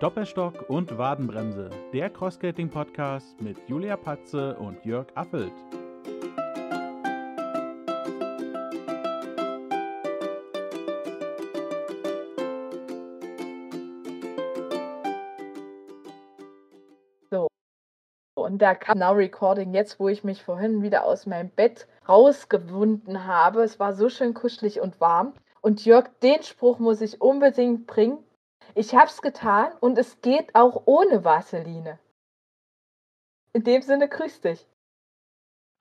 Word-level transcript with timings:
Doppelstock 0.00 0.70
und 0.70 0.96
Wadenbremse, 0.96 1.68
der 1.92 2.08
Crossskating-Podcast 2.08 3.38
mit 3.42 3.58
Julia 3.68 3.98
Patze 3.98 4.56
und 4.56 4.82
Jörg 4.82 5.08
Appelt. 5.14 5.52
So. 17.30 17.48
Und 18.36 18.62
da 18.62 18.74
kam 18.74 19.00
Now 19.00 19.12
Recording 19.12 19.74
jetzt, 19.74 20.00
wo 20.00 20.08
ich 20.08 20.24
mich 20.24 20.42
vorhin 20.42 20.82
wieder 20.82 21.04
aus 21.04 21.26
meinem 21.26 21.50
Bett 21.50 21.86
rausgewunden 22.08 23.26
habe. 23.26 23.64
Es 23.64 23.78
war 23.78 23.92
so 23.92 24.08
schön 24.08 24.32
kuschelig 24.32 24.80
und 24.80 24.98
warm. 24.98 25.34
Und 25.60 25.84
Jörg, 25.84 26.08
den 26.22 26.42
Spruch 26.42 26.78
muss 26.78 27.02
ich 27.02 27.20
unbedingt 27.20 27.86
bringen. 27.86 28.24
Ich 28.74 28.94
hab's 28.94 29.22
getan 29.22 29.72
und 29.80 29.98
es 29.98 30.20
geht 30.20 30.54
auch 30.54 30.82
ohne 30.86 31.24
Vaseline. 31.24 31.98
In 33.52 33.64
dem 33.64 33.82
Sinne, 33.82 34.08
grüß 34.08 34.40
dich. 34.40 34.66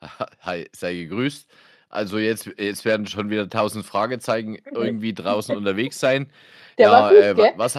Hi, 0.41 0.67
sei 0.75 0.95
gegrüßt. 0.95 1.49
Also 1.89 2.19
jetzt, 2.19 2.45
jetzt 2.57 2.85
werden 2.85 3.07
schon 3.07 3.29
wieder 3.29 3.49
tausend 3.49 3.85
Fragezeichen 3.85 4.57
irgendwie 4.71 5.13
draußen 5.13 5.55
unterwegs 5.55 5.99
sein. 5.99 6.31
Der 6.77 6.87
ja, 6.87 6.91
war 6.91 7.09
gut, 7.09 7.19
äh, 7.19 7.33
gell? 7.33 7.53
was, 7.57 7.73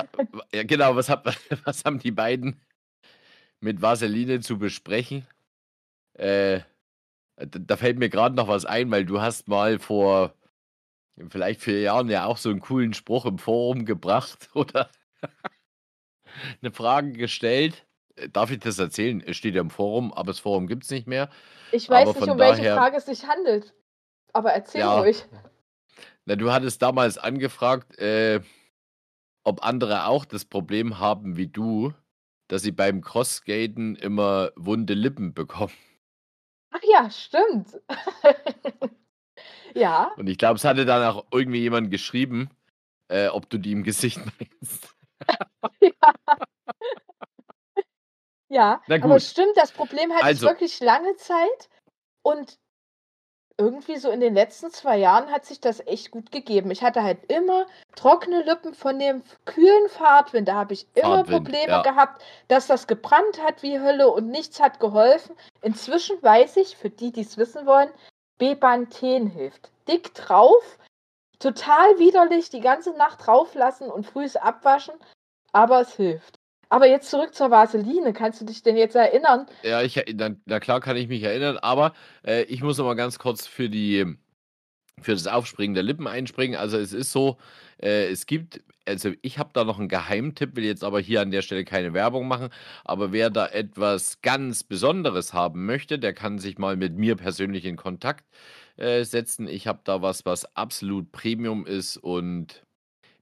ja, 0.53 0.63
genau, 0.65 0.95
was, 0.95 1.09
hab, 1.09 1.25
was 1.65 1.85
haben 1.85 1.99
die 1.99 2.11
beiden 2.11 2.61
mit 3.61 3.81
Vaseline 3.81 4.41
zu 4.41 4.59
besprechen? 4.59 5.27
Äh, 6.15 6.61
da, 7.37 7.59
da 7.59 7.77
fällt 7.77 7.99
mir 7.99 8.11
gerade 8.11 8.35
noch 8.35 8.49
was 8.49 8.67
ein, 8.67 8.91
weil 8.91 9.07
du 9.07 9.21
hast 9.21 9.49
mal 9.49 9.79
vor 9.79 10.35
vielleicht 11.31 11.61
vier 11.61 11.81
Jahren 11.81 12.09
ja 12.09 12.27
auch 12.27 12.37
so 12.37 12.51
einen 12.51 12.61
coolen 12.61 12.95
Spruch 12.95 13.27
im 13.27 13.39
Forum 13.39 13.85
gebracht 13.85 14.51
oder 14.55 14.91
eine 16.63 16.71
Frage 16.73 17.13
gestellt. 17.13 17.87
Äh, 18.17 18.29
Darf 18.29 18.51
ich 18.51 18.59
das 18.61 18.79
erzählen? 18.79 19.23
Es 19.25 19.37
steht 19.37 19.55
ja 19.55 19.61
im 19.61 19.71
Forum, 19.71 20.13
aber 20.13 20.29
das 20.29 20.39
Forum 20.41 20.67
gibt 20.67 20.85
es 20.85 20.91
nicht 20.91 21.07
mehr. 21.07 21.31
Ich 21.73 21.89
weiß 21.89 22.09
aber 22.09 22.21
nicht, 22.21 22.29
um 22.31 22.39
welche 22.39 22.63
daher- 22.63 22.77
Frage 22.77 22.97
es 22.97 23.07
sich 23.07 23.25
handelt. 23.27 23.75
Aber 24.33 24.53
erzähl 24.53 24.81
Ja. 24.83 24.99
ruhig. 25.01 25.25
Na, 26.25 26.37
du 26.37 26.53
hattest 26.53 26.83
damals 26.83 27.19
angefragt, 27.19 27.99
äh, 27.99 28.41
ob 29.43 29.65
andere 29.65 30.07
auch 30.07 30.25
das 30.25 30.45
Problem 30.45 30.99
haben 30.99 31.37
wie 31.37 31.47
du, 31.49 31.93
dass 32.49 32.63
sie 32.63 32.73
beim 32.73 33.01
Crossskaten 33.01 33.97
immer 33.97 34.51
wunde 34.57 34.95
Lippen 34.95 35.33
bekommen. 35.35 35.73
Ach 36.73 36.81
ja, 36.89 37.11
stimmt. 37.11 37.81
ja, 39.75 40.13
Und 40.17 40.29
ich 40.29 40.39
glaube, 40.39 40.57
es 40.57 40.65
hatte 40.65 40.85
dann 40.85 41.03
auch 41.05 41.27
irgendwie 41.33 41.61
jemand 41.61 41.91
geschrieben, 41.91 42.51
äh, 43.09 43.29
ob 43.29 43.49
du 43.51 43.59
die 43.59 43.73
im 43.73 43.83
Gesicht 43.83 44.19
meinst. 44.39 44.95
ja. 48.49 48.83
Na 48.87 48.95
Aber 49.03 49.21
stimmt, 49.21 49.57
das 49.57 49.73
Problem 49.73 50.13
hatte 50.13 50.25
Also. 50.25 50.47
ich 50.47 50.53
wirklich 50.53 50.81
lange 50.81 51.17
Zeit. 51.17 51.69
Und 52.23 52.59
irgendwie 53.61 53.97
so 53.97 54.11
in 54.11 54.21
den 54.21 54.33
letzten 54.35 54.71
zwei 54.71 54.97
Jahren 54.97 55.31
hat 55.31 55.45
sich 55.45 55.61
das 55.61 55.81
echt 55.87 56.11
gut 56.11 56.33
gegeben. 56.33 56.71
Ich 56.71 56.83
hatte 56.83 57.03
halt 57.03 57.31
immer 57.31 57.67
trockene 57.95 58.43
Lippen 58.43 58.73
von 58.73 58.99
dem 58.99 59.23
kühlen 59.45 59.89
Fahrtwind. 59.91 60.49
Da 60.49 60.55
habe 60.55 60.73
ich 60.73 60.87
immer 60.95 61.25
Fahrtwind, 61.25 61.45
Probleme 61.45 61.73
ja. 61.73 61.83
gehabt, 61.83 62.23
dass 62.49 62.67
das 62.67 62.87
gebrannt 62.87 63.43
hat 63.43 63.63
wie 63.63 63.79
Hölle 63.79 64.09
und 64.09 64.29
nichts 64.29 64.61
hat 64.61 64.81
geholfen. 64.81 65.37
Inzwischen 65.61 66.23
weiß 66.23 66.57
ich, 66.57 66.77
für 66.77 66.89
die, 66.89 67.13
die 67.13 67.21
es 67.21 67.37
wissen 67.37 67.67
wollen, 67.67 67.91
Bepanthen 68.39 69.27
hilft. 69.27 69.71
Dick 69.87 70.15
drauf, 70.15 70.79
total 71.41 71.99
widerlich, 71.99 72.51
die 72.51 72.61
ganze 72.61 72.97
Nacht 72.97 73.27
drauf 73.27 73.55
lassen 73.55 73.91
und 73.91 74.07
frühs 74.07 74.37
abwaschen, 74.37 74.95
aber 75.53 75.81
es 75.81 75.97
hilft. 75.97 76.39
Aber 76.69 76.87
jetzt 76.87 77.11
zurück 77.11 77.35
zur 77.35 77.51
Vaseline. 77.51 78.13
Kannst 78.13 78.41
du 78.41 78.45
dich 78.45 78.63
denn 78.63 78.77
jetzt 78.77 78.95
erinnern? 78.95 79.47
Ja, 79.65 79.83
ich, 79.83 80.01
na, 80.15 80.31
na 80.45 80.61
klar 80.61 80.81
kann 80.81 80.97
ich 80.97 81.09
mich 81.09 81.25
erinnern, 81.25 81.59
aber 81.59 81.95
äh, 82.25 82.45
ich 82.45 82.63
muss 82.63 82.79
noch 82.79 82.85
mal 82.85 82.95
ganz 82.95 83.19
kurz 83.19 83.49
für 83.49 83.69
die 83.69 84.17
für 85.03 85.13
das 85.13 85.27
Aufspringen 85.27 85.75
der 85.75 85.83
Lippen 85.83 86.07
einspringen. 86.07 86.59
Also 86.59 86.79
es 86.79 86.93
ist 86.93 87.13
so, 87.13 87.39
äh, 87.83 88.09
es 88.11 88.27
gibt, 88.27 88.63
also 88.87 89.13
ich 89.23 89.39
habe 89.39 89.51
da 89.53 89.65
noch 89.65 89.79
einen 89.79 89.89
Geheimtipp, 89.89 90.57
will 90.57 90.65
jetzt 90.65 90.85
aber 90.85 91.01
hier 91.01 91.21
an 91.23 91.31
der 91.31 91.43
Stelle 91.43 91.65
keine 91.65 91.95
Werbung 91.95 92.29
machen, 92.29 92.51
aber 92.85 93.13
wer 93.13 93.31
da 93.31 93.47
etwas 93.47 94.21
ganz 94.23 94.65
Besonderes 94.65 95.33
haben 95.33 95.67
möchte, 95.67 95.99
der 95.99 96.13
kann 96.13 96.39
sich 96.39 96.59
mal 96.59 96.77
mit 96.77 96.97
mir 96.97 97.17
persönlich 97.17 97.65
in 97.65 97.77
Kontakt 97.77 98.25
äh, 98.81 99.05
setzen. 99.05 99.49
Ich 99.49 99.67
habe 99.67 99.81
da 99.85 100.03
was, 100.03 100.25
was 100.27 100.57
absolut 100.57 101.13
Premium 101.13 101.67
ist 101.67 101.97
und 101.97 102.65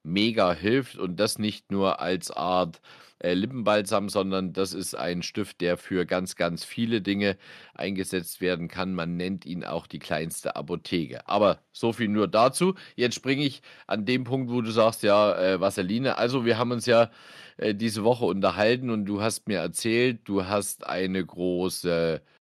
mega 0.02 0.52
hilft 0.52 0.96
und 0.96 1.16
das 1.20 1.38
nicht 1.38 1.70
nur 1.70 2.00
als 2.00 2.30
Art 2.30 2.80
äh, 3.20 3.34
Lippenbalsam, 3.34 4.08
sondern 4.08 4.52
das 4.52 4.74
ist 4.74 4.94
ein 4.94 5.22
Stift, 5.22 5.60
der 5.60 5.76
für 5.76 6.06
ganz, 6.06 6.36
ganz 6.36 6.64
viele 6.64 7.00
Dinge 7.00 7.36
eingesetzt 7.74 8.40
werden 8.40 8.68
kann. 8.68 8.94
Man 8.94 9.16
nennt 9.16 9.44
ihn 9.44 9.64
auch 9.64 9.86
die 9.86 9.98
kleinste 9.98 10.56
Apotheke. 10.56 11.26
Aber 11.28 11.60
so 11.72 11.92
viel 11.92 12.08
nur 12.08 12.28
dazu. 12.28 12.74
Jetzt 12.96 13.16
springe 13.16 13.44
ich 13.44 13.62
an 13.86 14.04
dem 14.06 14.24
Punkt, 14.24 14.50
wo 14.52 14.60
du 14.60 14.70
sagst, 14.70 15.02
ja, 15.02 15.36
äh, 15.36 15.60
Vaseline. 15.60 16.16
Also 16.18 16.44
wir 16.44 16.58
haben 16.58 16.70
uns 16.72 16.86
ja 16.86 17.10
äh, 17.56 17.74
diese 17.74 18.04
Woche 18.04 18.24
unterhalten 18.24 18.90
und 18.90 19.04
du 19.06 19.20
hast 19.20 19.48
mir 19.48 19.58
erzählt, 19.58 20.20
du 20.24 20.46
hast 20.46 20.86
eine 20.86 21.24
große 21.24 22.22
äh, 22.22 22.37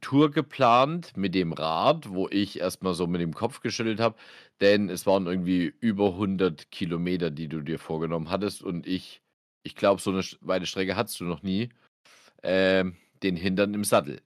Tour 0.00 0.30
geplant 0.30 1.16
mit 1.16 1.34
dem 1.34 1.52
Rad, 1.52 2.10
wo 2.10 2.28
ich 2.28 2.60
erstmal 2.60 2.94
so 2.94 3.06
mit 3.06 3.20
dem 3.20 3.34
Kopf 3.34 3.60
geschüttelt 3.60 4.00
habe, 4.00 4.16
denn 4.60 4.88
es 4.88 5.06
waren 5.06 5.26
irgendwie 5.26 5.72
über 5.80 6.12
100 6.12 6.70
Kilometer, 6.70 7.30
die 7.30 7.48
du 7.48 7.60
dir 7.60 7.78
vorgenommen 7.78 8.30
hattest 8.30 8.62
und 8.62 8.86
ich, 8.86 9.20
ich 9.62 9.76
glaube, 9.76 10.00
so 10.00 10.10
eine 10.10 10.22
weite 10.40 10.66
Strecke 10.66 10.96
hattest 10.96 11.20
du 11.20 11.24
noch 11.24 11.42
nie, 11.42 11.68
ähm, 12.42 12.96
den 13.22 13.36
Hintern 13.36 13.74
im 13.74 13.84
Sattel. 13.84 14.20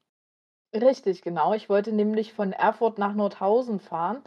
Richtig, 0.75 1.23
genau. 1.23 1.53
Ich 1.53 1.69
wollte 1.69 1.93
nämlich 1.93 2.33
von 2.33 2.53
Erfurt 2.53 2.99
nach 2.99 3.15
Nordhausen 3.15 3.79
fahren. 3.79 4.23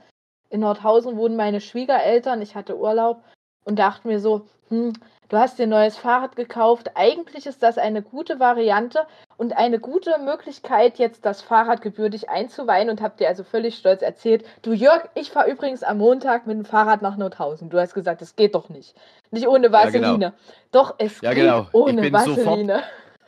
In 0.49 0.59
Nordhausen 0.59 1.17
wohnen 1.17 1.35
meine 1.35 1.59
Schwiegereltern. 1.59 2.41
Ich 2.41 2.55
hatte 2.55 2.77
Urlaub 2.77 3.23
und 3.65 3.77
dachte 3.77 4.07
mir 4.07 4.19
so, 4.19 4.45
hm, 4.69 4.93
du 5.29 5.37
hast 5.37 5.59
dir 5.59 5.63
ein 5.63 5.69
neues 5.69 5.97
Fahrrad 5.97 6.35
gekauft. 6.35 6.91
Eigentlich 6.95 7.45
ist 7.45 7.61
das 7.61 7.77
eine 7.77 8.01
gute 8.01 8.39
Variante 8.39 9.01
und 9.37 9.57
eine 9.57 9.79
gute 9.79 10.17
Möglichkeit, 10.19 10.97
jetzt 10.97 11.25
das 11.25 11.41
Fahrrad 11.41 11.81
gebürtig 11.81 12.29
einzuweihen 12.29 12.89
und 12.89 13.01
habe 13.01 13.17
dir 13.17 13.27
also 13.27 13.43
völlig 13.43 13.75
stolz 13.75 14.01
erzählt, 14.01 14.45
du 14.61 14.71
Jörg, 14.71 15.09
ich 15.15 15.31
fahre 15.31 15.49
übrigens 15.51 15.83
am 15.83 15.97
Montag 15.97 16.47
mit 16.47 16.57
dem 16.57 16.65
Fahrrad 16.65 17.01
nach 17.01 17.17
Nordhausen. 17.17 17.69
Du 17.69 17.79
hast 17.79 17.93
gesagt, 17.93 18.21
das 18.21 18.35
geht 18.35 18.55
doch 18.55 18.69
nicht. 18.69 18.95
Nicht 19.31 19.47
ohne 19.47 19.69
Ja, 19.69 19.85
genau. 19.89 20.07
Vaseline. 20.07 20.33
Doch, 20.71 20.95
es 20.99 21.19
Ja, 21.21 21.33
geht 21.33 21.43
genau. 21.43 21.67
Ohne 21.73 22.01
bin 22.01 22.13
sofort- 22.13 22.37
Vaseline. 22.37 22.83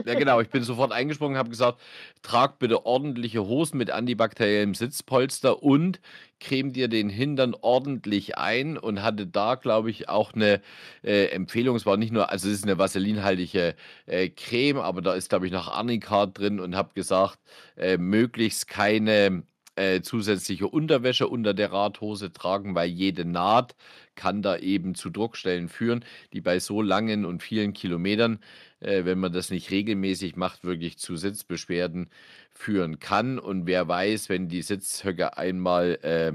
Ja, 0.05 0.15
genau. 0.15 0.39
Ich 0.39 0.49
bin 0.49 0.63
sofort 0.63 0.91
eingesprungen, 0.93 1.37
habe 1.37 1.49
gesagt, 1.49 1.81
trag 2.21 2.59
bitte 2.59 2.85
ordentliche 2.85 3.45
Hosen 3.45 3.77
mit 3.77 3.91
antibakteriellem 3.91 4.73
Sitzpolster 4.73 5.61
und 5.63 5.99
creme 6.39 6.71
dir 6.71 6.87
den 6.87 7.09
Hintern 7.09 7.55
ordentlich 7.59 8.37
ein 8.37 8.77
und 8.77 9.01
hatte 9.03 9.27
da, 9.27 9.55
glaube 9.55 9.89
ich, 9.89 10.07
auch 10.07 10.33
eine 10.33 10.61
äh, 11.03 11.25
Empfehlung. 11.27 11.75
Es 11.75 11.85
war 11.85 11.97
nicht 11.97 12.13
nur, 12.13 12.29
also 12.29 12.47
es 12.47 12.55
ist 12.55 12.63
eine 12.63 12.77
vaselinhaltige 12.77 13.75
äh, 14.05 14.29
Creme, 14.29 14.77
aber 14.77 15.01
da 15.01 15.13
ist, 15.13 15.29
glaube 15.29 15.45
ich, 15.47 15.51
noch 15.51 15.67
Arnica 15.67 16.25
drin 16.27 16.59
und 16.59 16.75
habe 16.75 16.93
gesagt, 16.93 17.39
äh, 17.75 17.97
möglichst 17.97 18.67
keine 18.67 19.43
äh, 19.75 20.01
zusätzliche 20.01 20.67
Unterwäsche 20.67 21.27
unter 21.27 21.53
der 21.53 21.71
Radhose 21.71 22.31
tragen, 22.31 22.75
weil 22.75 22.89
jede 22.89 23.25
Naht 23.25 23.75
kann 24.15 24.41
da 24.41 24.57
eben 24.57 24.95
zu 24.95 25.09
Druckstellen 25.09 25.69
führen, 25.69 26.03
die 26.33 26.41
bei 26.41 26.59
so 26.59 26.81
langen 26.81 27.25
und 27.25 27.43
vielen 27.43 27.73
Kilometern 27.73 28.39
äh, 28.79 29.05
wenn 29.05 29.19
man 29.19 29.33
das 29.33 29.49
nicht 29.51 29.71
regelmäßig 29.71 30.35
macht, 30.35 30.63
wirklich 30.63 30.97
zu 30.99 31.15
Sitzbeschwerden 31.17 32.09
führen 32.51 32.99
kann. 32.99 33.39
Und 33.39 33.65
wer 33.67 33.87
weiß, 33.87 34.29
wenn 34.29 34.49
die 34.49 34.61
Sitzhöcker 34.61 35.37
einmal 35.37 35.99
äh, 36.03 36.33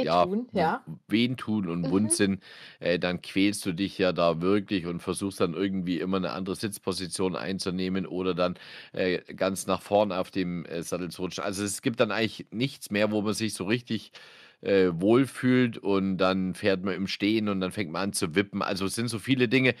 ja, 0.00 0.26
Wehtun, 0.26 0.48
ja. 0.52 0.84
wehen 1.08 1.36
tun 1.36 1.68
und 1.68 1.82
Mhm. 1.84 1.90
wund 1.90 2.12
sind, 2.12 2.42
äh, 2.80 2.98
dann 2.98 3.22
quälst 3.22 3.64
du 3.66 3.72
dich 3.72 3.98
ja 3.98 4.12
da 4.12 4.40
wirklich 4.40 4.86
und 4.86 5.00
versuchst 5.00 5.40
dann 5.40 5.54
irgendwie 5.54 6.00
immer 6.00 6.16
eine 6.18 6.32
andere 6.32 6.56
Sitzposition 6.56 7.36
einzunehmen 7.36 8.06
oder 8.06 8.34
dann 8.34 8.58
äh, 8.92 9.18
ganz 9.34 9.66
nach 9.66 9.82
vorn 9.82 10.12
auf 10.12 10.30
dem 10.30 10.64
äh, 10.66 10.82
Sattel 10.82 11.10
zu 11.10 11.22
rutschen. 11.22 11.44
Also 11.44 11.64
es 11.64 11.82
gibt 11.82 12.00
dann 12.00 12.10
eigentlich 12.10 12.46
nichts 12.50 12.90
mehr, 12.90 13.10
wo 13.12 13.22
man 13.22 13.34
sich 13.34 13.54
so 13.54 13.64
richtig 13.64 14.12
äh, 14.62 14.90
wohlfühlt 14.94 15.78
und 15.78 16.18
dann 16.18 16.54
fährt 16.54 16.82
man 16.82 16.94
im 16.94 17.06
Stehen 17.06 17.48
und 17.48 17.60
dann 17.60 17.72
fängt 17.72 17.90
man 17.90 18.02
an 18.02 18.12
zu 18.12 18.34
wippen. 18.34 18.62
Also 18.62 18.86
es 18.86 18.94
sind 18.94 19.08
so 19.08 19.18
viele 19.18 19.48
Dinge, 19.48 19.74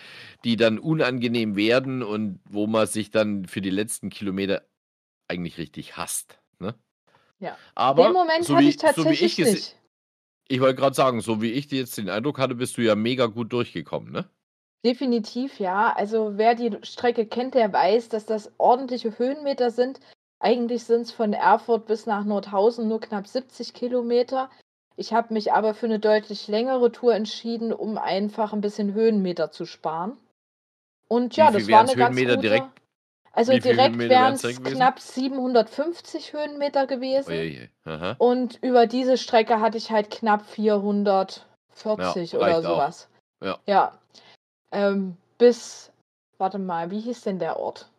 die 0.44 0.56
dann 0.56 0.78
unangenehm 0.78 1.56
werden 1.56 2.02
und 2.02 2.40
wo 2.48 2.66
man 2.66 2.86
sich 2.86 3.10
dann 3.10 3.46
für 3.46 3.60
die 3.60 3.70
letzten 3.70 4.10
Kilometer 4.10 4.62
eigentlich 5.28 5.58
richtig 5.58 5.96
hasst. 5.96 6.38
Ne? 6.58 6.74
Ja. 7.38 7.56
Aber 7.74 8.04
Den 8.04 8.12
Moment 8.12 8.44
so 8.44 8.56
hatte 8.56 8.64
wie, 8.64 8.70
ich 8.70 8.76
tatsächlich 8.76 9.36
so 9.36 9.42
ich 9.42 9.48
nicht. 9.48 9.76
ich 10.48 10.60
wollte 10.60 10.80
gerade 10.80 10.94
sagen, 10.94 11.20
so 11.20 11.40
wie 11.40 11.52
ich 11.52 11.70
jetzt 11.70 11.96
den 11.96 12.10
Eindruck 12.10 12.38
hatte, 12.38 12.54
bist 12.54 12.76
du 12.76 12.82
ja 12.82 12.94
mega 12.94 13.26
gut 13.26 13.52
durchgekommen, 13.52 14.12
ne? 14.12 14.28
Definitiv, 14.84 15.60
ja. 15.60 15.94
Also 15.94 16.32
wer 16.36 16.56
die 16.56 16.76
Strecke 16.82 17.24
kennt, 17.24 17.54
der 17.54 17.72
weiß, 17.72 18.08
dass 18.08 18.26
das 18.26 18.50
ordentliche 18.58 19.16
Höhenmeter 19.16 19.70
sind. 19.70 20.00
Eigentlich 20.40 20.82
sind 20.82 21.02
es 21.02 21.12
von 21.12 21.32
Erfurt 21.34 21.86
bis 21.86 22.06
nach 22.06 22.24
Nordhausen 22.24 22.88
nur 22.88 23.00
knapp 23.00 23.28
70 23.28 23.74
Kilometer. 23.74 24.50
Ich 24.96 25.12
habe 25.12 25.32
mich 25.32 25.52
aber 25.52 25.74
für 25.74 25.86
eine 25.86 25.98
deutlich 25.98 26.48
längere 26.48 26.92
Tour 26.92 27.14
entschieden, 27.14 27.72
um 27.72 27.98
einfach 27.98 28.52
ein 28.52 28.60
bisschen 28.60 28.94
Höhenmeter 28.94 29.50
zu 29.50 29.64
sparen. 29.64 30.16
Und 31.08 31.36
ja, 31.36 31.50
das 31.50 31.68
war 31.68 31.80
eine 31.80 31.94
ganz 31.94 32.16
Höhenmeter 32.16 32.36
gute. 32.36 32.48
direkt? 32.48 32.68
Also 33.32 33.58
direkt 33.58 33.98
wären 33.98 34.34
es 34.34 34.62
knapp 34.62 35.00
750 35.00 36.34
Höhenmeter 36.34 36.86
gewesen. 36.86 37.32
Ojeje. 37.32 37.70
Aha. 37.84 38.16
Und 38.18 38.62
über 38.62 38.86
diese 38.86 39.16
Strecke 39.16 39.60
hatte 39.60 39.78
ich 39.78 39.90
halt 39.90 40.10
knapp 40.10 40.46
440 40.46 41.42
Ja, 42.32 42.38
oder 42.38 42.46
reicht 42.46 42.66
auch. 42.66 42.74
sowas. 42.74 43.08
Ja. 43.42 43.58
Ja. 43.66 43.98
Ähm, 44.70 45.16
bis, 45.38 45.90
warte 46.38 46.58
mal, 46.58 46.90
wie 46.90 47.00
hieß 47.00 47.22
denn 47.22 47.38
der 47.38 47.58
Ort? 47.58 47.90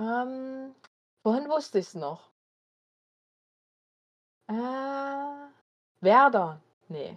Ähm, 0.00 0.74
vorhin 1.22 1.48
wusste 1.48 1.78
ich 1.78 1.86
es 1.86 1.94
noch. 1.94 2.30
Äh, 4.48 4.54
Werder. 6.04 6.60
Nee. 6.88 7.16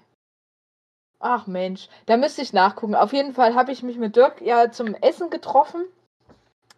Ach 1.19 1.47
Mensch, 1.47 1.89
da 2.05 2.17
müsste 2.17 2.41
ich 2.41 2.53
nachgucken. 2.53 2.95
Auf 2.95 3.11
jeden 3.13 3.33
Fall 3.33 3.55
habe 3.55 3.71
ich 3.71 3.83
mich 3.83 3.97
mit 3.97 4.15
Dirk 4.15 4.41
ja 4.41 4.71
zum 4.71 4.93
Essen 4.95 5.29
getroffen. 5.29 5.85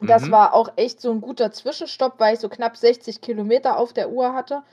Das 0.02 0.24
Mhm. 0.28 0.32
war 0.32 0.54
auch 0.54 0.70
echt 0.78 1.02
so 1.02 1.12
ein 1.12 1.20
guter 1.22 1.52
Zwischenstopp, 1.52 2.20
weil 2.20 2.36
ich 2.36 2.40
so 2.40 2.48
knapp 2.48 2.78
60 2.78 3.20
Kilometer 3.22 3.78
auf 3.78 3.92
der 3.92 4.10
Uhr 4.12 4.34
hatte 4.34 4.64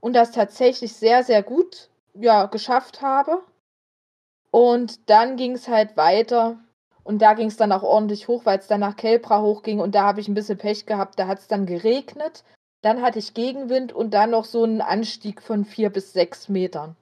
und 0.00 0.14
das 0.14 0.32
tatsächlich 0.32 0.94
sehr, 0.94 1.24
sehr 1.24 1.42
gut 1.42 1.90
ja, 2.14 2.46
geschafft 2.46 3.02
habe. 3.02 3.42
Und 4.50 5.08
dann 5.10 5.36
ging 5.36 5.52
es 5.52 5.68
halt 5.68 5.96
weiter 5.96 6.58
und 7.04 7.20
da 7.20 7.34
ging 7.34 7.48
es 7.48 7.56
dann 7.56 7.72
auch 7.72 7.82
ordentlich 7.82 8.28
hoch, 8.28 8.44
weil 8.44 8.58
es 8.58 8.66
dann 8.66 8.80
nach 8.80 8.96
Kelpra 8.96 9.40
hochging 9.40 9.80
und 9.80 9.94
da 9.94 10.04
habe 10.04 10.20
ich 10.20 10.28
ein 10.28 10.34
bisschen 10.34 10.58
Pech 10.58 10.86
gehabt. 10.86 11.18
Da 11.18 11.26
hat 11.26 11.38
es 11.38 11.48
dann 11.48 11.66
geregnet, 11.66 12.44
dann 12.82 13.00
hatte 13.02 13.18
ich 13.18 13.34
Gegenwind 13.34 13.92
und 13.92 14.12
dann 14.12 14.30
noch 14.30 14.44
so 14.44 14.64
einen 14.64 14.80
Anstieg 14.80 15.40
von 15.40 15.64
vier 15.64 15.90
bis 15.90 16.12
sechs 16.12 16.48
Metern. 16.48 16.96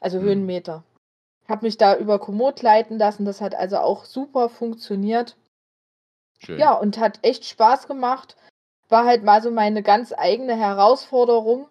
Also 0.00 0.18
Hm. 0.18 0.24
Höhenmeter. 0.24 0.84
Habe 1.48 1.66
mich 1.66 1.76
da 1.78 1.96
über 1.96 2.18
Komoot 2.18 2.62
leiten 2.62 2.98
lassen, 2.98 3.24
das 3.24 3.40
hat 3.40 3.54
also 3.54 3.78
auch 3.78 4.04
super 4.04 4.48
funktioniert. 4.48 5.36
Schön. 6.38 6.58
Ja, 6.58 6.74
und 6.74 6.98
hat 6.98 7.20
echt 7.22 7.44
Spaß 7.44 7.86
gemacht. 7.86 8.36
War 8.88 9.06
halt 9.06 9.22
mal 9.24 9.42
so 9.42 9.50
meine 9.50 9.82
ganz 9.82 10.12
eigene 10.16 10.56
Herausforderung. 10.56 11.68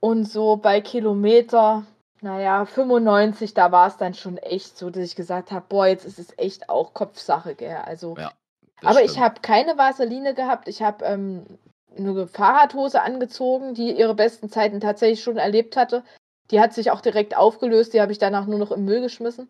Und 0.00 0.26
so 0.26 0.56
bei 0.56 0.82
Kilometer, 0.82 1.86
naja, 2.20 2.66
95, 2.66 3.54
da 3.54 3.72
war 3.72 3.86
es 3.88 3.96
dann 3.96 4.12
schon 4.12 4.36
echt 4.36 4.76
so, 4.76 4.90
dass 4.90 5.02
ich 5.02 5.16
gesagt 5.16 5.50
habe, 5.52 5.64
boah, 5.68 5.86
jetzt 5.86 6.04
ist 6.04 6.18
es 6.18 6.36
echt 6.38 6.68
auch 6.68 6.92
Kopfsache, 6.92 7.54
gell. 7.54 7.76
Also, 7.76 8.14
Ja, 8.18 8.32
aber 8.82 9.02
ich 9.02 9.12
stimmt. 9.12 9.24
habe 9.24 9.40
keine 9.40 9.78
Vaseline 9.78 10.34
gehabt. 10.34 10.68
Ich 10.68 10.82
habe 10.82 11.04
ähm, 11.06 11.46
eine 11.96 12.26
Fahrradhose 12.26 13.02
angezogen, 13.02 13.74
die 13.74 13.96
ihre 13.96 14.14
besten 14.14 14.50
Zeiten 14.50 14.80
tatsächlich 14.80 15.22
schon 15.22 15.36
erlebt 15.36 15.76
hatte. 15.76 16.04
Die 16.50 16.60
hat 16.60 16.72
sich 16.72 16.90
auch 16.90 17.00
direkt 17.00 17.36
aufgelöst, 17.36 17.94
die 17.94 18.00
habe 18.00 18.12
ich 18.12 18.18
danach 18.18 18.46
nur 18.46 18.58
noch 18.58 18.70
im 18.72 18.84
Müll 18.84 19.00
geschmissen. 19.00 19.48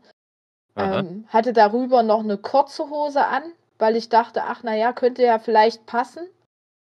Ähm, 0.76 1.26
hatte 1.28 1.52
darüber 1.52 2.02
noch 2.02 2.20
eine 2.20 2.38
kurze 2.38 2.90
Hose 2.90 3.24
an, 3.26 3.42
weil 3.78 3.96
ich 3.96 4.08
dachte, 4.08 4.44
ach 4.44 4.62
naja, 4.62 4.92
könnte 4.92 5.22
ja 5.22 5.38
vielleicht 5.38 5.86
passen. 5.86 6.26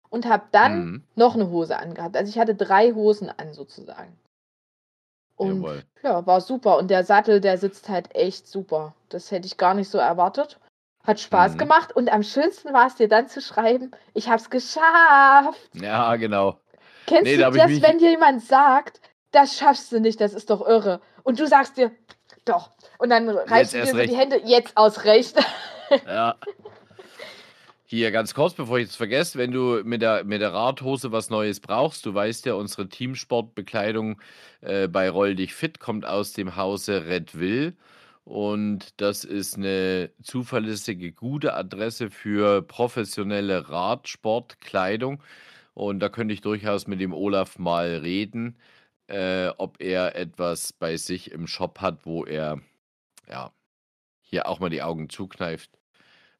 Und 0.09 0.27
habe 0.27 0.43
dann 0.51 0.85
Mhm. 0.85 1.03
noch 1.15 1.33
eine 1.33 1.49
Hose 1.49 1.77
angehabt. 1.77 2.15
Also 2.15 2.29
ich 2.29 2.37
hatte 2.37 2.53
drei 2.53 2.91
Hosen 2.93 3.31
an 3.31 3.53
sozusagen. 3.53 4.15
Und 5.35 5.57
Jawohl. 5.61 5.83
ja, 6.03 6.25
war 6.27 6.41
super. 6.41 6.77
Und 6.77 6.89
der 6.91 7.03
Sattel, 7.03 7.41
der 7.41 7.57
sitzt 7.57 7.89
halt 7.89 8.13
echt 8.15 8.47
super. 8.47 8.93
Das 9.09 9.31
hätte 9.31 9.47
ich 9.47 9.57
gar 9.57 9.73
nicht 9.73 9.89
so 9.89 9.97
erwartet. 9.97 10.59
Hat 11.05 11.19
Spaß 11.19 11.53
Mhm. 11.53 11.57
gemacht. 11.57 11.95
Und 11.95 12.11
am 12.11 12.23
schönsten 12.23 12.73
war 12.73 12.87
es 12.87 12.95
dir 12.95 13.07
dann 13.07 13.27
zu 13.27 13.41
schreiben, 13.41 13.91
ich 14.13 14.27
habe 14.27 14.37
es 14.37 14.49
geschafft. 14.49 15.59
Ja, 15.73 16.15
genau. 16.15 16.59
Kennst 17.07 17.23
Nee, 17.25 17.35
du 17.35 17.41
da 17.41 17.51
das, 17.51 17.67
mich- 17.67 17.83
wenn 17.83 17.97
dir 17.97 18.11
jemand 18.11 18.41
sagt, 18.43 19.01
das 19.31 19.57
schaffst 19.57 19.91
du 19.91 19.99
nicht, 19.99 20.21
das 20.21 20.33
ist 20.33 20.49
doch 20.49 20.65
irre. 20.65 21.01
Und 21.23 21.39
du 21.39 21.47
sagst 21.47 21.75
dir, 21.77 21.91
doch. 22.45 22.71
Und 22.99 23.09
dann 23.09 23.27
reißt 23.29 23.73
du 23.73 23.77
dir 23.81 23.87
so 23.87 23.97
recht. 23.97 24.11
die 24.11 24.17
Hände, 24.17 24.41
jetzt 24.45 24.77
aus 24.77 25.03
Recht. 25.05 25.35
Ja. 26.07 26.35
Hier 27.85 28.11
ganz 28.11 28.33
kurz, 28.33 28.53
bevor 28.55 28.79
ich 28.79 28.89
es 28.89 28.95
vergesse, 28.95 29.37
wenn 29.37 29.51
du 29.51 29.81
mit 29.83 30.01
der, 30.01 30.23
mit 30.23 30.41
der 30.41 30.51
Radhose 30.51 31.11
was 31.11 31.29
Neues 31.29 31.59
brauchst, 31.59 32.05
du 32.07 32.13
weißt 32.15 32.47
ja, 32.47 32.55
unsere 32.55 32.89
Teamsportbekleidung 32.89 34.19
äh, 34.61 34.87
bei 34.87 35.09
Roll 35.09 35.35
dich 35.35 35.53
fit 35.53 35.79
kommt 35.79 36.05
aus 36.05 36.33
dem 36.33 36.55
Hause 36.55 37.05
Red 37.05 37.37
Will. 37.39 37.75
Und 38.23 39.01
das 39.01 39.25
ist 39.25 39.57
eine 39.57 40.11
zuverlässige, 40.21 41.11
gute 41.11 41.53
Adresse 41.55 42.09
für 42.09 42.61
professionelle 42.61 43.69
Radsportkleidung. 43.69 45.21
Und 45.73 45.99
da 45.99 46.09
könnte 46.09 46.33
ich 46.33 46.41
durchaus 46.41 46.87
mit 46.87 47.01
dem 47.01 47.13
Olaf 47.13 47.59
mal 47.59 47.97
reden, 47.97 48.57
äh, 49.07 49.49
ob 49.57 49.81
er 49.81 50.15
etwas 50.15 50.71
bei 50.71 50.97
sich 50.97 51.31
im 51.31 51.47
Shop 51.47 51.81
hat, 51.81 52.05
wo 52.05 52.23
er 52.25 52.61
ja 53.29 53.51
hier 54.21 54.47
auch 54.47 54.59
mal 54.59 54.69
die 54.69 54.83
Augen 54.83 55.09
zukneift. 55.09 55.71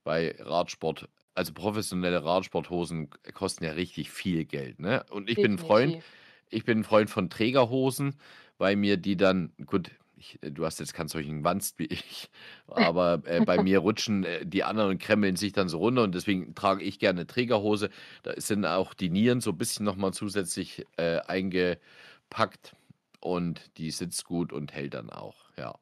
Bei 0.03 0.35
Radsport, 0.39 1.09
also 1.33 1.53
professionelle 1.53 2.23
Radsporthosen 2.23 3.09
kosten 3.33 3.65
ja 3.65 3.71
richtig 3.71 4.11
viel 4.11 4.45
Geld, 4.45 4.79
ne? 4.79 5.03
Und 5.09 5.29
ich 5.29 5.35
bin 5.37 5.53
ein 5.53 5.57
Freund, 5.57 6.03
ich 6.49 6.65
bin 6.65 6.79
ein 6.79 6.83
Freund 6.83 7.09
von 7.09 7.29
Trägerhosen, 7.29 8.15
weil 8.57 8.75
mir 8.75 8.97
die 8.97 9.17
dann, 9.17 9.53
gut, 9.65 9.91
ich, 10.23 10.39
du 10.41 10.65
hast 10.65 10.79
jetzt 10.79 10.93
keinen 10.93 11.09
solchen 11.09 11.43
Wanst 11.43 11.77
wie 11.79 11.85
ich, 11.85 12.29
aber 12.67 13.21
äh, 13.25 13.41
bei 13.41 13.61
mir 13.61 13.79
rutschen 13.79 14.23
äh, 14.23 14.45
die 14.45 14.63
anderen 14.63 14.91
und 14.91 15.01
kremmeln 15.01 15.35
sich 15.35 15.51
dann 15.53 15.69
so 15.69 15.79
runter 15.79 16.03
und 16.03 16.15
deswegen 16.15 16.55
trage 16.55 16.83
ich 16.83 16.99
gerne 16.99 17.27
Trägerhose. 17.27 17.89
Da 18.23 18.33
sind 18.37 18.65
auch 18.65 18.93
die 18.93 19.09
Nieren 19.09 19.41
so 19.41 19.51
ein 19.51 19.57
bisschen 19.57 19.85
nochmal 19.85 20.13
zusätzlich 20.13 20.85
äh, 20.97 21.19
eingepackt 21.27 22.75
und 23.19 23.77
die 23.77 23.91
sitzt 23.91 24.25
gut 24.25 24.53
und 24.53 24.73
hält 24.73 24.93
dann 24.93 25.09
auch, 25.09 25.35
ja. 25.57 25.75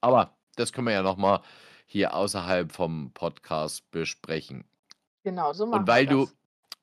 Aber 0.00 0.34
das 0.56 0.72
können 0.72 0.86
wir 0.86 0.94
ja 0.94 1.02
nochmal 1.02 1.40
hier 1.86 2.14
außerhalb 2.14 2.72
vom 2.72 3.12
Podcast 3.12 3.90
besprechen. 3.90 4.64
Genau, 5.22 5.52
so 5.52 5.66
machen 5.66 5.80
Und 5.80 5.88
weil 5.88 6.06
wir 6.06 6.10
du, 6.10 6.24
das. 6.24 6.36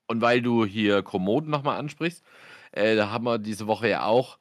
und 0.06 0.20
weil 0.20 0.40
du 0.40 0.64
hier 0.64 1.02
Kommoden 1.02 1.50
nochmal 1.50 1.78
ansprichst, 1.78 2.24
äh, 2.72 2.94
da 2.94 3.10
haben 3.10 3.24
wir 3.24 3.38
diese 3.38 3.66
Woche 3.66 3.88
ja 3.88 4.04
auch 4.04 4.38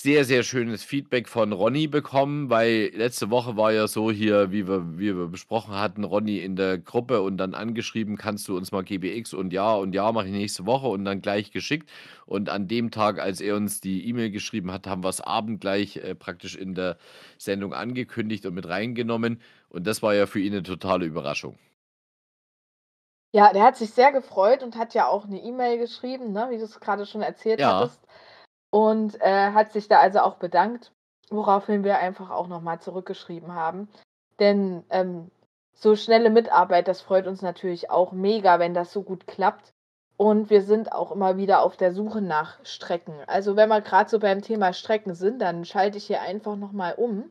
sehr, 0.00 0.24
sehr 0.24 0.44
schönes 0.44 0.84
Feedback 0.84 1.28
von 1.28 1.52
Ronny 1.52 1.88
bekommen, 1.88 2.50
weil 2.50 2.92
letzte 2.94 3.30
Woche 3.30 3.56
war 3.56 3.72
ja 3.72 3.88
so 3.88 4.12
hier, 4.12 4.52
wie 4.52 4.68
wir, 4.68 4.96
wie 4.96 5.16
wir 5.16 5.26
besprochen 5.26 5.74
hatten, 5.74 6.04
Ronny 6.04 6.38
in 6.38 6.54
der 6.54 6.78
Gruppe 6.78 7.20
und 7.20 7.36
dann 7.36 7.52
angeschrieben, 7.52 8.16
kannst 8.16 8.46
du 8.46 8.56
uns 8.56 8.70
mal 8.70 8.84
GBX 8.84 9.34
und 9.34 9.52
ja 9.52 9.74
und 9.74 9.92
ja 9.96 10.12
mache 10.12 10.26
ich 10.26 10.32
nächste 10.32 10.66
Woche 10.66 10.86
und 10.86 11.04
dann 11.04 11.20
gleich 11.20 11.50
geschickt. 11.50 11.90
Und 12.26 12.48
an 12.48 12.68
dem 12.68 12.92
Tag, 12.92 13.18
als 13.18 13.40
er 13.40 13.56
uns 13.56 13.80
die 13.80 14.06
E-Mail 14.08 14.30
geschrieben 14.30 14.70
hat, 14.70 14.86
haben 14.86 15.02
wir 15.02 15.08
es 15.08 15.20
Abend 15.20 15.60
gleich 15.60 15.96
äh, 15.96 16.14
praktisch 16.14 16.54
in 16.54 16.76
der 16.76 16.96
Sendung 17.36 17.74
angekündigt 17.74 18.46
und 18.46 18.54
mit 18.54 18.68
reingenommen. 18.68 19.40
Und 19.68 19.88
das 19.88 20.00
war 20.00 20.14
ja 20.14 20.26
für 20.26 20.38
ihn 20.38 20.52
eine 20.52 20.62
totale 20.62 21.06
Überraschung. 21.06 21.58
Ja, 23.34 23.52
der 23.52 23.62
hat 23.62 23.76
sich 23.76 23.90
sehr 23.90 24.12
gefreut 24.12 24.62
und 24.62 24.76
hat 24.76 24.94
ja 24.94 25.06
auch 25.06 25.24
eine 25.26 25.40
E-Mail 25.42 25.78
geschrieben, 25.78 26.32
ne, 26.32 26.46
wie 26.50 26.56
du 26.58 26.64
es 26.64 26.80
gerade 26.80 27.04
schon 27.04 27.20
erzählt 27.22 27.60
Ja. 27.60 27.80
hattest. 27.80 28.00
Und 28.70 29.20
äh, 29.20 29.52
hat 29.52 29.72
sich 29.72 29.88
da 29.88 29.98
also 30.00 30.20
auch 30.20 30.36
bedankt, 30.36 30.92
woraufhin 31.30 31.84
wir 31.84 31.98
einfach 31.98 32.30
auch 32.30 32.48
nochmal 32.48 32.80
zurückgeschrieben 32.80 33.54
haben. 33.54 33.88
Denn 34.38 34.84
ähm, 34.90 35.30
so 35.74 35.96
schnelle 35.96 36.30
Mitarbeit, 36.30 36.88
das 36.88 37.00
freut 37.00 37.26
uns 37.26 37.40
natürlich 37.42 37.90
auch 37.90 38.12
mega, 38.12 38.58
wenn 38.58 38.74
das 38.74 38.92
so 38.92 39.02
gut 39.02 39.26
klappt. 39.26 39.72
Und 40.16 40.50
wir 40.50 40.62
sind 40.62 40.90
auch 40.92 41.12
immer 41.12 41.36
wieder 41.36 41.62
auf 41.62 41.76
der 41.76 41.92
Suche 41.92 42.20
nach 42.20 42.58
Strecken. 42.64 43.14
Also 43.28 43.54
wenn 43.54 43.68
wir 43.68 43.80
gerade 43.80 44.10
so 44.10 44.18
beim 44.18 44.42
Thema 44.42 44.72
Strecken 44.72 45.14
sind, 45.14 45.38
dann 45.40 45.64
schalte 45.64 45.96
ich 45.98 46.06
hier 46.06 46.20
einfach 46.22 46.56
nochmal 46.56 46.94
um. 46.94 47.30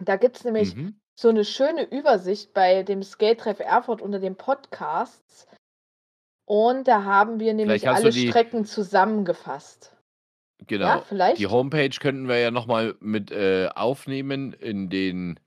Da 0.00 0.16
gibt 0.16 0.36
es 0.36 0.44
nämlich 0.44 0.74
Mhm. 0.74 0.98
so 1.14 1.28
eine 1.28 1.44
schöne 1.44 1.84
Übersicht 1.84 2.52
bei 2.52 2.82
dem 2.82 3.02
Skate-Treff 3.04 3.60
Erfurt 3.60 4.02
unter 4.02 4.18
den 4.18 4.34
Podcasts. 4.34 5.46
Und 6.46 6.88
da 6.88 7.04
haben 7.04 7.38
wir 7.38 7.54
nämlich 7.54 7.88
alle 7.88 8.10
die- 8.10 8.28
Strecken 8.28 8.64
zusammengefasst. 8.64 9.96
Genau. 10.66 10.86
Ja, 10.86 11.00
vielleicht. 11.00 11.38
Die 11.38 11.46
Homepage 11.46 11.90
könnten 12.00 12.28
wir 12.28 12.38
ja 12.38 12.50
nochmal 12.50 12.94
mit 13.00 13.30
äh, 13.30 13.68
aufnehmen 13.74 14.52
in 14.52 14.90
den 14.90 15.40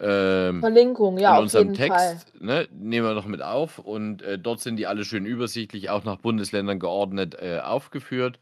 ähm, 0.00 0.60
Verlinkung, 0.60 1.18
ja, 1.18 1.36
in 1.36 1.42
unserem. 1.42 1.74
Text. 1.74 2.40
Ne, 2.40 2.68
nehmen 2.72 3.06
wir 3.06 3.14
noch 3.14 3.26
mit 3.26 3.42
auf 3.42 3.78
und 3.78 4.22
äh, 4.22 4.38
dort 4.38 4.60
sind 4.60 4.76
die 4.76 4.86
alle 4.86 5.04
schön 5.04 5.26
übersichtlich, 5.26 5.90
auch 5.90 6.04
nach 6.04 6.18
Bundesländern 6.18 6.78
geordnet 6.78 7.36
äh, 7.40 7.58
aufgeführt. 7.58 8.38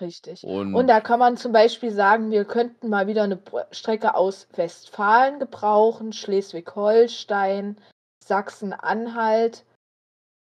Richtig. 0.00 0.44
Und, 0.44 0.74
Und 0.74 0.88
da 0.88 1.00
kann 1.00 1.18
man 1.18 1.36
zum 1.36 1.52
Beispiel 1.52 1.90
sagen, 1.90 2.30
wir 2.30 2.44
könnten 2.44 2.88
mal 2.88 3.06
wieder 3.06 3.22
eine 3.22 3.40
Strecke 3.70 4.14
aus 4.14 4.48
Westfalen 4.54 5.38
gebrauchen, 5.38 6.12
Schleswig-Holstein, 6.12 7.76
Sachsen-Anhalt 8.22 9.64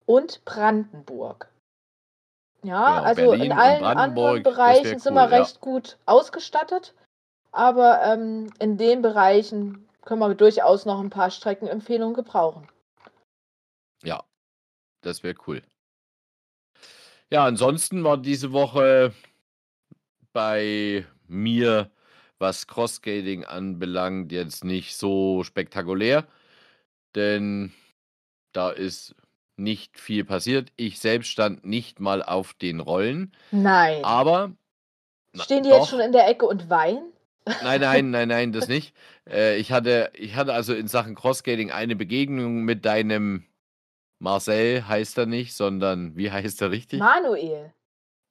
und 0.07 0.45
Brandenburg. 0.45 1.50
Ja, 2.63 2.97
Genau, 2.97 3.03
also 3.03 3.31
Berlin 3.31 3.45
in 3.47 3.53
allen 3.53 3.85
anderen 3.85 4.43
Bereichen 4.43 4.99
sind 4.99 5.15
wir 5.15 5.25
cool, 5.25 5.31
ja. 5.31 5.39
recht 5.39 5.61
gut 5.61 5.99
ausgestattet. 6.07 6.95
Aber 7.53 8.01
ähm, 8.05 8.53
in 8.59 8.77
den 8.77 9.03
Bereichen 9.03 9.89
können 10.05 10.21
wir 10.21 10.35
durchaus 10.35 10.87
noch 10.87 11.01
ein 11.01 11.11
paar 11.11 11.31
Streckenempfehlungen 11.31 12.15
gebrauchen. 12.15 12.69
ja, 14.05 14.23
das 15.03 15.23
wäre 15.23 15.35
cool. 15.47 15.63
Ja, 17.31 17.45
ansonsten 17.45 18.05
war 18.05 18.19
diese 18.19 18.53
Woche 18.53 19.13
bei 20.33 21.07
mir 21.27 21.91
was 22.39 22.67
Crossskating 22.67 23.45
anbelangt, 23.45 24.33
jetzt 24.33 24.65
nicht 24.65 24.97
so 24.97 25.45
spektakulär, 25.45 26.27
denn 27.15 27.73
da 28.53 28.71
ist 28.71 29.15
nicht 29.61 29.99
viel 29.99 30.25
passiert. 30.25 30.73
Ich 30.77 30.99
selbst 30.99 31.29
stand 31.29 31.65
nicht 31.65 32.01
mal 32.01 32.23
auf 32.23 32.55
den 32.55 32.81
Rollen. 32.81 33.33
Nein. 33.51 34.05
Aber. 34.05 34.53
Stehen 35.35 35.63
die 35.63 35.71
doch. 35.71 35.79
jetzt 35.79 35.91
schon 35.91 36.01
in 36.01 36.13
der 36.13 36.29
Ecke 36.29 36.47
und 36.47 36.69
weinen? 36.69 37.13
Nein, 37.63 37.81
nein, 37.81 38.11
nein, 38.11 38.29
nein, 38.29 38.53
das 38.53 38.69
nicht. 38.69 38.95
Äh, 39.29 39.57
ich, 39.57 39.73
hatte, 39.73 40.11
ich 40.15 40.35
hatte 40.37 40.53
also 40.53 40.75
in 40.75 40.89
Sachen 40.89 41.15
Crossskating 41.15 41.71
eine 41.71 41.97
Begegnung 41.97 42.65
mit 42.65 42.85
deinem 42.85 43.45
Marcel, 44.19 44.87
heißt 44.87 45.19
er 45.19 45.27
nicht, 45.27 45.55
sondern 45.55 46.17
wie 46.17 46.31
heißt 46.31 46.61
er 46.63 46.71
richtig? 46.71 46.99
Manuel. 46.99 47.73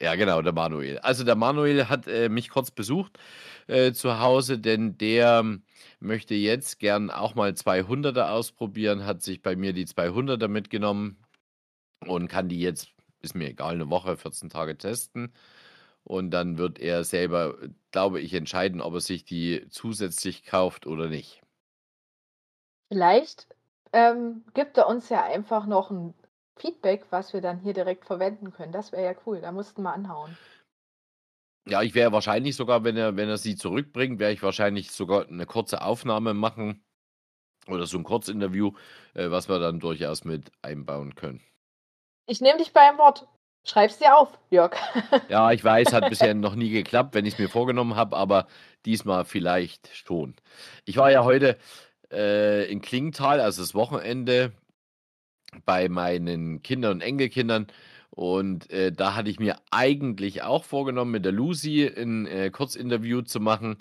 Ja, 0.02 0.16
genau, 0.16 0.42
der 0.42 0.54
Manuel. 0.54 1.00
Also 1.00 1.26
der 1.26 1.36
Manuel 1.36 1.90
hat 1.90 2.08
äh, 2.08 2.30
mich 2.30 2.50
kurz 2.50 2.72
besucht 2.72 3.20
äh, 3.68 3.92
zu 3.92 4.20
Hause, 4.20 4.58
denn 4.58 4.98
der 4.98 5.60
möchte 6.00 6.36
jetzt 6.36 6.80
gern 6.80 7.10
auch 7.12 7.36
mal 7.36 7.52
200er 7.52 8.30
ausprobieren, 8.30 9.06
hat 9.06 9.22
sich 9.22 9.42
bei 9.42 9.58
mir 9.58 9.74
die 9.74 9.86
200er 9.86 10.48
mitgenommen 10.48 11.18
und 12.06 12.30
kann 12.30 12.48
die 12.48 12.62
jetzt, 12.62 12.90
ist 13.22 13.36
mir 13.36 13.50
egal, 13.50 13.74
eine 13.74 13.90
Woche, 13.90 14.16
14 14.16 14.50
Tage 14.50 14.78
testen. 14.78 15.34
Und 16.04 16.32
dann 16.32 16.58
wird 16.58 16.80
er 16.80 17.04
selber, 17.04 17.56
glaube 17.92 18.22
ich, 18.22 18.34
entscheiden, 18.34 18.80
ob 18.80 18.94
er 18.94 19.02
sich 19.02 19.26
die 19.26 19.68
zusätzlich 19.70 20.46
kauft 20.46 20.88
oder 20.88 21.08
nicht. 21.08 21.42
Vielleicht 22.88 23.48
ähm, 23.92 24.44
gibt 24.54 24.78
er 24.78 24.88
uns 24.88 25.10
ja 25.10 25.24
einfach 25.24 25.66
noch 25.66 25.92
ein 25.92 26.14
Feedback, 26.60 27.06
was 27.10 27.34
wir 27.34 27.42
dann 27.42 27.60
hier 27.60 27.74
direkt 27.74 28.06
verwenden 28.06 28.52
können. 28.52 28.72
Das 28.72 28.92
wäre 28.92 29.04
ja 29.04 29.16
cool. 29.26 29.42
Da 29.42 29.52
mussten 29.52 29.82
wir 29.84 29.94
anhauen. 29.94 30.38
Ja, 31.68 31.82
ich 31.82 31.94
wäre 31.94 32.12
wahrscheinlich 32.12 32.56
sogar, 32.56 32.84
wenn 32.84 32.98
er, 32.98 33.16
wenn 33.16 33.30
er 33.30 33.38
sie 33.38 33.56
zurückbringt, 33.56 34.20
wäre 34.20 34.32
ich 34.32 34.42
wahrscheinlich 34.42 34.92
sogar 34.92 35.28
eine 35.28 35.46
kurze 35.46 35.82
Aufnahme 35.82 36.34
machen 36.34 36.84
oder 37.68 37.86
so 37.86 37.98
ein 37.98 38.04
Kurzinterview, 38.04 38.74
äh, 39.14 39.30
was 39.30 39.50
wir 39.50 39.60
dann 39.60 39.80
durchaus 39.80 40.24
mit 40.24 40.52
einbauen 40.62 41.16
können. 41.16 41.42
Ich 42.28 42.42
nehme 42.42 42.58
dich 42.58 42.74
beim 42.74 42.98
Wort. 42.98 43.28
Schreib's 43.66 44.00
dir 44.00 44.18
auf, 44.18 44.40
Jörg. 44.50 44.76
ja, 45.30 45.52
ich 45.52 45.64
weiß, 45.64 45.94
hat 45.94 46.10
bisher 46.10 46.34
noch 46.34 46.56
nie 46.56 46.70
geklappt, 46.70 47.14
wenn 47.14 47.26
ich 47.26 47.34
es 47.34 47.40
mir 47.40 47.50
vorgenommen 47.50 47.96
habe, 47.96 48.16
aber 48.18 48.48
diesmal 48.86 49.26
vielleicht 49.26 49.96
schon. 49.96 50.36
Ich 50.86 50.98
war 50.98 51.12
ja 51.12 51.24
heute 51.24 51.58
äh, 52.12 52.72
in 52.72 52.82
Klingenthal, 52.82 53.42
also 53.42 53.62
das 53.62 53.76
Wochenende, 53.76 54.54
bei 55.66 55.90
meinen 55.90 56.62
Kindern 56.62 56.94
und 56.94 57.02
Enkelkindern. 57.02 57.68
Und 58.12 58.70
äh, 58.72 58.92
da 58.92 59.16
hatte 59.16 59.30
ich 59.30 59.40
mir 59.40 59.58
eigentlich 59.72 60.44
auch 60.44 60.64
vorgenommen, 60.64 61.12
mit 61.12 61.26
der 61.26 61.32
Lucy 61.32 61.88
ein 61.88 62.26
äh, 62.26 62.50
Kurzinterview 62.50 63.22
zu 63.22 63.40
machen, 63.40 63.78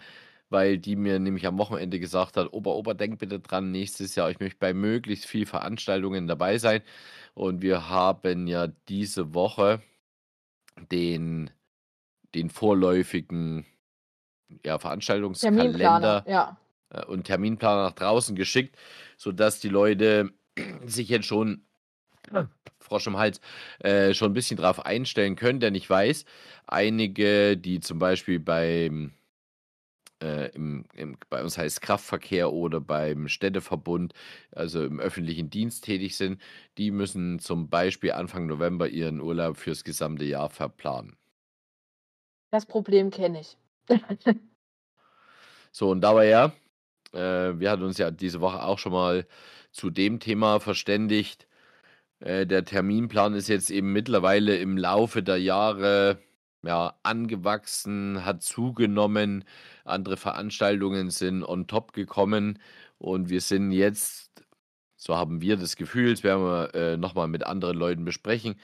weil 0.50 0.78
die 0.78 0.96
mir 0.96 1.18
nämlich 1.18 1.46
am 1.46 1.58
Wochenende 1.58 1.98
gesagt 1.98 2.36
hat, 2.36 2.52
Opa, 2.52 2.70
Opa, 2.70 2.94
denk 2.94 3.18
bitte 3.18 3.40
dran, 3.40 3.70
nächstes 3.70 4.14
Jahr, 4.14 4.30
ich 4.30 4.40
möchte 4.40 4.58
bei 4.58 4.72
möglichst 4.74 5.26
vielen 5.26 5.46
Veranstaltungen 5.46 6.26
dabei 6.26 6.58
sein. 6.58 6.82
Und 7.34 7.62
wir 7.62 7.88
haben 7.88 8.46
ja 8.46 8.68
diese 8.88 9.34
Woche 9.34 9.80
den, 10.90 11.50
den 12.34 12.50
vorläufigen 12.50 13.66
ja, 14.64 14.78
Veranstaltungskalender 14.78 16.24
ja. 16.26 16.56
Äh, 16.90 17.04
und 17.06 17.24
Terminplaner 17.24 17.84
nach 17.84 17.92
draußen 17.92 18.36
geschickt, 18.36 18.76
sodass 19.16 19.60
die 19.60 19.68
Leute 19.68 20.30
sich 20.86 21.08
jetzt 21.08 21.26
schon 21.26 21.62
Frosch 22.80 23.06
im 23.06 23.16
Hals, 23.16 23.40
äh, 23.80 24.14
schon 24.14 24.30
ein 24.30 24.34
bisschen 24.34 24.56
drauf 24.56 24.84
einstellen 24.84 25.36
können, 25.36 25.60
denn 25.60 25.74
ich 25.74 25.88
weiß, 25.88 26.24
einige, 26.66 27.56
die 27.56 27.80
zum 27.80 27.98
Beispiel 27.98 28.38
beim 28.38 29.12
äh, 30.22 30.50
im, 30.54 30.84
im, 30.94 31.16
bei 31.30 31.42
uns 31.42 31.56
heißt 31.58 31.80
Kraftverkehr 31.80 32.52
oder 32.52 32.80
beim 32.80 33.28
Städteverbund, 33.28 34.14
also 34.52 34.84
im 34.84 35.00
öffentlichen 35.00 35.50
Dienst 35.50 35.84
tätig 35.84 36.16
sind, 36.16 36.40
die 36.76 36.90
müssen 36.90 37.38
zum 37.38 37.68
Beispiel 37.68 38.12
Anfang 38.12 38.46
November 38.46 38.88
ihren 38.88 39.20
Urlaub 39.20 39.56
fürs 39.56 39.84
gesamte 39.84 40.24
Jahr 40.24 40.50
verplanen. 40.50 41.16
Das 42.50 42.66
Problem 42.66 43.10
kenne 43.10 43.40
ich. 43.40 43.56
so, 45.70 45.90
und 45.90 46.00
dabei 46.00 46.28
ja, 46.28 46.52
äh, 47.12 47.58
wir 47.58 47.70
hatten 47.70 47.82
uns 47.84 47.98
ja 47.98 48.10
diese 48.10 48.40
Woche 48.40 48.62
auch 48.62 48.78
schon 48.78 48.92
mal 48.92 49.26
zu 49.72 49.90
dem 49.90 50.20
Thema 50.20 50.60
verständigt. 50.60 51.46
Äh, 52.20 52.46
der 52.46 52.64
Terminplan 52.64 53.34
ist 53.34 53.48
jetzt 53.48 53.70
eben 53.70 53.92
mittlerweile 53.92 54.56
im 54.58 54.76
Laufe 54.76 55.22
der 55.22 55.38
Jahre 55.38 56.18
ja, 56.62 56.98
angewachsen, 57.02 58.24
hat 58.24 58.42
zugenommen, 58.42 59.44
andere 59.84 60.16
Veranstaltungen 60.16 61.10
sind 61.10 61.44
on 61.44 61.66
top 61.66 61.92
gekommen 61.92 62.58
und 62.98 63.28
wir 63.30 63.40
sind 63.40 63.70
jetzt, 63.72 64.44
so 64.96 65.16
haben 65.16 65.40
wir 65.40 65.56
das 65.56 65.76
Gefühl, 65.76 66.10
das 66.10 66.24
werden 66.24 66.42
wir 66.44 66.74
äh, 66.74 66.96
nochmal 66.96 67.28
mit 67.28 67.44
anderen 67.44 67.76
Leuten 67.78 68.04
besprechen, 68.04 68.56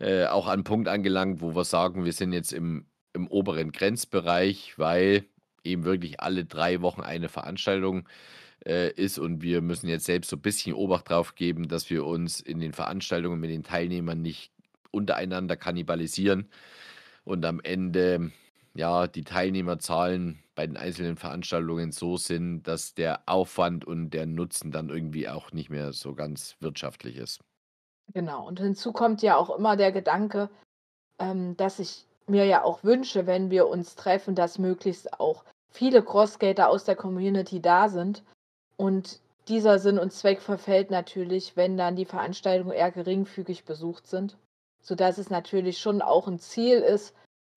äh, 0.00 0.26
auch 0.26 0.46
an 0.46 0.54
einen 0.54 0.64
Punkt 0.64 0.88
angelangt, 0.88 1.40
wo 1.40 1.54
wir 1.54 1.64
sagen, 1.64 2.04
wir 2.04 2.12
sind 2.12 2.32
jetzt 2.32 2.52
im, 2.52 2.86
im 3.12 3.28
oberen 3.28 3.72
Grenzbereich, 3.72 4.78
weil 4.78 5.24
eben 5.64 5.84
wirklich 5.84 6.20
alle 6.20 6.44
drei 6.44 6.80
Wochen 6.80 7.00
eine 7.00 7.28
Veranstaltung 7.28 8.08
äh, 8.64 8.92
ist 8.92 9.18
und 9.18 9.42
wir 9.42 9.60
müssen 9.60 9.88
jetzt 9.88 10.06
selbst 10.06 10.30
so 10.30 10.36
ein 10.36 10.42
bisschen 10.42 10.74
Obacht 10.74 11.10
drauf 11.10 11.34
geben, 11.34 11.68
dass 11.68 11.90
wir 11.90 12.04
uns 12.04 12.40
in 12.40 12.60
den 12.60 12.72
Veranstaltungen 12.72 13.40
mit 13.40 13.50
den 13.50 13.62
Teilnehmern 13.62 14.20
nicht 14.20 14.52
untereinander 14.90 15.56
kannibalisieren 15.56 16.48
und 17.24 17.44
am 17.44 17.60
Ende 17.60 18.32
ja 18.74 19.06
die 19.06 19.24
Teilnehmerzahlen 19.24 20.38
bei 20.54 20.66
den 20.66 20.76
einzelnen 20.76 21.16
Veranstaltungen 21.16 21.92
so 21.92 22.16
sind, 22.16 22.64
dass 22.64 22.94
der 22.94 23.22
Aufwand 23.26 23.84
und 23.84 24.10
der 24.10 24.26
Nutzen 24.26 24.72
dann 24.72 24.88
irgendwie 24.88 25.28
auch 25.28 25.52
nicht 25.52 25.70
mehr 25.70 25.92
so 25.92 26.14
ganz 26.14 26.56
wirtschaftlich 26.60 27.16
ist. 27.16 27.40
Genau, 28.12 28.46
und 28.46 28.58
hinzu 28.58 28.92
kommt 28.92 29.22
ja 29.22 29.36
auch 29.36 29.56
immer 29.56 29.76
der 29.76 29.92
Gedanke, 29.92 30.50
ähm, 31.20 31.56
dass 31.56 31.78
ich 31.78 32.07
mir 32.28 32.44
ja 32.44 32.62
auch 32.62 32.84
wünsche, 32.84 33.26
wenn 33.26 33.50
wir 33.50 33.68
uns 33.68 33.94
treffen, 33.94 34.34
dass 34.34 34.58
möglichst 34.58 35.20
auch 35.20 35.44
viele 35.70 36.02
Crossskater 36.02 36.68
aus 36.68 36.84
der 36.84 36.96
Community 36.96 37.60
da 37.60 37.88
sind. 37.88 38.22
Und 38.76 39.20
dieser 39.48 39.78
Sinn 39.78 39.98
und 39.98 40.12
Zweck 40.12 40.40
verfällt 40.40 40.90
natürlich, 40.90 41.56
wenn 41.56 41.76
dann 41.76 41.96
die 41.96 42.04
Veranstaltungen 42.04 42.72
eher 42.72 42.90
geringfügig 42.90 43.64
besucht 43.64 44.06
sind, 44.06 44.36
sodass 44.82 45.18
es 45.18 45.30
natürlich 45.30 45.78
schon 45.78 46.02
auch 46.02 46.28
ein 46.28 46.38
Ziel 46.38 46.78
ist, 46.78 47.14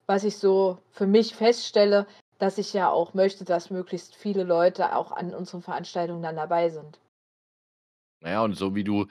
was 0.08 0.24
ich 0.24 0.38
so 0.38 0.78
für 0.90 1.08
mich 1.08 1.36
feststelle, 1.36 2.08
dass 2.38 2.58
ich 2.58 2.74
ja 2.74 2.90
auch 2.90 3.14
möchte, 3.14 3.46
dass 3.46 3.70
möglichst 3.70 4.16
viele 4.16 4.44
Leute 4.44 4.96
auch 4.96 5.12
an 5.12 5.34
unseren 5.34 5.62
Veranstaltungen 5.62 6.24
dann 6.24 6.36
dabei 6.36 6.70
sind. 6.70 7.00
Naja, 8.22 8.44
und 8.44 8.56
so 8.56 8.76
wie 8.76 8.84
du, 8.84 9.08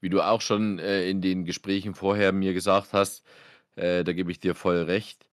wie 0.00 0.10
du 0.10 0.20
auch 0.20 0.40
schon 0.40 0.78
äh, 0.78 1.08
in 1.08 1.20
den 1.20 1.44
Gesprächen 1.44 1.94
vorher 1.94 2.32
mir 2.32 2.54
gesagt 2.54 2.92
hast, 2.92 3.24
äh, 3.78 4.04
da 4.04 4.12
gebe 4.12 4.30
ich 4.30 4.40
dir 4.40 4.54
voll 4.54 4.82
recht. 4.82 5.26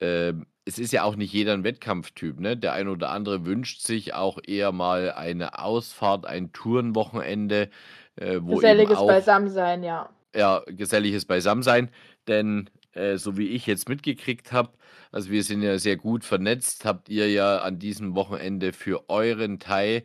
Äh, 0.00 0.32
es 0.64 0.78
ist 0.78 0.92
ja 0.92 1.04
auch 1.04 1.14
nicht 1.14 1.32
jeder 1.32 1.52
ein 1.52 1.62
Wettkampftyp, 1.62 2.40
ne? 2.40 2.56
Der 2.56 2.72
eine 2.72 2.90
oder 2.90 3.10
andere 3.10 3.46
wünscht 3.46 3.82
sich 3.82 4.14
auch 4.14 4.38
eher 4.44 4.72
mal 4.72 5.12
eine 5.12 5.58
Ausfahrt, 5.58 6.26
ein 6.26 6.52
Tourenwochenende, 6.52 7.70
äh, 8.16 8.38
wo 8.40 8.56
Geselliges 8.56 8.98
auch, 8.98 9.06
Beisammensein, 9.06 9.84
ja. 9.84 10.10
Ja, 10.34 10.62
geselliges 10.66 11.24
Beisammensein. 11.24 11.90
Denn 12.26 12.68
äh, 12.92 13.16
so 13.16 13.36
wie 13.36 13.48
ich 13.48 13.66
jetzt 13.66 13.88
mitgekriegt 13.88 14.52
habe, 14.52 14.70
also 15.12 15.30
wir 15.30 15.44
sind 15.44 15.62
ja 15.62 15.78
sehr 15.78 15.96
gut 15.96 16.24
vernetzt, 16.24 16.84
habt 16.84 17.08
ihr 17.08 17.30
ja 17.30 17.58
an 17.58 17.78
diesem 17.78 18.16
Wochenende 18.16 18.72
für 18.72 19.08
euren 19.08 19.60
Teil 19.60 20.02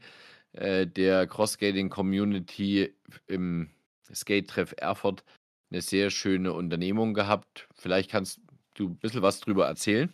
äh, 0.54 0.86
der 0.86 1.26
Cross-Skating-Community 1.26 2.94
im 3.28 3.70
Skate-Treff 4.14 4.76
Erfurt 4.78 5.24
eine 5.72 5.82
sehr 5.82 6.10
schöne 6.10 6.54
Unternehmung 6.54 7.14
gehabt. 7.14 7.68
Vielleicht 7.74 8.12
kannst 8.12 8.40
du 8.76 8.90
ein 8.90 8.98
bisschen 8.98 9.22
was 9.22 9.40
drüber 9.40 9.68
erzählen? 9.68 10.14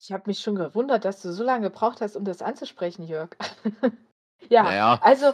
Ich 0.00 0.12
habe 0.12 0.24
mich 0.26 0.40
schon 0.40 0.54
gewundert, 0.54 1.04
dass 1.04 1.20
du 1.20 1.32
so 1.32 1.44
lange 1.44 1.68
gebraucht 1.68 2.00
hast, 2.00 2.16
um 2.16 2.24
das 2.24 2.40
anzusprechen, 2.40 3.06
Jörg. 3.06 3.36
ja, 4.48 4.62
Naja, 4.62 4.98
also 5.02 5.32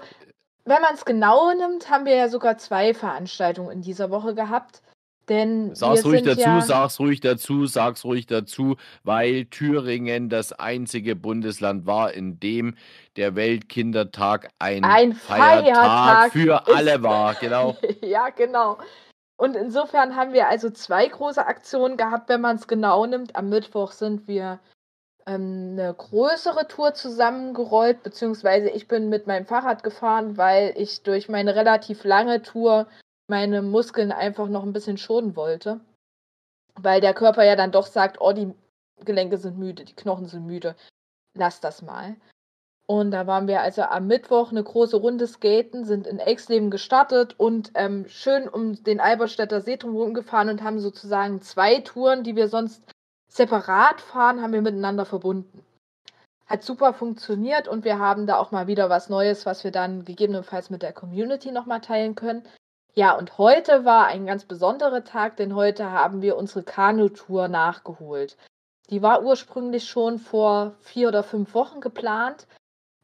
wenn 0.65 0.83
man 0.83 0.95
es 0.95 1.05
genau 1.05 1.53
nimmt, 1.55 1.89
haben 1.89 2.05
wir 2.05 2.17
ja 2.17 2.29
sogar 2.29 2.59
zwei 2.59 2.93
Veranstaltungen 2.93 3.71
in 3.71 3.83
dieser 3.83 4.11
Woche 4.11 4.35
gehabt. 4.35 4.83
Denn 5.29 5.75
sag's 5.75 6.05
ruhig 6.05 6.23
dazu, 6.23 6.41
ja 6.41 6.61
sag's 6.61 7.01
ruhig 7.01 7.21
dazu, 7.21 7.67
sag's 7.67 8.05
ruhig 8.05 8.27
dazu, 8.27 8.77
weil 9.03 9.47
Thüringen 9.47 10.29
das 10.29 10.53
einzige 10.53 11.17
Bundesland 11.17 11.85
war, 11.85 12.13
in 12.13 12.39
dem 12.39 12.77
der 13.17 13.35
Weltkindertag 13.35 14.51
ein 14.61 14.85
ein 14.85 15.15
Feiertag 15.15 16.33
Feiertag 16.33 16.33
für 16.33 16.67
alle 16.69 17.03
war. 17.03 17.35
Genau. 17.35 17.77
ja, 18.03 18.29
genau. 18.31 18.79
Und 19.37 19.55
insofern 19.55 20.17
haben 20.17 20.33
wir 20.33 20.49
also 20.49 20.71
zwei 20.71 21.07
große 21.07 21.45
Aktionen 21.47 21.97
gehabt, 21.97 22.29
wenn 22.29 22.41
man 22.41 22.57
es 22.57 22.67
genau 22.69 23.05
nimmt. 23.05 23.37
Am 23.37 23.51
Mittwoch 23.51 23.93
sind 23.93 24.27
wir 24.27 24.61
ähm, 25.27 25.77
eine 25.79 25.93
größere 25.93 26.69
Tour 26.69 26.95
zusammengerollt, 26.95 28.03
beziehungsweise 28.03 28.71
ich 28.71 28.89
bin 28.89 29.09
mit 29.09 29.27
meinem 29.27 29.45
Fahrrad 29.45 29.83
gefahren, 29.83 30.37
weil 30.39 30.73
ich 30.77 31.03
durch 31.03 31.29
meine 31.29 31.55
relativ 31.55 32.05
lange 32.05 32.43
Tour 32.43 32.87
meine 33.29 33.61
Muskeln 33.61 34.13
einfach 34.13 34.49
noch 34.49 34.63
ein 34.63 34.73
bisschen 34.73 34.97
schonen 34.97 35.37
wollte. 35.37 35.81
Weil 36.75 37.01
der 37.01 37.15
Körper 37.15 37.45
ja 37.45 37.57
dann 37.57 37.73
doch 37.73 37.87
sagt, 37.87 38.21
oh, 38.21 38.33
die 38.33 38.55
Gelenke 39.05 39.37
sind 39.37 39.59
müde, 39.59 39.85
die 39.85 39.97
Knochen 39.97 40.27
sind 40.27 40.47
müde. 40.47 40.77
lass 41.35 41.61
das 41.61 41.83
mal. 41.83 42.17
Und 42.89 43.11
da 43.11 43.27
waren 43.27 43.49
wir 43.49 43.63
also 43.63 43.83
am 43.83 44.07
Mittwoch 44.07 44.53
eine 44.53 44.63
große 44.63 44.97
Runde 44.97 45.27
skaten, 45.27 45.85
sind 45.85 46.07
in 46.07 46.21
Exleben 46.21 46.71
gestartet 46.71 47.35
und 47.37 47.73
ähm, 47.75 48.07
schön 48.09 48.49
um 48.49 48.83
den 48.85 49.01
Alberstädter 49.01 49.61
See 49.61 49.77
drumherum 49.77 50.15
gefahren 50.15 50.49
und 50.49 50.63
haben 50.63 50.79
sozusagen 50.79 51.43
zwei 51.43 51.81
Touren, 51.81 52.23
die 52.23 52.37
wir 52.37 52.47
sonst 52.47 52.83
separat 53.29 54.01
fahren, 54.01 54.41
haben 54.41 54.53
wir 54.53 54.63
miteinander 54.63 55.05
verbunden. 55.05 55.65
Hat 56.47 56.63
super 56.63 56.95
funktioniert 56.95 57.67
und 57.67 57.85
wir 57.85 57.99
haben 57.99 58.29
da 58.29 58.37
auch 58.37 58.53
mal 58.53 58.69
wieder 58.69 58.89
was 58.89 59.09
Neues, 59.09 59.47
was 59.47 59.65
wir 59.65 59.73
dann 59.73 60.05
gegebenenfalls 60.05 60.71
mit 60.71 60.83
der 60.83 60.93
Community 60.93 61.51
nochmal 61.51 61.81
teilen 61.81 62.15
können. 62.15 62.45
Ja, 62.95 63.19
und 63.19 63.37
heute 63.37 63.85
war 63.85 64.07
ein 64.07 64.27
ganz 64.27 64.45
besonderer 64.45 65.03
Tag, 65.03 65.37
denn 65.37 65.57
heute 65.57 65.91
haben 65.91 66.23
wir 66.23 66.37
unsere 66.37 66.63
Kanutour 66.63 67.49
nachgeholt. 67.49 68.37
Die 68.91 69.03
war 69.03 69.25
ursprünglich 69.25 69.89
schon 69.89 70.21
vor 70.21 70.77
vier 70.79 71.09
oder 71.09 71.25
fünf 71.25 71.53
Wochen 71.53 71.81
geplant. 71.81 72.47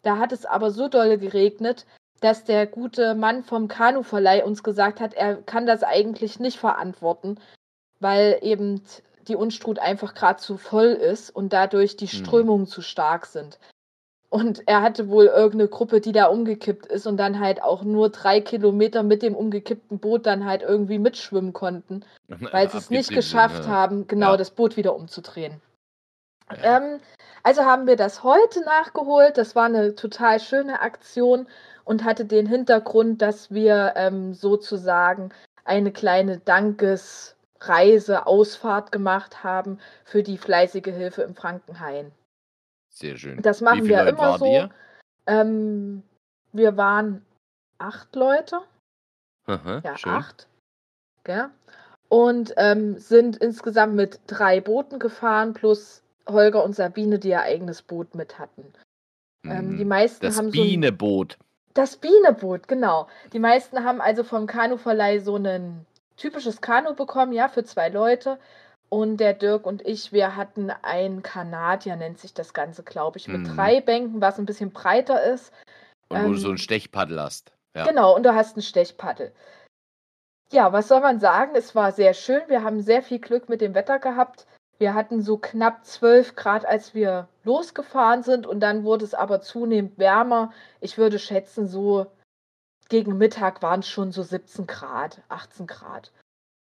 Da 0.03 0.19
hat 0.19 0.33
es 0.33 0.45
aber 0.45 0.71
so 0.71 0.89
doll 0.89 1.17
geregnet, 1.19 1.87
dass 2.21 2.45
der 2.45 2.67
gute 2.67 3.15
Mann 3.15 3.43
vom 3.45 3.69
Kanuverleih 3.69 4.45
uns 4.45 4.63
gesagt 4.63 5.01
hat, 5.01 5.15
er 5.15 5.37
kann 5.37 5.67
das 5.67 5.83
eigentlich 5.83 6.39
nicht 6.39 6.59
verantworten, 6.59 7.39
weil 8.01 8.39
eben 8.43 8.83
die 9.29 9.37
Unstrut 9.37 9.79
einfach 9.79 10.15
gerade 10.15 10.41
zu 10.41 10.57
voll 10.57 10.87
ist 10.89 11.31
und 11.31 11.53
dadurch 11.53 11.97
die 11.97 12.05
Mhm. 12.05 12.09
Strömungen 12.09 12.67
zu 12.67 12.83
stark 12.83 13.27
sind. 13.27 13.59
Und 14.29 14.67
er 14.67 14.83
hatte 14.83 15.09
wohl 15.09 15.27
irgendeine 15.27 15.69
Gruppe, 15.69 16.01
die 16.01 16.13
da 16.13 16.27
umgekippt 16.27 16.87
ist 16.87 17.07
und 17.07 17.19
dann 17.19 17.39
halt 17.39 17.63
auch 17.63 17.83
nur 17.83 18.09
drei 18.09 18.41
Kilometer 18.41 19.03
mit 19.03 19.23
dem 19.23 19.35
umgekippten 19.37 19.99
Boot 19.99 20.27
dann 20.27 20.47
halt 20.47 20.63
irgendwie 20.63 20.99
mitschwimmen 20.99 21.53
konnten, 21.53 22.05
weil 22.53 22.71
sie 22.71 22.79
es 22.79 22.89
nicht 22.91 23.11
geschafft 23.11 23.65
ja. 23.65 23.71
haben, 23.71 24.07
genau 24.07 24.31
Ja. 24.31 24.37
das 24.39 24.51
Boot 24.51 24.77
wieder 24.77 24.97
umzudrehen. 24.97 25.61
Ähm, 26.63 27.01
also 27.43 27.63
haben 27.65 27.87
wir 27.87 27.97
das 27.97 28.23
heute 28.23 28.61
nachgeholt. 28.65 29.39
Das 29.39 29.57
war 29.57 29.65
eine 29.65 29.95
total 29.95 30.41
schöne 30.41 30.81
Aktion 30.81 31.47
und 31.85 32.05
hatte 32.05 32.25
den 32.25 32.47
Hintergrund, 32.47 33.23
dass 33.23 33.51
wir 33.51 33.95
ähm, 33.97 34.35
sozusagen 34.35 35.31
eine 35.65 35.93
kleine 35.93 36.39
Dankesreise, 36.39 38.27
Ausfahrt 38.27 38.93
gemacht 38.93 39.45
haben 39.45 39.79
für 40.05 40.23
die 40.23 40.39
fleißige 40.39 40.87
Hilfe 40.87 41.23
im 41.23 41.35
Frankenhain. 41.35 42.13
Sehr 42.91 43.17
schön. 43.17 43.41
Das 43.43 43.61
machen 43.61 43.87
wir 43.87 43.99
Leute 44.05 44.11
immer 44.11 44.39
so. 44.39 44.69
Ähm, 45.27 46.03
wir 46.53 46.77
waren 46.77 47.25
acht 47.79 48.15
Leute. 48.15 48.61
Aha, 49.47 49.81
Ja, 49.85 49.97
schön. 49.97 50.13
acht. 50.13 50.47
Gell? 51.25 51.49
Und 52.09 52.53
ähm, 52.57 52.99
sind 52.99 53.37
insgesamt 53.39 53.95
mit 53.95 54.21
drei 54.27 54.61
Booten 54.61 54.99
gefahren, 54.99 55.55
plus 55.55 56.02
Holger 56.29 56.65
und 56.65 56.75
Sabine, 56.75 57.19
die 57.19 57.31
ihr 57.31 57.43
eigenes 57.43 57.83
Boot 57.83 58.15
mit 58.15 58.39
hatten. 58.39 58.73
Ähm, 59.47 59.77
die 59.77 59.85
Mhm. 59.85 59.89
meisten 59.89 60.25
Das 60.27 60.37
haben 60.39 60.51
so 60.53 60.63
Bieneboot. 60.63 61.37
das 61.75 61.97
Bieneboot, 61.97 62.69
genau. 62.69 63.09
Die 63.33 63.39
meisten 63.39 63.85
haben 63.85 64.01
also 64.01 64.23
vom 64.25 64.47
Kanuverleih 64.47 65.19
so 65.19 65.37
ein 65.37 65.85
typisches 66.17 66.61
Kanu 66.61 66.95
bekommen, 66.95 67.33
ja, 67.33 67.49
für 67.49 67.65
zwei 67.65 67.89
Leute. 67.89 68.39
Und 68.89 69.17
der 69.17 69.33
Dirk 69.33 69.65
und 69.67 69.81
ich, 69.87 70.13
wir 70.13 70.37
hatten 70.37 70.71
ein 70.83 71.23
Kanadier, 71.23 71.97
nennt 71.97 72.19
sich 72.19 72.35
das 72.35 72.53
Ganze, 72.53 72.83
glaube 72.83 73.17
ich, 73.19 73.27
mit 73.27 73.41
Mhm. 73.41 73.57
drei 73.57 73.81
Bänken, 73.81 74.21
was 74.21 74.39
ein 74.39 74.45
bisschen 74.45 74.71
breiter 74.71 75.23
ist. 75.25 75.51
Und 76.11 76.23
wo 76.25 76.29
du 76.33 76.37
so 76.37 76.49
ähm, 76.49 76.55
ein 76.55 76.59
Stechpaddel 76.59 77.19
hast. 77.21 77.53
Ja. 77.75 77.87
Genau, 77.87 78.15
und 78.15 78.23
du 78.25 78.35
hast 78.35 78.57
ein 78.57 78.63
Stechpaddel. 78.63 79.33
Ja, 80.53 80.73
was 80.75 80.89
soll 80.89 81.01
man 81.01 81.19
sagen? 81.21 81.53
Es 81.55 81.75
war 81.75 81.93
sehr 81.93 82.13
schön. 82.13 82.43
Wir 82.49 82.63
haben 82.63 82.83
sehr 82.83 83.03
viel 83.03 83.19
Glück 83.19 83.49
mit 83.49 83.63
dem 83.63 83.75
Wetter 83.75 83.99
gehabt. 83.99 84.47
Wir 84.83 84.95
hatten 84.95 85.23
so 85.23 85.39
knapp 85.39 85.87
12 85.87 86.35
Grad, 86.35 86.67
als 86.67 86.93
wir 86.93 87.29
losgefahren 87.45 88.25
sind. 88.25 88.49
Und 88.49 88.59
dann 88.59 88.83
wurde 88.83 89.05
es 89.05 89.15
aber 89.15 89.41
zunehmend 89.41 89.97
wärmer. 89.97 90.53
Ich 90.81 90.99
würde 90.99 91.21
schätzen, 91.21 91.69
so 91.69 92.09
gegen 92.89 93.17
Mittag 93.17 93.63
waren 93.63 93.79
es 93.79 93.89
schon 93.89 94.11
so 94.11 94.25
17 94.25 94.67
Grad, 94.67 95.23
18 95.29 95.69
Grad. 95.69 96.11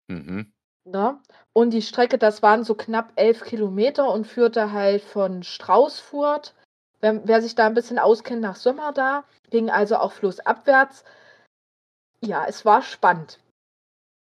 Mhm. 0.08 0.50
Ne? 0.86 1.20
Und 1.52 1.72
die 1.72 1.82
Strecke, 1.82 2.18
das 2.18 2.42
waren 2.42 2.64
so 2.64 2.74
knapp 2.74 3.12
11 3.18 3.44
Kilometer 3.44 4.10
und 4.10 4.26
führte 4.26 4.72
halt 4.72 5.02
von 5.02 5.44
Straußfurt, 5.44 6.56
wer, 7.02 7.28
wer 7.28 7.42
sich 7.42 7.56
da 7.56 7.66
ein 7.66 7.74
bisschen 7.74 8.00
auskennt, 8.00 8.40
nach 8.40 8.56
Sömmerda, 8.56 9.26
ging 9.50 9.70
also 9.70 9.98
auch 9.98 10.14
flussabwärts. 10.14 11.04
Ja, 12.22 12.46
es 12.48 12.64
war 12.64 12.82
spannend. 12.82 13.42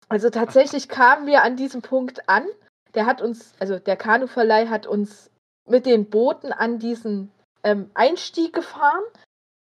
Also 0.07 0.29
tatsächlich 0.29 0.87
kamen 0.87 1.27
wir 1.27 1.43
an 1.43 1.57
diesem 1.57 1.81
Punkt 1.81 2.29
an. 2.29 2.47
Der 2.95 3.05
hat 3.05 3.21
uns, 3.21 3.53
also 3.59 3.79
der 3.79 3.97
Kanuverleih 3.97 4.67
hat 4.67 4.85
uns 4.85 5.31
mit 5.65 5.85
den 5.85 6.09
Booten 6.09 6.51
an 6.51 6.79
diesen 6.79 7.31
ähm, 7.63 7.89
Einstieg 7.93 8.53
gefahren. 8.53 9.03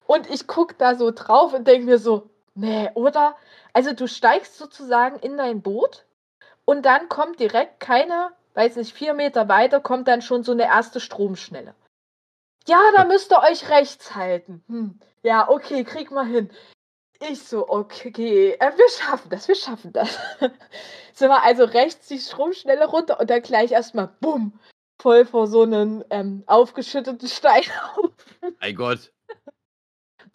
Und 0.07 0.29
ich 0.31 0.47
gucke 0.47 0.75
da 0.79 0.95
so 0.95 1.11
drauf 1.11 1.53
und 1.53 1.67
denke 1.67 1.87
mir 1.87 1.99
so, 1.99 2.31
nee, 2.55 2.91
oder? 2.95 3.37
Also 3.73 3.93
du 3.93 4.07
steigst 4.07 4.57
sozusagen 4.57 5.19
in 5.19 5.37
dein 5.37 5.63
Boot 5.63 6.05
und 6.65 6.87
dann 6.87 7.09
kommt 7.09 7.41
direkt 7.41 7.81
keine, 7.81 8.31
weiß 8.55 8.77
nicht, 8.77 8.93
vier 8.93 9.15
Meter 9.15 9.49
weiter, 9.49 9.81
kommt 9.81 10.09
dann 10.09 10.23
schon 10.23 10.43
so 10.45 10.53
eine 10.53 10.65
erste 10.65 11.01
Stromschnelle. 11.01 11.75
Ja, 12.67 12.81
da 12.95 13.05
müsst 13.05 13.33
ihr 13.33 13.43
euch 13.43 13.69
rechts 13.69 14.15
halten. 14.15 14.63
Hm. 14.69 14.99
Ja, 15.23 15.49
okay, 15.49 15.85
krieg 15.85 16.11
mal 16.11 16.27
hin. 16.27 16.51
Ich 17.21 17.43
so, 17.43 17.69
okay, 17.69 18.53
äh, 18.61 18.73
wir 18.77 18.89
schaffen 18.91 19.31
das, 19.31 19.49
wir 19.49 19.55
schaffen 19.55 19.93
das. 19.93 20.19
Sind 21.15 21.29
wir 21.31 21.43
also 21.43 21.65
rechts 21.65 22.09
die 22.09 22.19
Stromschnelle 22.19 22.87
runter 22.87 23.19
und 23.21 23.31
dann 23.31 23.43
gleich 23.43 23.73
erstmal 23.73 24.09
bumm, 24.21 24.59
voll 25.01 25.25
vor 25.25 25.47
so 25.47 25.63
einem 25.63 26.05
ähm, 26.11 26.43
aufgeschütteten 26.47 27.29
Steinhaufen. 27.29 28.13
Mein 28.61 28.75
Gott. 28.77 29.13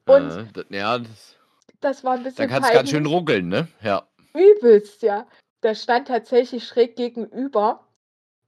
Und- 0.07 0.55
Äh, 0.71 0.75
ja, 0.77 0.97
das, 0.99 1.35
Das 1.81 2.03
war 2.03 2.13
ein 2.13 2.23
da 2.23 2.29
bisschen 2.29 2.49
kann 2.49 2.63
es 2.63 2.71
ganz 2.71 2.89
schön 2.89 3.05
ruckeln, 3.05 3.47
ne? 3.47 3.67
Ja. 3.83 4.07
Übelst, 4.33 5.03
ja. 5.03 5.27
Da 5.61 5.75
stand 5.75 6.07
tatsächlich 6.07 6.65
schräg 6.67 6.95
gegenüber 6.95 7.85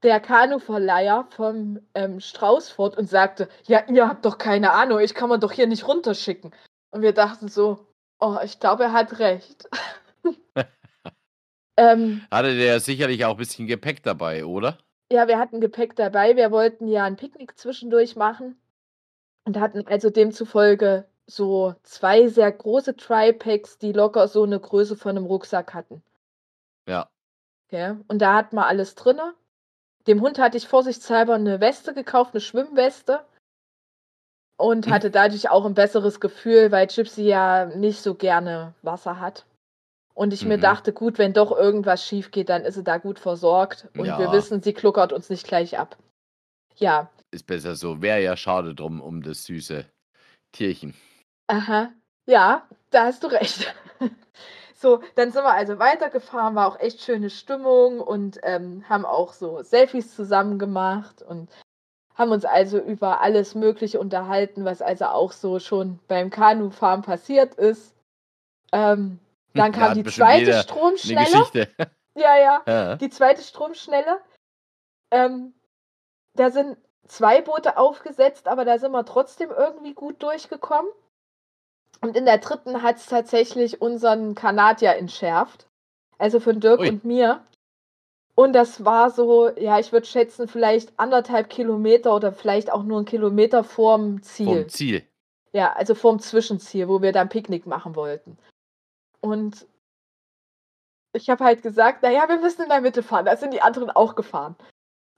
der 0.01 0.19
Kanuverleiher 0.19 1.27
vom 1.29 1.79
ähm, 1.93 2.19
Straußfurt 2.19 2.97
und 2.97 3.09
sagte, 3.09 3.47
ja, 3.67 3.85
ihr 3.87 4.07
habt 4.09 4.25
doch 4.25 4.37
keine 4.37 4.71
Ahnung, 4.71 4.99
ich 4.99 5.13
kann 5.13 5.29
man 5.29 5.39
doch 5.39 5.51
hier 5.51 5.67
nicht 5.67 5.87
runterschicken. 5.87 6.53
Und 6.91 7.01
wir 7.03 7.13
dachten 7.13 7.47
so, 7.47 7.87
oh, 8.23 8.37
ich 8.43 8.59
glaube, 8.59 8.83
er 8.83 8.93
hat 8.93 9.19
recht. 9.19 9.69
ähm, 11.77 12.21
Hatte 12.31 12.55
der 12.55 12.79
sicherlich 12.79 13.25
auch 13.25 13.31
ein 13.31 13.37
bisschen 13.37 13.67
Gepäck 13.67 14.03
dabei, 14.03 14.45
oder? 14.45 14.77
ja, 15.13 15.27
wir 15.27 15.37
hatten 15.37 15.61
Gepäck 15.61 15.95
dabei, 15.95 16.35
wir 16.35 16.51
wollten 16.51 16.87
ja 16.87 17.05
ein 17.05 17.17
Picknick 17.17 17.57
zwischendurch 17.57 18.15
machen 18.15 18.59
und 19.45 19.59
hatten 19.59 19.85
also 19.87 20.09
demzufolge 20.09 21.07
so 21.27 21.75
zwei 21.83 22.27
sehr 22.27 22.51
große 22.51 22.95
Tri-Packs, 22.97 23.77
die 23.77 23.93
locker 23.93 24.27
so 24.27 24.43
eine 24.43 24.59
Größe 24.59 24.97
von 24.97 25.15
einem 25.15 25.25
Rucksack 25.25 25.73
hatten. 25.73 26.03
Ja. 26.87 27.09
Okay. 27.67 27.95
Und 28.07 28.19
da 28.21 28.35
hat 28.35 28.53
man 28.53 28.65
alles 28.65 28.95
drinne. 28.95 29.35
Dem 30.07 30.19
Hund 30.21 30.39
hatte 30.39 30.57
ich 30.57 30.67
vorsichtshalber 30.67 31.35
eine 31.35 31.61
Weste 31.61 31.93
gekauft, 31.93 32.33
eine 32.33 32.41
Schwimmweste. 32.41 33.25
Und 34.63 34.89
hatte 34.89 35.11
dadurch 35.11 35.49
auch 35.49 35.65
ein 35.65 35.73
besseres 35.73 36.21
Gefühl, 36.21 36.71
weil 36.71 36.87
Gypsy 36.87 37.23
ja 37.23 37.65
nicht 37.65 38.01
so 38.01 38.15
gerne 38.15 38.73
Wasser 38.81 39.19
hat. 39.19 39.45
Und 40.13 40.31
ich 40.31 40.45
mir 40.45 40.57
Mhm. 40.57 40.61
dachte, 40.61 40.93
gut, 40.93 41.17
wenn 41.17 41.33
doch 41.33 41.51
irgendwas 41.51 42.05
schief 42.05 42.31
geht, 42.31 42.47
dann 42.47 42.63
ist 42.63 42.75
sie 42.75 42.83
da 42.83 42.97
gut 42.97 43.19
versorgt. 43.19 43.89
Und 43.97 44.05
wir 44.05 44.19
Ja. 44.19 44.31
wissen, 44.31 44.61
sie 44.61 44.71
kluckert 44.73 45.11
uns 45.11 45.29
nicht 45.29 45.45
gleich 45.45 45.77
ab. 45.77 45.97
Ja, 46.77 47.09
Ist 47.31 47.45
besser 47.45 47.75
so. 47.75 48.01
Wäre 48.01 48.21
ja 48.23 48.37
schade 48.37 48.73
drum 48.73 49.01
um 49.01 49.21
das 49.21 49.43
süße 49.43 49.85
Tierchen. 50.53 50.93
aha. 51.47 51.91
Ja, 52.25 52.67
da 52.89 53.05
hast 53.05 53.23
du 53.23 53.27
recht. 53.27 53.73
So, 54.75 55.01
dann 55.15 55.31
sind 55.31 55.43
wir 55.43 55.53
also 55.53 55.79
weitergefahren, 55.79 56.55
war 56.55 56.67
auch 56.67 56.77
echt 56.77 56.99
schöne 57.01 57.29
Stimmung 57.29 58.01
und 58.01 58.39
ähm, 58.43 58.83
haben 58.89 59.05
auch 59.05 59.31
so 59.31 59.61
Selfies 59.63 60.13
zusammen 60.13 60.59
gemacht 60.59 61.21
und 61.21 61.49
haben 62.15 62.31
uns 62.31 62.45
also 62.45 62.77
über 62.77 63.21
alles 63.21 63.55
Mögliche 63.55 63.99
unterhalten, 63.99 64.65
was 64.65 64.81
also 64.81 65.05
auch 65.05 65.31
so 65.31 65.59
schon 65.59 65.99
beim 66.07 66.29
Kanufahren 66.29 67.01
passiert 67.01 67.55
ist. 67.55 67.95
Ähm, 68.71 69.19
dann 69.53 69.71
Da 69.71 69.79
kam 69.79 69.89
hat 69.89 69.97
die 69.97 70.03
zweite 70.03 70.53
Stromschnelle. 70.53 71.67
Ja, 72.15 72.37
ja. 72.37 72.61
ja. 72.67 72.95
Die 72.97 73.09
zweite 73.09 73.41
Stromschnelle. 73.41 74.19
Ähm, 75.09 75.51
da 76.35 76.51
sind 76.51 76.77
zwei 77.07 77.41
Boote 77.41 77.77
aufgesetzt, 77.77 78.47
aber 78.47 78.65
da 78.65 78.77
sind 78.77 78.91
wir 78.91 79.03
trotzdem 79.03 79.49
irgendwie 79.49 79.95
gut 79.95 80.21
durchgekommen. 80.21 80.91
Und 82.01 82.15
in 82.15 82.25
der 82.25 82.37
dritten 82.37 82.83
hat 82.83 82.97
es 82.97 83.07
tatsächlich 83.07 83.81
unseren 83.81 84.35
Kanadier 84.35 84.95
entschärft. 84.95 85.67
Also 86.19 86.39
von 86.39 86.59
Dirk 86.59 86.81
Ui. 86.81 86.89
und 86.89 87.03
mir. 87.03 87.43
Und 88.35 88.53
das 88.53 88.83
war 88.83 89.11
so, 89.11 89.49
ja, 89.57 89.79
ich 89.79 89.91
würde 89.91 90.07
schätzen, 90.07 90.47
vielleicht 90.47 90.97
anderthalb 90.97 91.49
Kilometer 91.49 92.15
oder 92.15 92.31
vielleicht 92.31 92.71
auch 92.71 92.83
nur 92.83 92.97
einen 92.97 93.05
Kilometer 93.05 93.63
vorm 93.63 94.23
Ziel. 94.23 94.61
Vom 94.61 94.69
Ziel. 94.69 95.03
Ja, 95.51 95.73
also 95.73 95.93
vorm 95.93 96.19
Zwischenziel, 96.19 96.87
wo 96.87 97.01
wir 97.01 97.11
dann 97.11 97.29
Picknick 97.29 97.67
machen 97.67 97.95
wollten. 97.95 98.37
Und 99.21 99.67
ich 101.13 101.29
habe 101.29 101.43
halt 101.43 101.61
gesagt, 101.61 102.01
naja, 102.01 102.27
wir 102.27 102.37
müssen 102.37 102.63
in 102.63 102.69
der 102.69 102.81
Mitte 102.81 103.03
fahren. 103.03 103.25
Da 103.25 103.37
sind 103.37 103.53
die 103.53 103.61
anderen 103.61 103.91
auch 103.91 104.15
gefahren. 104.15 104.55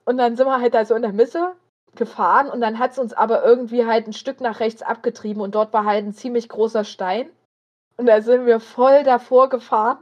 Und 0.04 0.18
dann 0.18 0.36
sind 0.36 0.46
wir 0.46 0.60
halt 0.60 0.74
da 0.74 0.84
so 0.84 0.94
in 0.94 1.02
der 1.02 1.12
Mitte 1.12 1.54
gefahren 1.96 2.48
und 2.50 2.60
dann 2.60 2.78
hat 2.78 2.92
es 2.92 2.98
uns 2.98 3.12
aber 3.14 3.42
irgendwie 3.42 3.86
halt 3.86 4.06
ein 4.06 4.12
Stück 4.12 4.40
nach 4.40 4.60
rechts 4.60 4.82
abgetrieben 4.82 5.40
und 5.40 5.54
dort 5.54 5.72
war 5.72 5.84
halt 5.84 6.04
ein 6.04 6.12
ziemlich 6.12 6.48
großer 6.48 6.84
Stein. 6.84 7.30
Und 7.96 8.06
da 8.06 8.20
sind 8.20 8.44
wir 8.44 8.60
voll 8.60 9.02
davor 9.02 9.48
gefahren. 9.48 9.98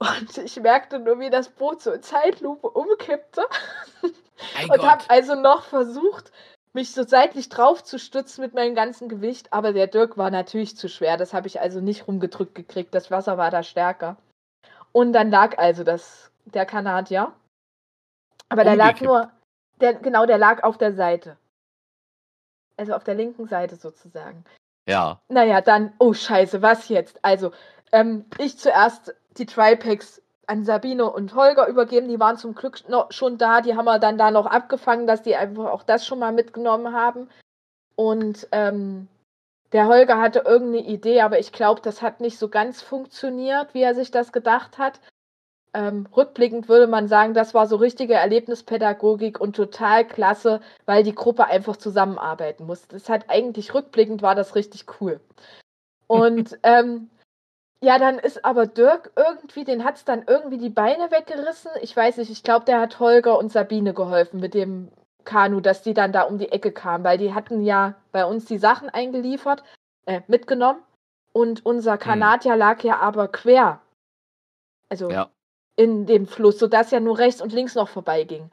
Und 0.00 0.38
ich 0.38 0.58
merkte 0.58 0.98
nur, 0.98 1.20
wie 1.20 1.28
das 1.28 1.50
Boot 1.50 1.82
so 1.82 1.92
in 1.92 2.02
Zeitlupe 2.02 2.70
umkippte. 2.70 3.44
Mein 4.56 4.70
und 4.70 4.82
habe 4.82 5.04
also 5.08 5.34
noch 5.34 5.64
versucht, 5.64 6.32
mich 6.72 6.92
so 6.92 7.02
seitlich 7.02 7.50
drauf 7.50 7.84
zu 7.84 7.98
stützen 7.98 8.40
mit 8.40 8.54
meinem 8.54 8.74
ganzen 8.74 9.10
Gewicht. 9.10 9.52
Aber 9.52 9.74
der 9.74 9.88
Dirk 9.88 10.16
war 10.16 10.30
natürlich 10.30 10.76
zu 10.76 10.88
schwer. 10.88 11.18
Das 11.18 11.34
habe 11.34 11.48
ich 11.48 11.60
also 11.60 11.80
nicht 11.80 12.08
rumgedrückt 12.08 12.54
gekriegt. 12.54 12.94
Das 12.94 13.10
Wasser 13.10 13.36
war 13.36 13.50
da 13.50 13.62
stärker. 13.62 14.16
Und 14.92 15.12
dann 15.12 15.30
lag 15.30 15.58
also 15.58 15.84
das, 15.84 16.30
der 16.46 16.64
Kanadier. 16.64 17.32
Aber 18.48 18.64
der 18.64 18.76
lag 18.76 19.00
nur, 19.02 19.30
der, 19.80 19.94
genau, 19.94 20.24
der 20.24 20.38
lag 20.38 20.62
auf 20.62 20.78
der 20.78 20.94
Seite. 20.94 21.36
Also 22.78 22.94
auf 22.94 23.04
der 23.04 23.14
linken 23.16 23.46
Seite 23.46 23.76
sozusagen. 23.76 24.44
Ja. 24.88 25.20
Naja, 25.28 25.60
dann, 25.60 25.92
oh 25.98 26.14
Scheiße, 26.14 26.62
was 26.62 26.88
jetzt? 26.88 27.22
Also, 27.22 27.52
ähm, 27.92 28.24
ich 28.38 28.58
zuerst 28.58 29.14
die 29.40 29.46
Tripacks 29.46 30.22
an 30.46 30.64
Sabine 30.64 31.10
und 31.10 31.34
Holger 31.34 31.66
übergeben. 31.68 32.08
Die 32.08 32.20
waren 32.20 32.36
zum 32.36 32.54
Glück 32.54 32.88
noch 32.88 33.12
schon 33.12 33.38
da. 33.38 33.60
Die 33.60 33.76
haben 33.76 33.84
wir 33.84 33.98
dann 33.98 34.18
da 34.18 34.30
noch 34.30 34.46
abgefangen, 34.46 35.06
dass 35.06 35.22
die 35.22 35.36
einfach 35.36 35.70
auch 35.70 35.82
das 35.82 36.06
schon 36.06 36.18
mal 36.18 36.32
mitgenommen 36.32 36.92
haben. 36.92 37.28
Und 37.94 38.48
ähm, 38.52 39.08
der 39.72 39.86
Holger 39.86 40.20
hatte 40.20 40.40
irgendeine 40.40 40.86
Idee, 40.86 41.20
aber 41.20 41.38
ich 41.38 41.52
glaube, 41.52 41.80
das 41.80 42.02
hat 42.02 42.20
nicht 42.20 42.38
so 42.38 42.48
ganz 42.48 42.82
funktioniert, 42.82 43.72
wie 43.74 43.82
er 43.82 43.94
sich 43.94 44.10
das 44.10 44.32
gedacht 44.32 44.78
hat. 44.78 45.00
Ähm, 45.72 46.08
rückblickend 46.16 46.68
würde 46.68 46.88
man 46.88 47.06
sagen, 47.06 47.32
das 47.32 47.54
war 47.54 47.68
so 47.68 47.76
richtige 47.76 48.14
Erlebnispädagogik 48.14 49.40
und 49.40 49.54
total 49.54 50.04
klasse, 50.04 50.60
weil 50.84 51.04
die 51.04 51.14
Gruppe 51.14 51.46
einfach 51.46 51.76
zusammenarbeiten 51.76 52.66
muss. 52.66 52.88
Das 52.88 53.08
hat 53.08 53.30
eigentlich 53.30 53.72
rückblickend 53.72 54.20
war 54.22 54.34
das 54.34 54.56
richtig 54.56 54.86
cool. 55.00 55.20
Und 56.08 56.58
ähm, 56.64 57.08
ja, 57.82 57.98
dann 57.98 58.18
ist 58.18 58.44
aber 58.44 58.66
Dirk 58.66 59.12
irgendwie, 59.16 59.64
den 59.64 59.84
hat 59.84 59.96
es 59.96 60.04
dann 60.04 60.24
irgendwie 60.26 60.58
die 60.58 60.68
Beine 60.68 61.10
weggerissen. 61.10 61.70
Ich 61.80 61.96
weiß 61.96 62.18
nicht, 62.18 62.30
ich 62.30 62.42
glaube, 62.42 62.66
der 62.66 62.80
hat 62.80 63.00
Holger 63.00 63.38
und 63.38 63.50
Sabine 63.50 63.94
geholfen 63.94 64.40
mit 64.40 64.54
dem 64.54 64.90
Kanu, 65.24 65.60
dass 65.60 65.82
die 65.82 65.94
dann 65.94 66.12
da 66.12 66.22
um 66.22 66.38
die 66.38 66.52
Ecke 66.52 66.72
kamen, 66.72 67.04
weil 67.04 67.18
die 67.18 67.34
hatten 67.34 67.62
ja 67.62 67.94
bei 68.12 68.24
uns 68.24 68.44
die 68.44 68.58
Sachen 68.58 68.90
eingeliefert, 68.90 69.64
äh, 70.06 70.20
mitgenommen. 70.26 70.82
Und 71.32 71.64
unser 71.64 71.96
Kanadier 71.96 72.56
lag 72.56 72.82
ja 72.82 72.98
aber 72.98 73.28
quer. 73.28 73.80
Also 74.88 75.10
Ja. 75.10 75.30
in 75.76 76.06
dem 76.06 76.26
Fluss, 76.26 76.58
sodass 76.58 76.90
ja 76.90 77.00
nur 77.00 77.18
rechts 77.18 77.40
und 77.40 77.52
links 77.52 77.74
noch 77.76 77.88
vorbeiging. 77.88 78.50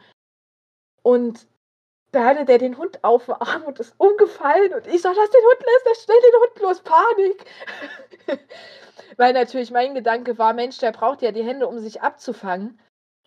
Und 1.02 1.48
da 2.12 2.26
hatte 2.26 2.46
der 2.46 2.58
den 2.58 2.78
Hund 2.78 3.04
auf 3.04 3.26
dem 3.26 3.36
Arm 3.36 3.64
und 3.64 3.80
ist 3.80 3.94
umgefallen 3.98 4.74
und 4.74 4.88
ich 4.88 5.02
sag, 5.02 5.16
lass 5.16 5.30
den 5.30 5.42
Hund 5.42 5.60
los, 5.60 5.82
lass 5.86 6.04
schnell 6.04 6.18
den 6.22 6.42
Hund 6.42 6.60
los, 6.62 6.82
Panik. 6.82 7.46
Weil 9.18 9.34
natürlich 9.34 9.72
mein 9.72 9.96
Gedanke 9.96 10.38
war, 10.38 10.54
Mensch, 10.54 10.78
der 10.78 10.92
braucht 10.92 11.22
ja 11.22 11.32
die 11.32 11.44
Hände, 11.44 11.68
um 11.68 11.80
sich 11.80 12.02
abzufangen. 12.02 12.80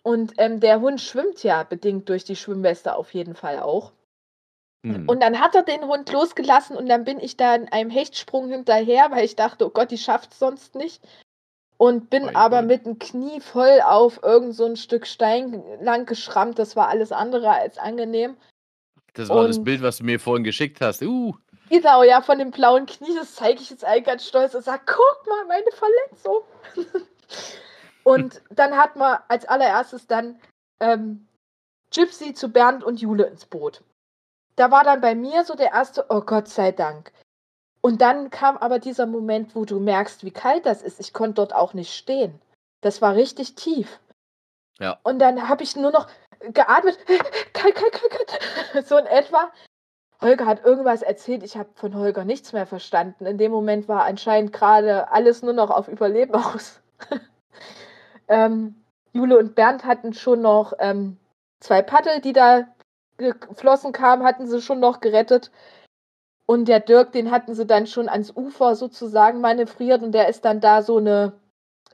Und 0.03 0.33
ähm, 0.37 0.59
der 0.59 0.81
Hund 0.81 0.99
schwimmt 0.99 1.43
ja 1.43 1.63
bedingt 1.63 2.09
durch 2.09 2.23
die 2.23 2.35
Schwimmweste 2.35 2.95
auf 2.95 3.13
jeden 3.13 3.35
Fall 3.35 3.59
auch. 3.59 3.91
Hm. 4.83 5.07
Und 5.07 5.21
dann 5.21 5.39
hat 5.39 5.53
er 5.53 5.63
den 5.63 5.85
Hund 5.85 6.11
losgelassen 6.11 6.75
und 6.75 6.87
dann 6.87 7.03
bin 7.03 7.19
ich 7.19 7.37
da 7.37 7.53
in 7.55 7.71
einem 7.71 7.91
Hechtsprung 7.91 8.49
hinterher, 8.49 9.11
weil 9.11 9.25
ich 9.25 9.35
dachte, 9.35 9.67
oh 9.67 9.69
Gott, 9.69 9.91
die 9.91 9.97
schafft 9.97 10.33
sonst 10.33 10.75
nicht. 10.75 11.03
Und 11.77 12.09
bin 12.09 12.25
Mein 12.25 12.35
aber 12.35 12.59
Gott. 12.59 12.67
mit 12.67 12.85
dem 12.85 12.99
Knie 12.99 13.39
voll 13.41 13.81
auf 13.83 14.21
irgend 14.23 14.55
so 14.55 14.65
ein 14.65 14.75
Stück 14.75 15.05
Stein 15.05 15.63
lang 15.81 16.05
geschrammt. 16.05 16.57
Das 16.57 16.75
war 16.75 16.89
alles 16.89 17.11
andere 17.11 17.49
als 17.49 17.77
angenehm. 17.77 18.37
Das 19.13 19.29
war 19.29 19.47
das 19.47 19.57
und- 19.57 19.63
Bild, 19.63 19.81
was 19.81 19.97
du 19.97 20.03
mir 20.03 20.19
vorhin 20.19 20.43
geschickt 20.43 20.81
hast. 20.81 21.01
Uh. 21.01 21.35
Genau, 21.69 22.03
ja, 22.03 22.21
von 22.21 22.37
dem 22.37 22.51
blauen 22.51 22.85
Knie, 22.85 23.15
das 23.15 23.35
zeige 23.35 23.61
ich 23.61 23.69
jetzt 23.69 23.85
allen 23.85 24.03
ganz 24.03 24.27
stolz 24.27 24.53
und 24.55 24.63
sage, 24.63 24.83
guck 24.85 25.27
mal, 25.27 25.45
meine 25.45 25.71
Verletzung. 25.71 26.43
und 28.03 28.41
dann 28.49 28.75
hat 28.75 28.97
man 28.97 29.19
als 29.29 29.45
allererstes 29.45 30.05
dann 30.05 30.39
ähm, 30.81 31.27
Gypsy 31.93 32.33
zu 32.33 32.49
Bernd 32.49 32.83
und 32.83 32.99
Jule 32.99 33.25
ins 33.25 33.45
Boot. 33.45 33.83
Da 34.57 34.69
war 34.69 34.83
dann 34.83 34.99
bei 34.99 35.15
mir 35.15 35.45
so 35.45 35.55
der 35.55 35.71
erste, 35.71 36.05
oh 36.09 36.21
Gott 36.21 36.49
sei 36.49 36.73
Dank. 36.73 37.13
Und 37.79 38.01
dann 38.01 38.29
kam 38.29 38.57
aber 38.57 38.79
dieser 38.79 39.05
Moment, 39.05 39.55
wo 39.55 39.63
du 39.63 39.79
merkst, 39.79 40.25
wie 40.25 40.31
kalt 40.31 40.65
das 40.65 40.81
ist. 40.81 40.99
Ich 40.99 41.13
konnte 41.13 41.35
dort 41.35 41.55
auch 41.55 41.73
nicht 41.73 41.93
stehen. 41.93 42.39
Das 42.81 43.01
war 43.01 43.15
richtig 43.15 43.55
tief. 43.55 44.00
Ja. 44.81 44.97
Und 45.03 45.19
dann 45.19 45.47
habe 45.47 45.63
ich 45.63 45.75
nur 45.75 45.91
noch 45.91 46.07
geatmet, 46.53 46.97
so 48.83 48.97
in 48.97 49.05
etwa. 49.05 49.51
Holger 50.21 50.45
hat 50.45 50.65
irgendwas 50.65 51.01
erzählt, 51.01 51.43
ich 51.43 51.57
habe 51.57 51.69
von 51.73 51.95
Holger 51.95 52.25
nichts 52.25 52.53
mehr 52.53 52.65
verstanden. 52.65 53.25
In 53.25 53.37
dem 53.37 53.51
Moment 53.51 53.87
war 53.87 54.03
anscheinend 54.03 54.53
gerade 54.53 55.11
alles 55.11 55.41
nur 55.41 55.53
noch 55.53 55.69
auf 55.69 55.87
Überleben 55.87 56.35
aus. 56.35 56.81
ähm, 58.27 58.75
Jule 59.13 59.37
und 59.37 59.55
Bernd 59.55 59.85
hatten 59.85 60.13
schon 60.13 60.41
noch 60.41 60.73
ähm, 60.79 61.17
zwei 61.59 61.81
Paddel, 61.81 62.21
die 62.21 62.33
da 62.33 62.67
geflossen 63.17 63.91
kamen, 63.93 64.23
hatten 64.23 64.47
sie 64.47 64.61
schon 64.61 64.79
noch 64.79 64.99
gerettet. 64.99 65.51
Und 66.45 66.67
der 66.67 66.79
Dirk, 66.79 67.11
den 67.11 67.31
hatten 67.31 67.53
sie 67.55 67.65
dann 67.65 67.87
schon 67.87 68.09
ans 68.09 68.35
Ufer 68.35 68.75
sozusagen 68.75 69.41
manövriert 69.41 70.01
und 70.03 70.11
der 70.11 70.27
ist 70.27 70.43
dann 70.43 70.59
da 70.59 70.81
so 70.81 70.97
eine 70.97 71.33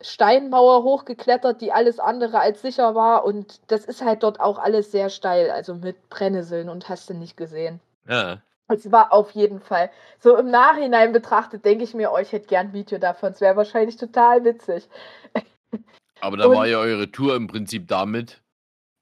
Steinmauer 0.02 0.84
hochgeklettert, 0.84 1.62
die 1.62 1.72
alles 1.72 2.00
andere 2.00 2.40
als 2.40 2.62
sicher 2.62 2.96
war. 2.96 3.26
Und 3.26 3.60
das 3.72 3.86
ist 3.86 4.04
halt 4.04 4.24
dort 4.24 4.40
auch 4.40 4.60
alles 4.60 4.92
sehr 4.92 5.10
steil, 5.10 5.52
also 5.52 5.76
mit 5.76 6.10
Brennnesseln 6.10 6.70
und 6.70 6.90
hast 6.90 7.10
du 7.10 7.14
nicht 7.14 7.38
gesehen. 7.38 7.80
Ja. 8.08 8.42
Es 8.70 8.92
war 8.92 9.14
auf 9.14 9.32
jeden 9.32 9.62
Fall. 9.62 9.90
So 10.20 10.36
im 10.38 10.50
Nachhinein 10.50 11.14
betrachtet, 11.14 11.64
denke 11.64 11.84
ich 11.84 11.94
mir, 11.94 12.12
oh, 12.12 12.18
ich 12.18 12.32
hätte 12.32 12.48
gern 12.48 12.68
ein 12.68 12.74
Video 12.74 12.98
davon. 12.98 13.32
Es 13.32 13.42
wäre 13.42 13.56
wahrscheinlich 13.56 13.96
total 13.96 14.44
witzig. 14.44 14.90
Aber 16.20 16.36
da 16.36 16.50
war 16.50 16.68
ja 16.68 16.80
eure 16.80 17.12
Tour 17.12 17.36
im 17.36 17.48
Prinzip 17.48 17.88
damit 17.88 18.42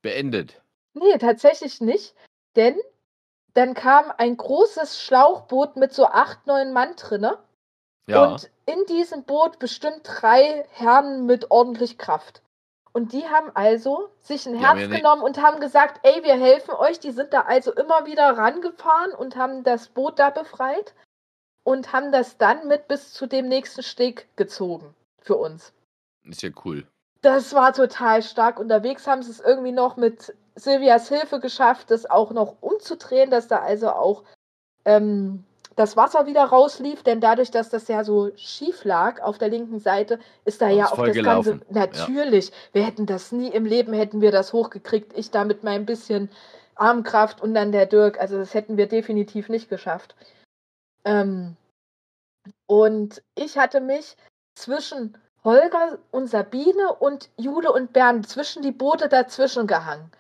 beendet. 0.02 0.62
Nee, 0.94 1.18
tatsächlich 1.18 1.82
nicht. 1.82 2.14
Denn 2.56 2.76
dann 3.54 3.74
kam 3.74 4.12
ein 4.18 4.38
großes 4.38 5.02
Schlauchboot 5.02 5.78
mit 5.78 5.94
so 5.94 6.06
acht, 6.06 6.46
neun 6.46 6.74
Mann 6.74 6.96
drinne. 6.96 7.40
Ja. 8.08 8.26
Und 8.26 8.50
in 8.66 8.86
diesem 8.88 9.24
Boot 9.24 9.60
bestimmt 9.60 10.02
drei 10.04 10.66
Herren 10.72 11.26
mit 11.26 11.52
ordentlich 11.52 11.98
Kraft. 11.98 12.42
Und 12.94 13.12
die 13.12 13.28
haben 13.28 13.52
also 13.56 14.10
sich 14.22 14.46
ein 14.46 14.56
Herz 14.56 14.80
ja 14.80 14.88
genommen 14.88 15.22
und 15.22 15.42
haben 15.42 15.60
gesagt, 15.60 16.00
ey, 16.04 16.24
wir 16.24 16.36
helfen 16.36 16.74
euch. 16.76 17.00
Die 17.00 17.12
sind 17.12 17.34
da 17.34 17.42
also 17.42 17.74
immer 17.74 18.06
wieder 18.06 18.38
rangefahren 18.38 19.12
und 19.12 19.36
haben 19.36 19.64
das 19.64 19.90
Boot 19.90 20.18
da 20.18 20.30
befreit 20.30 20.94
und 21.64 21.92
haben 21.92 22.14
das 22.14 22.38
dann 22.38 22.68
mit 22.68 22.88
bis 22.88 23.12
zu 23.12 23.28
dem 23.28 23.50
nächsten 23.50 23.84
Steg 23.84 24.30
gezogen 24.38 24.96
für 25.20 25.36
uns. 25.36 25.74
Ist 26.24 26.42
ja 26.42 26.52
cool. 26.64 26.88
Das 27.22 27.54
war 27.54 27.74
total 27.74 28.22
stark. 28.22 28.60
Unterwegs 28.60 29.08
haben 29.08 29.24
sie 29.24 29.32
es 29.32 29.40
irgendwie 29.42 29.72
noch 29.72 29.98
mit 29.98 30.34
Silvias 30.56 31.10
Hilfe 31.10 31.40
geschafft, 31.40 31.92
das 31.92 32.10
auch 32.10 32.32
noch 32.32 32.56
umzudrehen, 32.62 33.30
dass 33.30 33.48
da 33.48 33.60
also 33.60 33.90
auch 33.90 34.24
ähm, 34.86 35.44
das 35.76 35.98
Wasser 35.98 36.26
wieder 36.26 36.46
rauslief, 36.46 37.04
denn 37.04 37.20
dadurch, 37.20 37.52
dass 37.52 37.70
das 37.70 37.88
ja 37.88 38.04
so 38.04 38.32
schief 38.36 38.86
lag 38.86 39.22
auf 39.22 39.38
der 39.38 39.50
linken 39.50 39.80
Seite, 39.80 40.20
ist 40.46 40.62
da 40.62 40.70
ja 40.70 40.86
auch 40.86 41.06
das 41.06 41.16
gelaufen. 41.16 41.60
Ganze. 41.60 41.74
Natürlich, 41.74 42.52
wir 42.72 42.84
hätten 42.86 43.06
das 43.06 43.32
nie 43.32 43.50
im 43.50 43.66
Leben, 43.66 43.94
hätten 43.94 44.22
wir 44.22 44.32
das 44.32 44.54
hochgekriegt. 44.54 45.18
Ich 45.18 45.32
da 45.32 45.44
mit 45.44 45.64
meinem 45.64 45.86
bisschen 45.86 46.30
Armkraft 46.76 47.42
und 47.42 47.54
dann 47.54 47.72
der 47.72 47.86
Dirk. 47.86 48.20
Also 48.20 48.38
das 48.38 48.54
hätten 48.54 48.78
wir 48.78 48.88
definitiv 48.88 49.50
nicht 49.50 49.70
geschafft. 49.70 50.16
Ähm, 51.04 51.58
und 52.68 53.22
ich 53.36 53.58
hatte 53.58 53.82
mich 53.82 54.16
zwischen 54.56 55.18
Holger 55.44 56.00
und 56.12 56.28
Sabine 56.28 56.94
und 57.00 57.30
Jule 57.38 57.72
und 57.72 57.94
Bernd 57.94 58.28
zwischen 58.28 58.64
die 58.64 58.72
Boote 58.72 59.10
dazwischen 59.10 59.68
gehangen. 59.68 60.12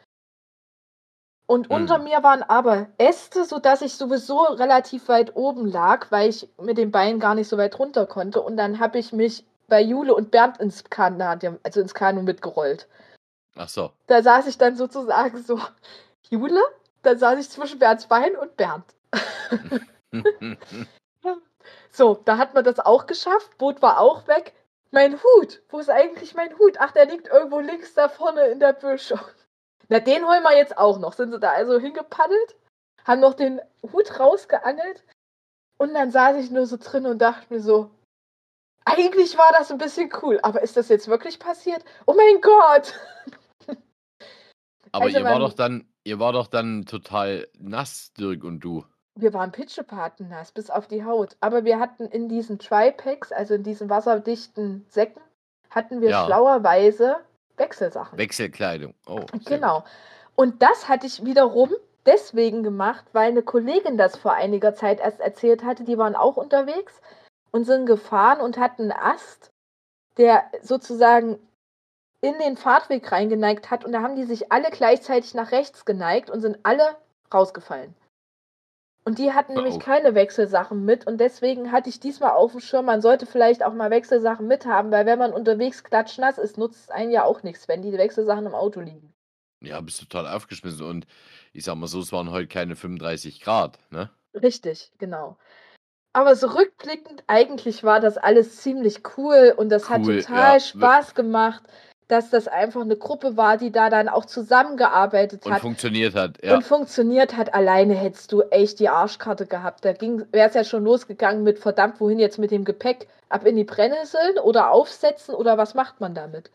Und 1.48 1.70
Hm. 1.70 1.76
unter 1.76 2.00
mir 2.00 2.24
waren 2.24 2.44
aber 2.44 2.88
Äste, 2.98 3.46
sodass 3.46 3.82
ich 3.82 3.94
sowieso 3.96 4.40
relativ 4.42 5.08
weit 5.10 5.36
oben 5.36 5.68
lag, 5.68 6.10
weil 6.10 6.30
ich 6.30 6.50
mit 6.60 6.78
den 6.78 6.92
Beinen 6.92 7.20
gar 7.20 7.36
nicht 7.36 7.48
so 7.48 7.58
weit 7.58 7.78
runter 7.78 8.06
konnte. 8.08 8.42
Und 8.42 8.58
dann 8.58 8.80
habe 8.80 8.98
ich 8.98 9.14
mich 9.14 9.46
bei 9.68 9.82
Jule 9.82 10.14
und 10.16 10.32
Bernd 10.32 10.58
ins 10.60 10.84
Kanu, 10.84 11.24
also 11.64 11.82
ins 11.82 11.94
Kanu 11.94 12.22
mitgerollt. 12.24 12.88
Ach 13.56 13.70
so. 13.70 13.92
Da 14.08 14.22
saß 14.22 14.48
ich 14.48 14.58
dann 14.58 14.76
sozusagen 14.76 15.42
so, 15.44 15.60
Jule, 16.30 16.62
dann 17.04 17.18
saß 17.18 17.40
ich 17.40 17.50
zwischen 17.50 17.80
Bernds 17.80 18.08
Bein 18.08 18.36
und 18.36 18.56
Bernd. 18.58 18.86
So, 21.92 22.20
da 22.26 22.38
hat 22.38 22.54
man 22.54 22.66
das 22.66 22.80
auch 22.82 23.06
geschafft. 23.08 23.58
Boot 23.58 23.82
war 23.82 24.00
auch 24.02 24.28
weg. 24.28 24.54
Mein 24.92 25.18
Hut. 25.22 25.62
Wo 25.70 25.80
ist 25.80 25.90
eigentlich 25.90 26.36
mein 26.36 26.58
Hut? 26.60 26.76
Ach, 26.80 26.92
der 26.92 27.06
liegt 27.06 27.30
irgendwo 27.30 27.62
links 27.62 27.94
da 27.94 28.10
vorne 28.10 28.48
in 28.48 28.60
der 28.60 28.74
Büsche. 28.74 29.18
Na, 29.90 30.00
den 30.00 30.26
holen 30.26 30.44
wir 30.44 30.58
jetzt 30.58 30.78
auch 30.78 31.00
noch. 31.00 31.14
Sind 31.14 31.32
sie 31.32 31.40
da 31.40 31.52
also 31.52 31.80
hingepaddelt, 31.80 32.56
haben 33.04 33.22
noch 33.22 33.34
den 33.34 33.62
Hut 33.94 34.20
rausgeangelt 34.20 35.04
und 35.78 35.94
dann 35.94 36.12
saß 36.12 36.38
ich 36.38 36.52
nur 36.52 36.66
so 36.66 36.78
drin 36.78 37.06
und 37.06 37.20
dachte 37.20 37.54
mir 37.54 37.62
so, 37.62 37.92
eigentlich 38.86 39.38
war 39.38 39.52
das 39.58 39.72
ein 39.72 39.78
bisschen 39.78 40.12
cool, 40.22 40.40
aber 40.44 40.62
ist 40.62 40.78
das 40.78 40.90
jetzt 40.90 41.08
wirklich 41.08 41.40
passiert? 41.40 41.84
Oh 42.06 42.14
mein 42.14 42.42
Gott! 42.42 42.94
Aber 44.92 45.06
Also 45.06 45.20
ihr 45.20 45.26
war 45.26 45.40
doch 45.40 45.54
dann, 45.54 45.88
Ihr 46.08 46.20
war 46.20 46.34
doch 46.34 46.46
dann 46.48 46.86
total 46.86 47.48
nass, 47.58 48.14
Dirk 48.14 48.44
und 48.44 48.60
du. 48.60 48.86
Wir 49.16 49.34
waren 49.34 49.52
pitschepatennass 49.52 50.52
bis 50.52 50.70
auf 50.70 50.88
die 50.88 51.04
Haut. 51.04 51.36
Aber 51.40 51.66
wir 51.66 51.80
hatten 51.80 52.06
in 52.06 52.30
diesen 52.30 52.60
Tri-Packs, 52.60 53.32
also 53.32 53.56
in 53.56 53.64
diesen 53.64 53.90
wasserdichten 53.90 54.86
Säcken, 54.88 55.22
hatten 55.72 56.02
wir 56.02 56.12
Ja. 56.12 56.26
schlauerweise 56.26 57.18
Wechselsachen. 57.58 58.18
Wechselkleidung. 58.18 58.94
Oh, 59.08 59.20
gut. 59.20 59.46
Genau. 59.46 59.84
Und 60.36 60.62
das 60.62 60.90
hatte 60.90 61.08
ich 61.08 61.24
wiederum 61.24 61.72
deswegen 62.06 62.64
gemacht, 62.64 63.06
weil 63.14 63.30
eine 63.30 63.42
Kollegin 63.42 63.98
das 63.98 64.18
vor 64.18 64.34
einiger 64.34 64.76
Zeit 64.76 65.00
erst 65.00 65.20
erzählt 65.20 65.64
hatte. 65.64 65.84
Die 65.84 65.98
waren 65.98 66.16
auch 66.16 66.38
unterwegs 66.38 67.02
und 67.52 67.66
sind 67.66 67.86
gefahren 67.86 68.42
und 68.42 68.58
hatten 68.58 68.92
einen 68.92 68.92
Ast, 68.92 69.50
der 70.18 70.44
sozusagen 70.62 71.40
in 72.22 72.38
den 72.40 72.58
Fahrtweg 72.58 73.12
reingeneigt 73.12 73.72
hat. 73.72 73.86
Und 73.86 73.92
da 73.92 74.02
haben 74.02 74.16
die 74.16 74.26
sich 74.26 74.52
alle 74.52 74.70
gleichzeitig 74.72 75.34
nach 75.34 75.52
rechts 75.52 75.86
geneigt 75.86 76.30
und 76.30 76.42
sind 76.42 76.60
alle 76.64 76.96
rausgefallen. 77.34 77.96
Und 79.08 79.20
die 79.20 79.34
hatten 79.34 79.54
nämlich 79.54 79.80
keine 79.80 80.16
Wechselsachen 80.16 80.84
mit. 80.84 81.06
Und 81.06 81.20
deswegen 81.20 81.72
hatte 81.72 81.90
ich 81.90 82.00
diesmal 82.00 82.32
auf 82.32 82.52
dem 82.52 82.60
Schirm, 82.60 82.86
man 82.86 83.02
sollte 83.02 83.28
vielleicht 83.28 83.64
auch 83.64 83.74
mal 83.74 83.92
Wechselsachen 83.92 84.48
mithaben, 84.48 84.92
weil 84.92 85.06
wenn 85.06 85.20
man 85.20 85.32
unterwegs 85.32 85.84
klatschnass 85.84 86.40
ist, 86.40 86.58
nutzt 86.58 86.86
es 86.86 86.90
einen 86.90 87.12
ja 87.12 87.24
auch 87.24 87.44
nichts, 87.44 87.68
wenn 87.68 87.84
die 87.84 87.94
Wechselsachen 87.94 88.48
im 88.48 88.56
Auto 88.56 88.82
liegen. 88.82 89.14
Ja, 89.62 89.80
bist 89.80 90.00
total 90.00 90.28
aufgeschmissen. 90.28 90.86
Und 90.86 91.06
ich 91.54 91.64
sag 91.64 91.76
mal 91.76 91.88
so, 91.88 92.00
es 92.00 92.12
waren 92.12 92.32
heute 92.32 92.48
keine 92.48 92.76
35 92.76 93.42
Grad, 93.42 93.78
ne? 93.92 94.10
Richtig, 94.34 94.92
genau. 94.98 95.38
Aber 96.14 96.36
so 96.36 96.48
rückblickend, 96.48 97.24
eigentlich 97.28 97.84
war 97.84 98.00
das 98.00 98.18
alles 98.18 98.58
ziemlich 98.58 99.02
cool 99.18 99.54
und 99.56 99.70
das 99.70 99.90
hat 99.90 100.02
Cool, 100.02 100.22
total 100.22 100.54
ja. 100.54 100.60
Spaß 100.60 101.14
gemacht, 101.14 101.64
dass 102.08 102.30
das 102.30 102.48
einfach 102.48 102.82
eine 102.82 102.98
Gruppe 102.98 103.36
war, 103.36 103.58
die 103.58 103.72
da 103.72 103.90
dann 103.90 104.10
auch 104.10 104.26
zusammengearbeitet 104.26 105.46
Und 105.46 105.54
hat 105.54 105.62
funktioniert 105.62 106.14
hat. 106.14 106.44
Ja. 106.44 106.56
und 106.56 106.64
funktioniert 106.64 107.36
hat. 107.36 107.54
Alleine 107.54 107.96
hättest 107.96 108.32
du 108.32 108.42
echt 108.44 108.80
die 108.80 108.90
Arschkarte 108.90 109.48
gehabt. 109.48 109.86
Da 109.86 110.00
wäre 110.00 110.50
es 110.50 110.54
ja 110.54 110.64
schon 110.64 110.84
losgegangen 110.84 111.44
mit 111.44 111.60
verdammt, 111.60 112.00
wohin 112.00 112.20
jetzt 112.20 112.38
mit 112.38 112.52
dem 112.52 112.64
Gepäck? 112.64 113.08
Ab 113.28 113.46
in 113.46 113.56
die 113.56 113.64
Brennnesseln 113.64 114.38
oder 114.38 114.70
aufsetzen 114.70 115.34
oder 115.34 115.58
was 115.58 115.74
macht 115.74 116.00
man 116.00 116.14
damit? 116.14 116.52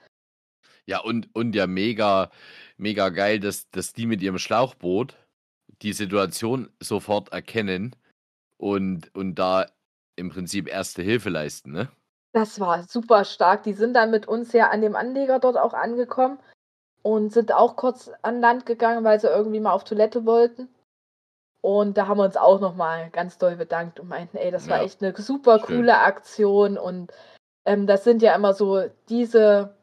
Ja, 0.86 1.00
und, 1.00 1.28
und 1.34 1.54
ja, 1.54 1.66
mega, 1.66 2.30
mega 2.76 3.08
geil, 3.08 3.40
dass, 3.40 3.68
dass 3.70 3.92
die 3.92 4.06
mit 4.06 4.22
ihrem 4.22 4.38
Schlauchboot 4.38 5.16
die 5.82 5.92
Situation 5.92 6.70
sofort 6.80 7.32
erkennen 7.32 7.96
und, 8.56 9.12
und 9.14 9.34
da 9.34 9.66
im 10.16 10.30
Prinzip 10.30 10.68
erste 10.68 11.02
Hilfe 11.02 11.30
leisten, 11.30 11.72
ne? 11.72 11.88
Das 12.32 12.60
war 12.60 12.82
super 12.84 13.24
stark. 13.24 13.64
Die 13.64 13.72
sind 13.72 13.94
dann 13.94 14.10
mit 14.10 14.28
uns 14.28 14.52
ja 14.52 14.68
an 14.70 14.82
dem 14.82 14.94
Anleger 14.96 15.38
dort 15.40 15.56
auch 15.56 15.74
angekommen 15.74 16.38
und 17.02 17.32
sind 17.32 17.52
auch 17.52 17.76
kurz 17.76 18.10
an 18.22 18.40
Land 18.40 18.66
gegangen, 18.66 19.04
weil 19.04 19.18
sie 19.20 19.26
irgendwie 19.28 19.60
mal 19.60 19.72
auf 19.72 19.84
Toilette 19.84 20.26
wollten. 20.26 20.68
Und 21.62 21.98
da 21.98 22.06
haben 22.06 22.18
wir 22.18 22.24
uns 22.24 22.36
auch 22.36 22.60
nochmal 22.60 23.10
ganz 23.10 23.36
doll 23.36 23.56
bedankt 23.56 24.00
und 24.00 24.08
meinten, 24.08 24.36
ey, 24.38 24.50
das 24.50 24.68
war 24.68 24.78
Ja, 24.78 24.84
echt 24.84 25.02
eine 25.02 25.14
super 25.16 25.58
schön. 25.58 25.78
coole 25.78 25.98
Aktion. 25.98 26.78
Und 26.78 27.12
ähm, 27.66 27.86
das 27.86 28.04
sind 28.04 28.22
ja 28.22 28.34
immer 28.34 28.54
so 28.54 28.84
diese 29.08 29.74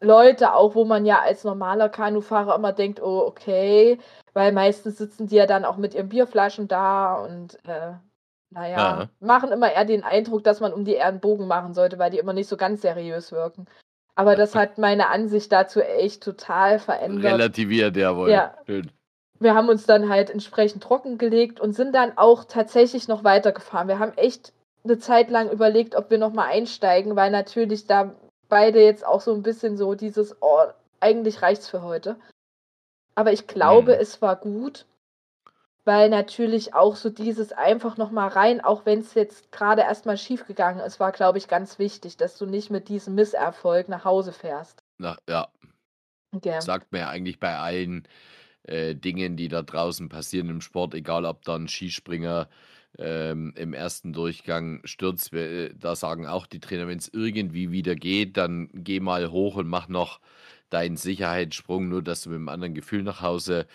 Leute 0.00 0.54
auch, 0.54 0.74
wo 0.74 0.84
man 0.84 1.04
ja 1.04 1.20
als 1.20 1.44
normaler 1.44 1.88
Kanufahrer 1.88 2.54
immer 2.54 2.72
denkt, 2.72 3.02
oh, 3.02 3.26
okay, 3.26 3.98
weil 4.32 4.52
meistens 4.52 4.98
sitzen 4.98 5.26
die 5.26 5.36
ja 5.36 5.46
dann 5.46 5.64
auch 5.64 5.76
mit 5.76 5.94
ihren 5.94 6.08
Bierflaschen 6.08 6.68
da 6.68 7.14
und 7.16 7.56
äh, 7.66 7.92
naja, 8.50 8.76
Ja. 9.00 9.08
machen 9.20 9.52
immer 9.52 9.72
eher 9.72 9.84
den 9.84 10.04
Eindruck, 10.04 10.44
dass 10.44 10.60
man 10.60 10.72
um 10.72 10.84
die 10.84 10.94
eher 10.94 11.06
einen 11.06 11.20
Bogen 11.20 11.46
machen 11.46 11.74
sollte, 11.74 11.98
weil 11.98 12.10
die 12.10 12.18
immer 12.18 12.32
nicht 12.32 12.48
so 12.48 12.56
ganz 12.56 12.82
seriös 12.82 13.32
wirken. 13.32 13.66
Aber 14.14 14.34
das 14.34 14.54
hat 14.56 14.78
meine 14.78 15.08
Ansicht 15.10 15.52
dazu 15.52 15.80
echt 15.80 16.22
total 16.24 16.78
verändert. 16.80 17.34
Relativiert, 17.34 17.96
jawohl. 17.96 18.30
Ja. 18.30 18.54
Schön. 18.66 18.90
Wir 19.38 19.54
haben 19.54 19.68
uns 19.68 19.86
dann 19.86 20.08
halt 20.08 20.30
entsprechend 20.30 20.82
trockengelegt 20.82 21.60
und 21.60 21.72
sind 21.72 21.94
dann 21.94 22.18
auch 22.18 22.44
tatsächlich 22.44 23.06
noch 23.06 23.22
weitergefahren. 23.22 23.86
Wir 23.86 24.00
haben 24.00 24.16
echt 24.16 24.52
eine 24.82 24.98
Zeit 24.98 25.30
lang 25.30 25.50
überlegt, 25.50 25.94
ob 25.94 26.10
wir 26.10 26.18
noch 26.18 26.32
mal 26.32 26.46
einsteigen, 26.46 27.14
weil 27.14 27.30
natürlich 27.30 27.86
da 27.86 28.14
beide 28.48 28.82
jetzt 28.82 29.06
auch 29.06 29.20
so 29.20 29.32
ein 29.34 29.42
bisschen 29.44 29.76
so 29.76 29.94
dieses, 29.94 30.36
oh, 30.40 30.62
eigentlich 30.98 31.42
reicht's 31.42 31.68
für 31.68 31.82
heute. 31.82 32.16
Aber 33.14 33.32
ich 33.32 33.46
glaube, 33.46 33.92
Mhm. 33.94 34.00
es 34.00 34.20
war 34.20 34.34
gut, 34.34 34.86
weil 35.88 36.10
natürlich 36.10 36.74
auch 36.74 36.96
so 36.96 37.08
dieses 37.08 37.50
einfach 37.52 37.96
noch 37.96 38.10
mal 38.10 38.28
rein, 38.28 38.60
auch 38.60 38.84
wenn 38.84 38.98
es 38.98 39.14
jetzt 39.14 39.50
gerade 39.50 39.80
erstmal 39.80 40.18
schief 40.18 40.46
gegangen 40.46 40.80
ist, 40.80 41.00
war, 41.00 41.12
glaube 41.12 41.38
ich, 41.38 41.48
ganz 41.48 41.78
wichtig, 41.78 42.18
dass 42.18 42.36
du 42.36 42.44
nicht 42.44 42.68
mit 42.68 42.90
diesem 42.90 43.14
Misserfolg 43.14 43.88
nach 43.88 44.04
Hause 44.04 44.34
fährst. 44.34 44.82
Na, 44.98 45.16
ja, 45.26 45.48
Gell? 46.42 46.60
sagt 46.60 46.92
man 46.92 47.00
ja 47.00 47.08
eigentlich 47.08 47.40
bei 47.40 47.56
allen 47.56 48.06
äh, 48.64 48.94
Dingen, 48.96 49.38
die 49.38 49.48
da 49.48 49.62
draußen 49.62 50.10
passieren 50.10 50.50
im 50.50 50.60
Sport, 50.60 50.92
egal 50.92 51.24
ob 51.24 51.42
da 51.46 51.54
ein 51.54 51.68
Skispringer 51.68 52.50
ähm, 52.98 53.54
im 53.56 53.72
ersten 53.72 54.12
Durchgang 54.12 54.82
stürzt, 54.84 55.32
äh, 55.32 55.72
da 55.74 55.96
sagen 55.96 56.26
auch 56.26 56.46
die 56.46 56.60
Trainer, 56.60 56.86
wenn 56.86 56.98
es 56.98 57.08
irgendwie 57.08 57.72
wieder 57.72 57.94
geht, 57.94 58.36
dann 58.36 58.68
geh 58.74 59.00
mal 59.00 59.30
hoch 59.30 59.56
und 59.56 59.68
mach 59.68 59.88
noch 59.88 60.20
deinen 60.68 60.98
Sicherheitssprung, 60.98 61.88
nur 61.88 62.02
dass 62.02 62.24
du 62.24 62.28
mit 62.28 62.36
einem 62.36 62.50
anderen 62.50 62.74
Gefühl 62.74 63.02
nach 63.04 63.22
Hause 63.22 63.66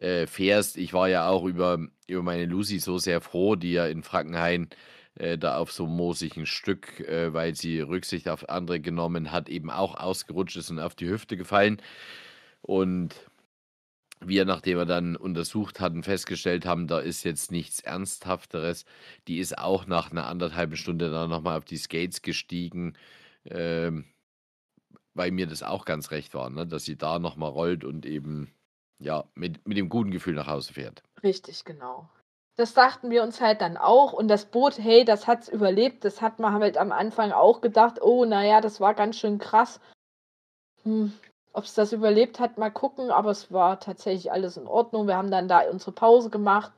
äh, 0.00 0.26
fährst. 0.26 0.76
Ich 0.76 0.92
war 0.92 1.08
ja 1.08 1.28
auch 1.28 1.44
über, 1.44 1.78
über 2.06 2.22
meine 2.22 2.46
Lucy 2.46 2.78
so 2.78 2.98
sehr 2.98 3.20
froh, 3.20 3.56
die 3.56 3.72
ja 3.72 3.86
in 3.86 4.02
Frankenhain 4.02 4.68
äh, 5.14 5.38
da 5.38 5.56
auf 5.58 5.72
so 5.72 5.86
moosigen 5.86 6.46
Stück, 6.46 7.00
äh, 7.00 7.32
weil 7.34 7.54
sie 7.54 7.80
Rücksicht 7.80 8.28
auf 8.28 8.48
andere 8.48 8.80
genommen 8.80 9.32
hat, 9.32 9.48
eben 9.48 9.70
auch 9.70 9.94
ausgerutscht 9.96 10.56
ist 10.56 10.70
und 10.70 10.80
auf 10.80 10.94
die 10.94 11.08
Hüfte 11.08 11.36
gefallen. 11.36 11.82
Und 12.62 13.14
wir, 14.20 14.44
nachdem 14.44 14.78
wir 14.78 14.84
dann 14.86 15.16
untersucht 15.16 15.80
hatten, 15.80 16.02
festgestellt 16.02 16.66
haben, 16.66 16.86
da 16.86 16.98
ist 17.00 17.24
jetzt 17.24 17.50
nichts 17.50 17.80
Ernsthafteres. 17.80 18.84
Die 19.28 19.38
ist 19.38 19.58
auch 19.58 19.86
nach 19.86 20.10
einer 20.10 20.26
anderthalben 20.26 20.76
Stunde 20.76 21.10
dann 21.10 21.30
nochmal 21.30 21.58
auf 21.58 21.64
die 21.64 21.78
Skates 21.78 22.22
gestiegen, 22.22 22.96
ähm, 23.44 24.04
weil 25.14 25.30
mir 25.32 25.46
das 25.46 25.62
auch 25.62 25.84
ganz 25.84 26.10
recht 26.10 26.34
war, 26.34 26.50
ne? 26.50 26.66
dass 26.66 26.84
sie 26.84 26.96
da 26.96 27.18
nochmal 27.18 27.50
rollt 27.50 27.84
und 27.84 28.06
eben 28.06 28.52
ja 29.00 29.24
mit, 29.34 29.66
mit 29.66 29.76
dem 29.76 29.88
guten 29.88 30.10
Gefühl 30.10 30.34
nach 30.34 30.46
Hause 30.46 30.72
fährt. 30.72 31.02
Richtig, 31.22 31.64
genau. 31.64 32.08
Das 32.56 32.74
dachten 32.74 33.10
wir 33.10 33.22
uns 33.22 33.40
halt 33.40 33.62
dann 33.62 33.76
auch. 33.76 34.12
Und 34.12 34.28
das 34.28 34.44
Boot, 34.44 34.78
hey, 34.78 35.04
das 35.04 35.26
hat's 35.26 35.48
überlebt. 35.48 36.04
Das 36.04 36.20
hat 36.20 36.38
man 36.38 36.54
halt 36.54 36.76
am 36.76 36.92
Anfang 36.92 37.32
auch 37.32 37.60
gedacht, 37.60 38.02
oh, 38.02 38.24
naja, 38.24 38.60
das 38.60 38.80
war 38.80 38.94
ganz 38.94 39.16
schön 39.16 39.38
krass. 39.38 39.80
Hm, 40.82 41.12
Ob 41.52 41.64
es 41.64 41.74
das 41.74 41.92
überlebt 41.92 42.38
hat, 42.38 42.58
mal 42.58 42.70
gucken. 42.70 43.10
Aber 43.10 43.30
es 43.30 43.50
war 43.50 43.80
tatsächlich 43.80 44.30
alles 44.30 44.56
in 44.56 44.66
Ordnung. 44.66 45.06
Wir 45.06 45.16
haben 45.16 45.30
dann 45.30 45.48
da 45.48 45.68
unsere 45.70 45.92
Pause 45.92 46.28
gemacht. 46.28 46.72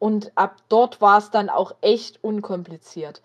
Und 0.00 0.32
ab 0.34 0.56
dort 0.68 1.00
war 1.00 1.18
es 1.18 1.30
dann 1.30 1.48
auch 1.48 1.76
echt 1.80 2.24
unkompliziert. 2.24 3.22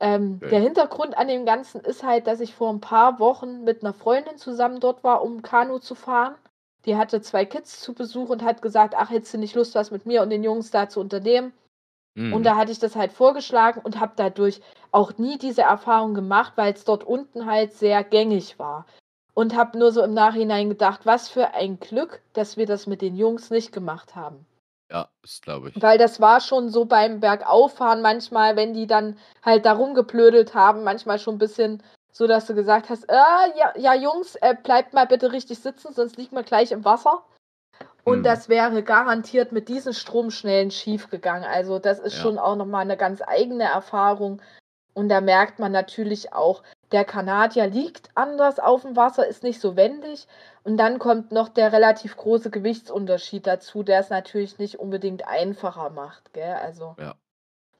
Ähm, 0.00 0.38
Schön. 0.40 0.50
der 0.50 0.60
Hintergrund 0.60 1.16
an 1.16 1.28
dem 1.28 1.44
Ganzen 1.44 1.80
ist 1.80 2.02
halt, 2.02 2.26
dass 2.26 2.40
ich 2.40 2.54
vor 2.54 2.70
ein 2.70 2.80
paar 2.80 3.18
Wochen 3.20 3.64
mit 3.64 3.82
einer 3.82 3.92
Freundin 3.92 4.38
zusammen 4.38 4.80
dort 4.80 5.04
war, 5.04 5.22
um 5.22 5.42
Kanu 5.42 5.78
zu 5.78 5.94
fahren. 5.94 6.34
Die 6.84 6.96
hatte 6.96 7.20
zwei 7.20 7.44
Kids 7.44 7.80
zu 7.80 7.94
Besuch 7.94 8.28
und 8.28 8.42
hat 8.42 8.62
gesagt, 8.62 8.94
ach, 8.96 9.10
hättest 9.10 9.34
du 9.34 9.38
nicht 9.38 9.54
Lust, 9.54 9.74
was 9.74 9.90
mit 9.90 10.06
mir 10.06 10.22
und 10.22 10.30
den 10.30 10.42
Jungs 10.42 10.70
da 10.70 10.88
zu 10.88 11.00
unternehmen? 11.00 11.52
Mhm. 12.14 12.32
Und 12.32 12.42
da 12.44 12.56
hatte 12.56 12.72
ich 12.72 12.78
das 12.78 12.96
halt 12.96 13.12
vorgeschlagen 13.12 13.80
und 13.82 14.00
habe 14.00 14.12
dadurch 14.16 14.60
auch 14.90 15.16
nie 15.18 15.38
diese 15.38 15.62
Erfahrung 15.62 16.14
gemacht, 16.14 16.54
weil 16.56 16.72
es 16.72 16.84
dort 16.84 17.04
unten 17.04 17.46
halt 17.46 17.72
sehr 17.72 18.04
gängig 18.04 18.58
war. 18.58 18.86
Und 19.34 19.56
habe 19.56 19.78
nur 19.78 19.92
so 19.92 20.02
im 20.02 20.12
Nachhinein 20.12 20.68
gedacht, 20.68 21.06
was 21.06 21.30
für 21.30 21.54
ein 21.54 21.80
Glück, 21.80 22.20
dass 22.34 22.58
wir 22.58 22.66
das 22.66 22.86
mit 22.86 23.00
den 23.00 23.16
Jungs 23.16 23.48
nicht 23.48 23.72
gemacht 23.72 24.14
haben. 24.14 24.44
ja, 24.90 25.08
das 25.22 25.40
glaube 25.40 25.70
ich. 25.70 25.80
Weil 25.80 25.96
das 25.96 26.20
war 26.20 26.40
schon 26.40 26.68
so 26.68 26.84
beim 26.84 27.20
Bergauffahren 27.20 28.02
manchmal, 28.02 28.56
wenn 28.56 28.74
die 28.74 28.86
dann 28.86 29.16
halt 29.42 29.64
da 29.64 29.72
rumgeblödelt 29.72 30.52
haben, 30.54 30.84
manchmal 30.84 31.18
schon 31.18 31.36
ein 31.36 31.38
bisschen 31.38 31.82
so, 32.12 32.26
dass 32.26 32.46
du 32.46 32.54
gesagt 32.54 32.90
hast, 32.90 33.04
äh, 33.08 33.14
ja, 33.14 33.72
ja 33.76 33.94
Jungs, 33.94 34.36
äh, 34.36 34.54
bleibt 34.62 34.92
mal 34.92 35.06
bitte 35.06 35.32
richtig 35.32 35.58
sitzen, 35.58 35.92
sonst 35.94 36.16
liegt 36.18 36.32
man 36.32 36.44
gleich 36.44 36.70
im 36.70 36.84
Wasser. 36.84 37.24
Und 38.04 38.18
Hm. 38.18 38.22
das 38.24 38.48
wäre 38.48 38.82
garantiert 38.82 39.52
mit 39.52 39.68
diesen 39.68 39.94
Stromschnellen 39.94 40.70
schief 40.70 41.08
gegangen. 41.08 41.44
Also 41.44 41.78
das 41.78 41.98
ist 41.98 42.14
Ja. 42.16 42.20
schon 42.22 42.38
auch 42.38 42.56
nochmal 42.56 42.82
eine 42.82 42.96
ganz 42.96 43.22
eigene 43.26 43.64
Erfahrung. 43.64 44.42
Und 44.94 45.08
da 45.08 45.22
merkt 45.22 45.58
man 45.58 45.72
natürlich 45.72 46.34
auch, 46.34 46.62
der 46.90 47.06
Kanadier 47.06 47.66
liegt 47.66 48.10
anders 48.14 48.58
auf 48.58 48.82
dem 48.82 48.94
Wasser, 48.94 49.26
ist 49.26 49.42
nicht 49.42 49.60
so 49.60 49.76
wendig. 49.76 50.26
Und 50.64 50.76
dann 50.76 50.98
kommt 50.98 51.32
noch 51.32 51.48
der 51.48 51.72
relativ 51.72 52.16
große 52.16 52.50
Gewichtsunterschied 52.50 53.46
dazu, 53.46 53.82
der 53.82 54.00
es 54.00 54.10
natürlich 54.10 54.58
nicht 54.58 54.78
unbedingt 54.78 55.26
einfacher 55.26 55.88
macht. 55.88 56.34
Gell? 56.34 56.54
Also 56.54 56.94
Ja. 56.98 57.14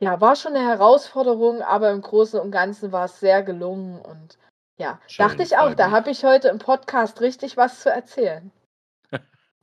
Ja, 0.02 0.20
war 0.20 0.34
schon 0.34 0.56
eine 0.56 0.66
Herausforderung, 0.66 1.62
aber 1.62 1.92
im 1.92 2.00
Großen 2.00 2.40
und 2.40 2.50
Ganzen 2.50 2.90
war 2.90 3.04
es 3.04 3.20
sehr 3.20 3.44
gelungen. 3.44 4.00
Und 4.00 4.36
ja, 4.76 5.00
Schön, 5.06 5.28
dachte 5.28 5.44
ich 5.44 5.56
auch, 5.56 5.74
da 5.74 5.92
habe 5.92 6.10
ich 6.10 6.24
heute 6.24 6.48
im 6.48 6.58
Podcast 6.58 7.20
richtig 7.20 7.56
was 7.56 7.80
zu 7.82 7.88
erzählen. 7.88 8.50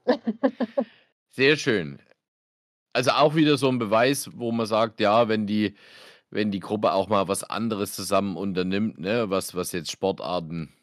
Sehr 1.28 1.58
schön. 1.58 2.02
Also 2.94 3.12
auch 3.12 3.36
wieder 3.36 3.58
so 3.58 3.68
ein 3.68 3.80
Beweis, 3.80 4.30
wo 4.34 4.54
man 4.54 4.66
sagt, 4.66 5.02
ja, 5.02 5.28
wenn 5.28 5.46
die, 5.46 5.76
wenn 6.30 6.52
die 6.52 6.62
Gruppe 6.62 6.94
auch 6.94 7.10
mal 7.10 7.28
was 7.28 7.44
anderes 7.44 7.92
zusammen 7.94 8.38
unternimmt, 8.38 8.98
ne, 8.98 9.30
was, 9.30 9.56
was 9.56 9.74
jetzt 9.74 9.92
Sportarten 9.92 10.74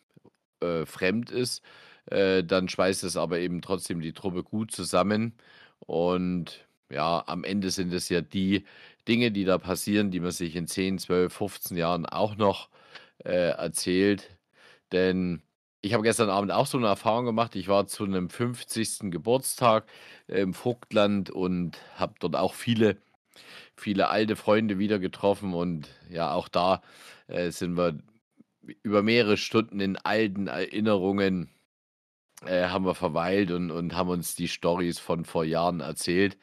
äh, 0.61 0.85
fremd 0.85 1.31
ist, 1.31 1.63
Äh, 2.11 2.45
dann 2.45 2.69
schweißt 2.69 3.05
es 3.05 3.17
aber 3.17 3.39
eben 3.41 3.63
trotzdem 3.63 4.01
die 4.01 4.13
Truppe 4.13 4.45
gut 4.45 4.71
zusammen. 4.71 5.35
Und 5.81 6.67
ja, 6.91 7.25
am 7.27 7.43
Ende 7.45 7.71
sind 7.71 7.93
es 7.93 8.09
ja 8.11 8.21
die 8.21 8.65
Dinge, 9.09 9.31
die 9.33 9.45
da 9.45 9.59
passieren, 9.59 10.11
die 10.11 10.21
man 10.21 10.33
sich 10.33 10.57
in 10.57 10.67
10, 10.67 10.99
12, 10.99 11.33
15 11.33 11.77
Jahren 11.77 12.07
auch 12.07 12.37
noch 12.37 12.69
äh, 13.25 13.51
erzählt. 13.51 14.39
Denn 14.93 15.43
ich 15.83 15.95
habe 15.95 16.03
gestern 16.03 16.31
Abend 16.31 16.53
auch 16.53 16.67
so 16.67 16.79
eine 16.79 16.89
Erfahrung 16.89 17.27
gemacht. 17.27 17.57
Ich 17.57 17.69
war 17.69 17.87
zu 17.87 18.05
einem 18.05 18.31
50. 18.31 19.11
Geburtstag 19.11 19.87
im 20.27 20.55
Vogtland 20.55 21.31
und 21.31 21.79
habe 21.95 22.15
dort 22.21 22.37
auch 22.37 22.55
viele, 22.55 22.99
viele 23.77 24.09
alte 24.09 24.37
Freunde 24.37 24.79
wieder 24.79 24.99
getroffen. 24.99 25.55
Und 25.55 25.89
ja, 26.11 26.33
auch 26.33 26.49
da 26.49 26.83
äh, 27.29 27.51
sind 27.51 27.77
wir 27.77 27.99
über 28.83 29.03
mehrere 29.03 29.37
Stunden 29.37 29.81
in 29.81 29.97
alten 29.97 30.49
Erinnerungen 30.49 31.51
äh, 32.45 32.69
haben 32.69 32.85
wir 32.85 32.95
verweilt 32.95 33.51
und, 33.51 33.71
und 33.71 33.95
haben 33.95 34.11
uns 34.11 34.35
die 34.35 34.49
Stories 34.49 34.99
von 34.99 35.25
vor 35.25 35.45
Jahren 35.45 35.81
erzählt. 35.81 36.37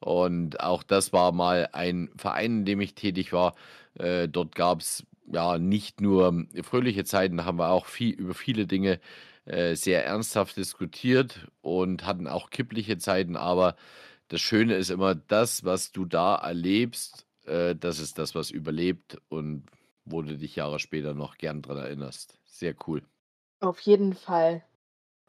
Und 0.00 0.60
auch 0.60 0.82
das 0.82 1.12
war 1.12 1.32
mal 1.32 1.68
ein 1.72 2.10
Verein, 2.16 2.60
in 2.60 2.64
dem 2.64 2.80
ich 2.80 2.94
tätig 2.94 3.32
war. 3.32 3.54
Äh, 3.94 4.28
dort 4.28 4.54
gab 4.54 4.80
es 4.80 5.06
ja 5.32 5.58
nicht 5.58 6.00
nur 6.00 6.46
fröhliche 6.62 7.04
Zeiten, 7.04 7.36
da 7.36 7.44
haben 7.44 7.58
wir 7.58 7.70
auch 7.70 7.86
viel 7.86 8.14
über 8.14 8.34
viele 8.34 8.66
Dinge 8.66 9.00
äh, 9.44 9.74
sehr 9.74 10.04
ernsthaft 10.04 10.56
diskutiert 10.56 11.46
und 11.62 12.06
hatten 12.06 12.26
auch 12.26 12.50
kippliche 12.50 12.98
Zeiten, 12.98 13.36
aber 13.36 13.76
das 14.28 14.40
Schöne 14.40 14.76
ist 14.76 14.90
immer, 14.90 15.14
das, 15.14 15.64
was 15.64 15.92
du 15.92 16.04
da 16.04 16.36
erlebst, 16.36 17.26
äh, 17.46 17.74
das 17.74 17.98
ist 17.98 18.18
das, 18.18 18.34
was 18.34 18.50
überlebt 18.50 19.18
und 19.28 19.64
wo 20.04 20.22
du 20.22 20.36
dich 20.36 20.56
Jahre 20.56 20.78
später 20.78 21.14
noch 21.14 21.36
gern 21.36 21.62
dran 21.62 21.78
erinnerst. 21.78 22.38
Sehr 22.44 22.74
cool. 22.86 23.02
Auf 23.60 23.80
jeden 23.80 24.14
Fall. 24.14 24.62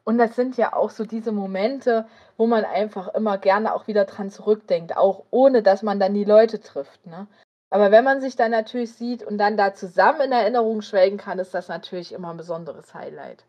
Und 0.04 0.18
das 0.18 0.34
sind 0.34 0.56
ja 0.56 0.72
auch 0.74 0.90
so 0.90 1.04
diese 1.04 1.32
Momente, 1.32 2.06
wo 2.36 2.46
man 2.46 2.64
einfach 2.64 3.08
immer 3.14 3.38
gerne 3.38 3.74
auch 3.74 3.86
wieder 3.86 4.04
dran 4.04 4.30
zurückdenkt, 4.30 4.96
auch 4.96 5.24
ohne 5.30 5.62
dass 5.62 5.82
man 5.82 6.00
dann 6.00 6.14
die 6.14 6.24
Leute 6.24 6.60
trifft. 6.60 7.06
Ne? 7.06 7.28
Aber 7.70 7.90
wenn 7.90 8.04
man 8.04 8.20
sich 8.20 8.36
dann 8.36 8.50
natürlich 8.50 8.92
sieht 8.94 9.22
und 9.22 9.38
dann 9.38 9.56
da 9.56 9.74
zusammen 9.74 10.22
in 10.22 10.32
Erinnerung 10.32 10.82
schwelgen 10.82 11.18
kann, 11.18 11.38
ist 11.38 11.54
das 11.54 11.68
natürlich 11.68 12.12
immer 12.12 12.30
ein 12.30 12.36
besonderes 12.36 12.94
Highlight. 12.94 13.46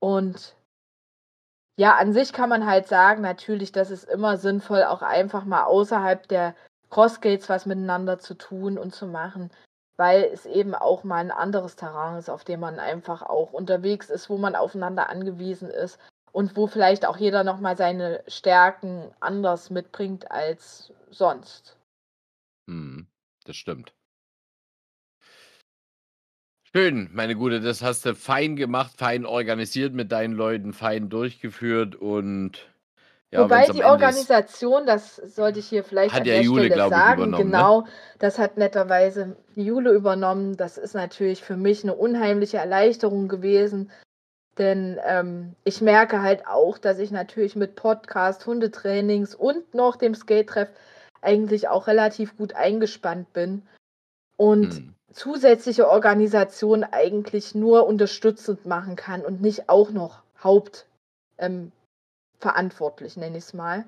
Und 0.00 0.56
ja, 1.76 1.96
an 1.96 2.12
sich 2.12 2.32
kann 2.32 2.48
man 2.48 2.66
halt 2.66 2.88
sagen, 2.88 3.22
natürlich, 3.22 3.72
das 3.72 3.90
ist 3.90 4.04
immer 4.04 4.36
sinnvoll, 4.36 4.84
auch 4.84 5.02
einfach 5.02 5.44
mal 5.44 5.64
außerhalb 5.64 6.26
der 6.28 6.54
Crossgates 6.90 7.48
was 7.48 7.66
miteinander 7.66 8.18
zu 8.18 8.34
tun 8.34 8.78
und 8.78 8.94
zu 8.94 9.06
machen, 9.06 9.50
weil 10.00 10.24
es 10.24 10.46
eben 10.46 10.74
auch 10.74 11.04
mal 11.04 11.18
ein 11.18 11.30
anderes 11.30 11.76
Terrain 11.76 12.18
ist, 12.18 12.28
auf 12.28 12.42
dem 12.42 12.58
man 12.58 12.80
einfach 12.80 13.22
auch 13.22 13.52
unterwegs 13.52 14.10
ist, 14.10 14.28
wo 14.28 14.38
man 14.38 14.56
aufeinander 14.56 15.10
angewiesen 15.10 15.70
ist 15.70 16.00
und 16.32 16.56
wo 16.56 16.66
vielleicht 16.66 17.06
auch 17.06 17.18
jeder 17.18 17.44
nochmal 17.44 17.76
seine 17.76 18.24
Stärken 18.26 19.12
anders 19.20 19.70
mitbringt 19.70 20.32
als 20.32 20.92
sonst. 21.10 21.76
Hm 22.66 23.06
das 23.50 23.56
stimmt. 23.56 23.92
Schön, 26.72 27.10
meine 27.12 27.34
Gute, 27.34 27.60
das 27.60 27.82
hast 27.82 28.06
du 28.06 28.14
fein 28.14 28.54
gemacht, 28.54 28.92
fein 28.96 29.26
organisiert 29.26 29.92
mit 29.92 30.12
deinen 30.12 30.34
Leuten, 30.34 30.72
fein 30.72 31.08
durchgeführt 31.08 31.96
und 31.96 32.72
ja, 33.32 33.44
Wobei 33.44 33.66
die 33.66 33.84
Organisation, 33.84 34.86
das 34.86 35.14
sollte 35.14 35.60
ich 35.60 35.68
hier 35.68 35.84
vielleicht 35.84 36.12
hat 36.12 36.22
an 36.22 36.24
der 36.24 36.42
Jule, 36.42 36.64
Stelle 36.64 36.88
sagen, 36.88 37.30
ne? 37.30 37.36
genau, 37.36 37.82
ne? 37.82 37.86
das 38.18 38.40
hat 38.40 38.56
netterweise 38.56 39.36
die 39.54 39.62
Jule 39.62 39.92
übernommen. 39.92 40.56
Das 40.56 40.78
ist 40.78 40.94
natürlich 40.94 41.44
für 41.44 41.56
mich 41.56 41.84
eine 41.84 41.94
unheimliche 41.94 42.56
Erleichterung 42.56 43.28
gewesen, 43.28 43.92
denn 44.58 44.98
ähm, 45.06 45.54
ich 45.62 45.80
merke 45.80 46.22
halt 46.22 46.48
auch, 46.48 46.76
dass 46.76 46.98
ich 46.98 47.12
natürlich 47.12 47.54
mit 47.54 47.76
Podcast, 47.76 48.44
Hundetrainings 48.46 49.36
und 49.36 49.74
noch 49.74 49.94
dem 49.94 50.16
Skate-Treff 50.16 50.70
eigentlich 51.22 51.68
auch 51.68 51.86
relativ 51.86 52.36
gut 52.36 52.54
eingespannt 52.54 53.32
bin 53.32 53.62
und 54.36 54.74
hm. 54.74 54.94
zusätzliche 55.12 55.88
Organisation 55.88 56.82
eigentlich 56.82 57.54
nur 57.54 57.86
unterstützend 57.86 58.66
machen 58.66 58.96
kann 58.96 59.24
und 59.24 59.40
nicht 59.40 59.68
auch 59.68 59.92
noch 59.92 60.22
hauptverantwortlich, 60.42 60.86
ähm, 61.38 61.72
nenne 62.44 63.38
ich 63.38 63.44
es 63.44 63.54
mal. 63.54 63.84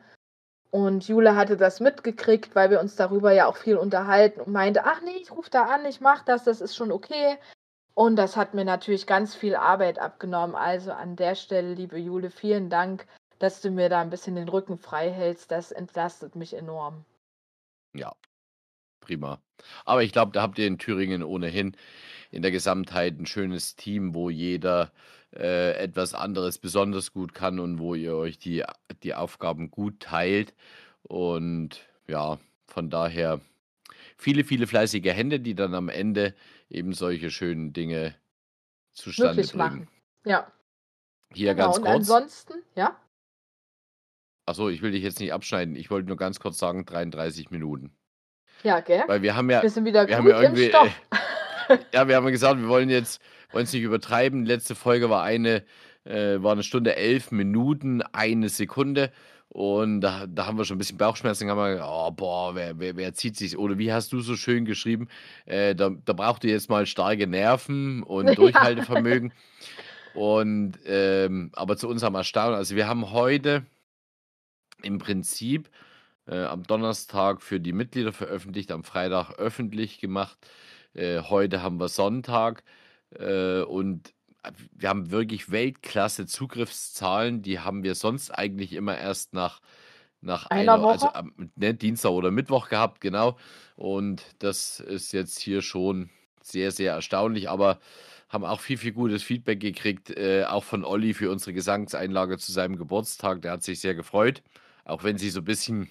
Und 0.70 1.06
Jule 1.06 1.36
hatte 1.36 1.58
das 1.58 1.80
mitgekriegt, 1.80 2.54
weil 2.54 2.70
wir 2.70 2.80
uns 2.80 2.96
darüber 2.96 3.32
ja 3.32 3.46
auch 3.46 3.56
viel 3.56 3.76
unterhalten 3.76 4.40
und 4.40 4.52
meinte, 4.52 4.84
ach 4.84 5.02
nee, 5.02 5.18
ich 5.20 5.30
rufe 5.30 5.50
da 5.50 5.64
an, 5.64 5.84
ich 5.84 6.00
mache 6.00 6.24
das, 6.24 6.44
das 6.44 6.62
ist 6.62 6.74
schon 6.74 6.90
okay. 6.90 7.36
Und 7.94 8.16
das 8.16 8.36
hat 8.36 8.54
mir 8.54 8.64
natürlich 8.64 9.06
ganz 9.06 9.34
viel 9.34 9.54
Arbeit 9.54 9.98
abgenommen. 9.98 10.56
Also 10.56 10.92
an 10.92 11.14
der 11.16 11.34
Stelle, 11.34 11.74
liebe 11.74 11.98
Jule, 11.98 12.30
vielen 12.30 12.70
Dank, 12.70 13.06
dass 13.38 13.60
du 13.60 13.70
mir 13.70 13.90
da 13.90 14.00
ein 14.00 14.08
bisschen 14.08 14.34
den 14.34 14.48
Rücken 14.48 14.78
frei 14.78 15.10
hältst. 15.10 15.50
Das 15.50 15.72
entlastet 15.72 16.36
mich 16.36 16.54
enorm. 16.54 17.04
Ja, 17.92 18.14
prima. 19.00 19.42
Aber 19.84 20.02
ich 20.02 20.12
glaube, 20.12 20.32
da 20.32 20.40
habt 20.40 20.58
ihr 20.58 20.66
in 20.66 20.78
Thüringen 20.78 21.22
ohnehin 21.22 21.76
in 22.30 22.40
der 22.40 22.50
Gesamtheit 22.50 23.18
ein 23.18 23.26
schönes 23.26 23.76
Team, 23.76 24.14
wo 24.14 24.30
jeder 24.30 24.90
äh, 25.34 25.72
etwas 25.76 26.14
anderes 26.14 26.58
besonders 26.58 27.12
gut 27.12 27.34
kann 27.34 27.58
und 27.58 27.78
wo 27.78 27.94
ihr 27.94 28.14
euch 28.16 28.38
die, 28.38 28.64
die 29.02 29.14
Aufgaben 29.14 29.70
gut 29.70 30.00
teilt. 30.00 30.54
Und 31.02 31.80
ja, 32.06 32.38
von 32.66 32.90
daher 32.90 33.40
viele, 34.16 34.44
viele 34.44 34.66
fleißige 34.66 35.12
Hände, 35.12 35.40
die 35.40 35.54
dann 35.54 35.74
am 35.74 35.88
Ende 35.88 36.34
eben 36.68 36.92
solche 36.92 37.30
schönen 37.30 37.72
Dinge 37.72 38.14
zustande 38.92 39.36
Möglich 39.36 39.52
bringen. 39.52 39.58
machen. 39.58 39.88
Ja. 40.24 40.52
Hier 41.34 41.54
genau. 41.54 41.66
ganz 41.66 41.78
Und 41.78 41.84
kurz. 41.84 41.94
ansonsten, 41.96 42.54
ja? 42.74 42.96
Achso, 44.44 44.68
ich 44.68 44.82
will 44.82 44.90
dich 44.90 45.02
jetzt 45.02 45.20
nicht 45.20 45.32
abschneiden. 45.32 45.76
Ich 45.76 45.90
wollte 45.90 46.08
nur 46.08 46.16
ganz 46.16 46.40
kurz 46.40 46.58
sagen, 46.58 46.84
33 46.84 47.50
Minuten. 47.50 47.92
Ja, 48.64 48.80
gell? 48.80 49.04
Weil 49.06 49.22
wir 49.22 49.34
haben 49.34 49.48
ja, 49.50 49.62
Wir 49.62 49.70
sind 49.70 49.84
wieder 49.84 50.06
wir 50.06 50.16
haben 50.16 50.28
ja 50.28 50.42
irgendwie, 50.42 50.68
Stoff. 50.68 50.88
äh, 51.10 51.16
ja, 51.92 52.08
wir 52.08 52.16
haben 52.16 52.24
ja 52.24 52.30
gesagt, 52.30 52.60
wir 52.60 52.68
wollen 52.68 52.90
jetzt, 52.90 53.20
wollen 53.52 53.64
es 53.64 53.72
nicht 53.72 53.82
übertreiben. 53.82 54.46
Letzte 54.46 54.74
Folge 54.74 55.10
war 55.10 55.22
eine, 55.22 55.64
äh, 56.04 56.42
war 56.42 56.52
eine 56.52 56.62
Stunde 56.62 56.96
elf 56.96 57.30
Minuten, 57.30 58.02
eine 58.02 58.48
Sekunde. 58.48 59.12
Und 59.48 60.00
da, 60.00 60.26
da 60.26 60.46
haben 60.46 60.56
wir 60.56 60.64
schon 60.64 60.76
ein 60.76 60.78
bisschen 60.78 60.96
Bauchschmerzen. 60.96 61.50
Haben 61.50 61.76
wir, 61.76 61.84
oh, 61.86 62.10
boah, 62.10 62.54
wer, 62.54 62.78
wer, 62.78 62.96
wer 62.96 63.12
zieht 63.12 63.36
sich? 63.36 63.58
Oder 63.58 63.76
wie 63.76 63.92
hast 63.92 64.12
du 64.12 64.20
so 64.20 64.34
schön 64.34 64.64
geschrieben? 64.64 65.08
Äh, 65.44 65.74
da, 65.74 65.90
da 65.90 66.14
braucht 66.14 66.44
ihr 66.44 66.52
jetzt 66.52 66.70
mal 66.70 66.86
starke 66.86 67.26
Nerven 67.26 68.02
und 68.02 68.26
Ja. 68.28 68.34
Durchhaltevermögen. 68.34 69.32
Und 70.14 70.78
ähm, 70.86 71.50
aber 71.54 71.76
zu 71.76 71.88
unserem 71.88 72.14
Erstaunen, 72.14 72.54
also 72.54 72.76
wir 72.76 72.86
haben 72.86 73.12
heute 73.12 73.66
im 74.82 74.98
Prinzip 74.98 75.70
äh, 76.26 76.44
am 76.44 76.62
Donnerstag 76.62 77.42
für 77.42 77.60
die 77.60 77.72
Mitglieder 77.72 78.12
veröffentlicht, 78.12 78.72
am 78.72 78.84
Freitag 78.84 79.32
öffentlich 79.38 79.98
gemacht. 80.00 80.38
Äh, 80.94 81.20
heute 81.22 81.62
haben 81.62 81.78
wir 81.78 81.88
Sonntag 81.88 82.62
äh, 83.18 83.62
und 83.62 84.12
wir 84.72 84.88
haben 84.88 85.10
wirklich 85.10 85.50
Weltklasse 85.50 86.26
Zugriffszahlen. 86.26 87.42
Die 87.42 87.60
haben 87.60 87.82
wir 87.82 87.94
sonst 87.94 88.30
eigentlich 88.30 88.72
immer 88.72 88.98
erst 88.98 89.34
nach, 89.34 89.60
nach 90.20 90.46
Einer 90.46 90.74
einer, 90.74 90.88
also 90.88 91.06
Woche? 91.06 91.14
am 91.14 91.32
ne, 91.56 91.74
Dienstag 91.74 92.10
oder 92.10 92.30
Mittwoch 92.30 92.68
gehabt, 92.68 93.00
genau. 93.00 93.36
Und 93.76 94.22
das 94.40 94.80
ist 94.80 95.12
jetzt 95.12 95.38
hier 95.38 95.62
schon 95.62 96.10
sehr, 96.42 96.72
sehr 96.72 96.92
erstaunlich, 96.92 97.48
aber 97.48 97.78
haben 98.28 98.44
auch 98.44 98.60
viel, 98.60 98.78
viel 98.78 98.92
gutes 98.92 99.22
Feedback 99.22 99.60
gekriegt, 99.60 100.10
äh, 100.10 100.44
auch 100.44 100.64
von 100.64 100.84
Olli 100.84 101.14
für 101.14 101.30
unsere 101.30 101.52
Gesangseinlage 101.52 102.38
zu 102.38 102.50
seinem 102.50 102.76
Geburtstag. 102.76 103.42
Der 103.42 103.52
hat 103.52 103.62
sich 103.62 103.80
sehr 103.80 103.94
gefreut, 103.94 104.42
auch 104.84 105.04
wenn 105.04 105.18
sie 105.18 105.30
so 105.30 105.40
ein 105.40 105.44
bisschen 105.44 105.90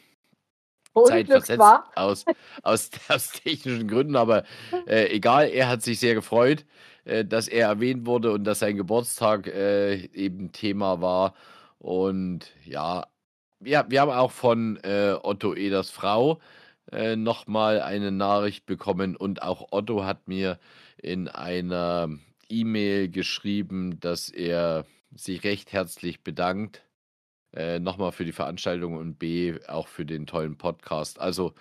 zeitversetzt 1.05 1.61
aus, 1.95 2.25
aus, 2.63 2.89
aus 3.09 3.31
technischen 3.31 3.87
Gründen, 3.87 4.15
aber 4.15 4.43
äh, 4.87 5.07
egal, 5.15 5.49
er 5.49 5.69
hat 5.69 5.81
sich 5.81 5.99
sehr 5.99 6.15
gefreut, 6.15 6.65
äh, 7.05 7.25
dass 7.25 7.47
er 7.47 7.67
erwähnt 7.67 8.05
wurde 8.05 8.31
und 8.31 8.43
dass 8.43 8.59
sein 8.59 8.77
Geburtstag 8.77 9.47
äh, 9.47 10.05
eben 10.13 10.51
Thema 10.51 11.01
war. 11.01 11.33
Und 11.79 12.51
ja, 12.63 13.07
ja, 13.63 13.85
wir 13.89 14.01
haben 14.01 14.11
auch 14.11 14.31
von 14.31 14.77
äh, 14.83 15.15
Otto 15.21 15.55
Eders 15.55 15.89
Frau 15.89 16.39
äh, 16.91 17.15
nochmal 17.15 17.81
eine 17.81 18.11
Nachricht 18.11 18.65
bekommen 18.65 19.15
und 19.15 19.41
auch 19.43 19.67
Otto 19.71 20.03
hat 20.03 20.27
mir 20.27 20.59
in 20.97 21.27
einer 21.27 22.09
E-Mail 22.49 23.09
geschrieben, 23.09 23.99
dass 23.99 24.29
er 24.29 24.85
sich 25.15 25.43
recht 25.43 25.71
herzlich 25.73 26.23
bedankt. 26.23 26.83
Äh, 27.53 27.79
nochmal 27.79 28.11
für 28.11 28.25
die 28.25 28.31
Veranstaltung 28.31 28.97
und 28.97 29.19
B 29.19 29.59
auch 29.67 29.87
für 29.87 30.05
den 30.05 30.25
tollen 30.25 30.57
Podcast. 30.57 31.19
Also, 31.19 31.53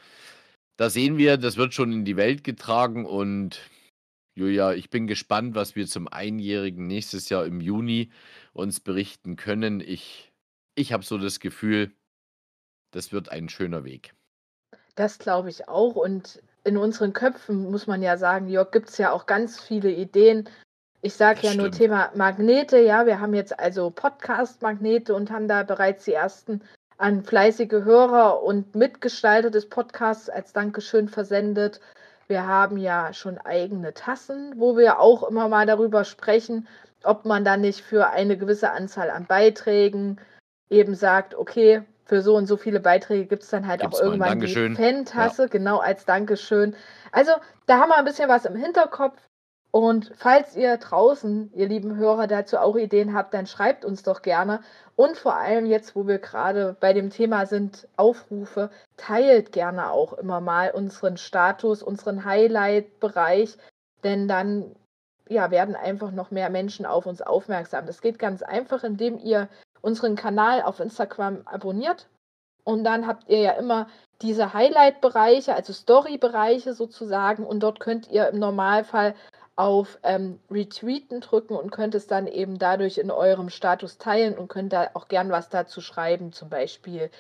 da 0.77 0.89
sehen 0.89 1.19
wir, 1.19 1.37
das 1.37 1.57
wird 1.57 1.75
schon 1.75 1.93
in 1.93 2.05
die 2.05 2.17
Welt 2.17 2.45
getragen 2.45 3.07
und 3.07 3.61
Julia, 4.35 4.73
ich 4.73 4.91
bin 4.91 5.07
gespannt, 5.07 5.55
was 5.55 5.75
wir 5.75 5.87
zum 5.87 6.09
Einjährigen 6.09 6.87
nächstes 6.87 7.29
Jahr 7.29 7.45
im 7.45 7.61
Juni 7.61 8.11
uns 8.53 8.81
berichten 8.81 9.37
können. 9.37 9.81
Ich, 9.81 10.33
ich 10.77 10.93
habe 10.93 11.05
so 11.05 11.19
das 11.19 11.41
Gefühl, 11.41 11.93
das 12.93 13.13
wird 13.13 13.29
ein 13.29 13.49
schöner 13.49 13.85
Weg. 13.85 14.15
Das 14.95 15.19
glaube 15.19 15.51
ich 15.51 15.69
auch. 15.69 15.97
Und 15.97 16.43
in 16.65 16.77
unseren 16.77 17.13
Köpfen 17.13 17.71
muss 17.71 17.87
man 17.87 18.03
ja 18.03 18.17
sagen, 18.17 18.49
Jörg, 18.49 18.71
gibt 18.71 18.89
es 18.89 18.99
ja 18.99 19.13
auch 19.13 19.27
ganz 19.27 19.61
viele 19.61 19.91
Ideen, 19.93 20.49
Ich 21.03 21.15
sage 21.15 21.41
ja 21.43 21.55
nur 21.55 21.69
stimmt. 21.69 21.77
Thema 21.77 22.11
Magnete, 22.15 22.79
ja, 22.79 23.07
wir 23.07 23.21
haben 23.21 23.35
jetzt 23.35 23.59
also 23.59 23.91
Podcast-Magnete 23.91 25.15
und 25.15 25.31
haben 25.31 25.49
da 25.49 25.63
bereits 25.63 26.05
die 26.05 26.13
ersten 26.13 26.61
an 26.99 27.23
fleißige 27.23 27.85
Hörer 27.85 28.43
und 28.43 28.75
Mitgestalter 28.75 29.51
des 29.51 29.69
Podcasts 29.69 30.29
als 30.29 30.53
Dankeschön 30.53 31.09
versendet. 31.09 31.81
Wir 32.29 32.47
haben 32.47 32.77
ja 32.77 33.15
schon 33.15 33.39
eigene 33.39 33.95
Tassen, 33.95 34.53
wo 34.57 34.77
wir 34.77 35.01
auch 35.01 35.23
immer 35.23 35.49
mal 35.49 35.65
darüber 35.65 36.05
sprechen, 36.05 36.69
ob 37.03 37.25
man 37.25 37.45
dann 37.45 37.63
nicht 37.63 37.81
für 37.81 38.11
eine 38.11 38.37
gewisse 38.37 38.71
Anzahl 38.71 39.11
an 39.11 39.25
Beiträgen 39.25 40.21
eben 40.69 40.95
sagt, 40.95 41.35
okay, 41.35 41.83
für 42.05 42.21
so 42.21 42.37
und 42.37 42.47
so 42.47 42.57
viele 42.57 42.81
Beiträge 42.81 43.27
gibt 43.27 43.45
es 43.45 43.51
dann 43.51 43.67
halt 43.67 43.81
Gibt's 43.81 44.01
auch 44.01 44.05
irgendwann 44.05 44.41
die. 44.41 44.55
Fan-Tasse, 44.55 45.49
genau 45.49 45.79
als 45.79 46.05
Dankeschön. 46.05 46.77
Also 47.13 47.33
da 47.67 47.79
haben 47.79 47.89
wir 47.89 47.97
ein 47.97 48.05
bisschen 48.05 48.29
was 48.29 48.45
im 48.45 48.57
Hinterkopf. 48.57 49.17
Und 49.73 50.13
falls 50.17 50.57
ihr 50.57 50.77
draußen, 50.79 51.53
ihr 51.55 51.69
lieben 51.69 51.97
Hörer, 51.97 52.27
dazu 52.27 52.59
auch 52.59 52.77
Ideen 52.77 53.15
habt, 53.15 53.35
dann 53.35 53.47
schreibt 53.47 53.85
uns 53.85 54.03
doch 54.03 54.23
gerne. 54.23 54.61
Und 54.97 55.17
vor 55.17 55.37
allem 55.37 55.67
jetzt, 55.67 55.95
wo 55.95 56.07
wir 56.09 56.19
gerade 56.19 56.77
bei 56.81 56.93
dem 56.93 57.11
Thema 57.11 57.47
sind, 57.47 57.87
Aufrufe, 57.97 58.71
teilt 58.97 59.53
gerne 59.53 59.91
auch 59.91 60.13
immer 60.15 60.41
mal 60.41 60.73
unseren 60.73 61.17
Status, 61.17 61.83
unseren 61.83 62.25
Highlight-Bereich, 62.25 63.57
denn 64.03 64.27
dann 64.27 64.75
ja, 65.29 65.53
werden 65.53 65.77
einfach 65.77 66.11
noch 66.11 66.33
mehr 66.33 66.51
Menschen 66.51 66.85
auf 66.85 67.07
uns 67.07 67.23
aufmerksam. 67.23 67.87
Das 67.87 68.01
geht 68.01 68.19
ganz 68.19 68.43
einfach, 68.43 68.83
indem 68.83 69.19
ihr 69.19 69.49
unseren 69.81 70.17
Kanal 70.17 70.63
auf 70.63 70.81
Instagram 70.81 71.43
abonniert. 71.45 72.09
Und 72.65 72.85
dann 72.85 73.07
habt 73.07 73.29
ihr 73.29 73.39
ja 73.39 73.53
immer 73.53 73.87
diese 74.23 74.53
Highlight-Bereiche, 74.53 75.55
also 75.55 75.73
Story-Bereiche 75.73 76.75
sozusagen. 76.75 77.47
Und 77.47 77.63
dort 77.63 77.81
könnt 77.81 78.11
ihr 78.11 78.29
im 78.29 78.41
Normalfall 78.41 79.15
auf 79.57 79.99
ähm, 80.03 80.41
Retweeten 80.51 81.21
drücken 81.21 81.55
und 81.55 81.71
könnt 81.71 81.95
es 81.95 82.07
dann 82.07 82.27
eben 82.27 82.59
dadurch 82.59 82.99
in 82.99 83.11
eurem 83.11 83.51
Status 83.51 83.99
teilen 83.99 84.39
und 84.39 84.49
könnt 84.49 84.73
da 84.73 84.91
auch 84.95 85.09
gern 85.09 85.31
was 85.31 85.49
dazu 85.49 85.81
schreiben, 85.81 86.33
zum 86.33 86.49
Beispiel 86.49 87.11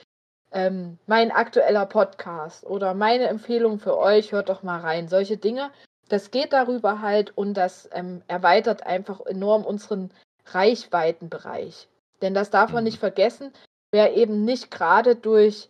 ähm, 0.52 0.98
mein 1.06 1.30
aktueller 1.30 1.86
Podcast 1.86 2.64
oder 2.64 2.94
meine 2.94 3.28
Empfehlung 3.28 3.78
für 3.78 3.96
euch, 3.98 4.32
hört 4.32 4.48
doch 4.48 4.62
mal 4.62 4.80
rein. 4.80 5.08
Solche 5.08 5.36
Dinge, 5.36 5.70
das 6.08 6.30
geht 6.30 6.52
darüber 6.52 7.00
halt 7.00 7.36
und 7.36 7.54
das 7.54 7.88
ähm, 7.92 8.22
erweitert 8.26 8.84
einfach 8.86 9.20
enorm 9.26 9.64
unseren 9.64 10.10
Reichweitenbereich. 10.46 11.88
Denn 12.22 12.34
das 12.34 12.50
darf 12.50 12.72
man 12.72 12.84
Mhm. 12.84 12.88
nicht 12.88 12.98
vergessen, 12.98 13.52
wer 13.92 14.16
eben 14.16 14.44
nicht 14.44 14.70
gerade 14.70 15.14
durch 15.14 15.68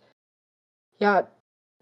ja, 0.99 1.27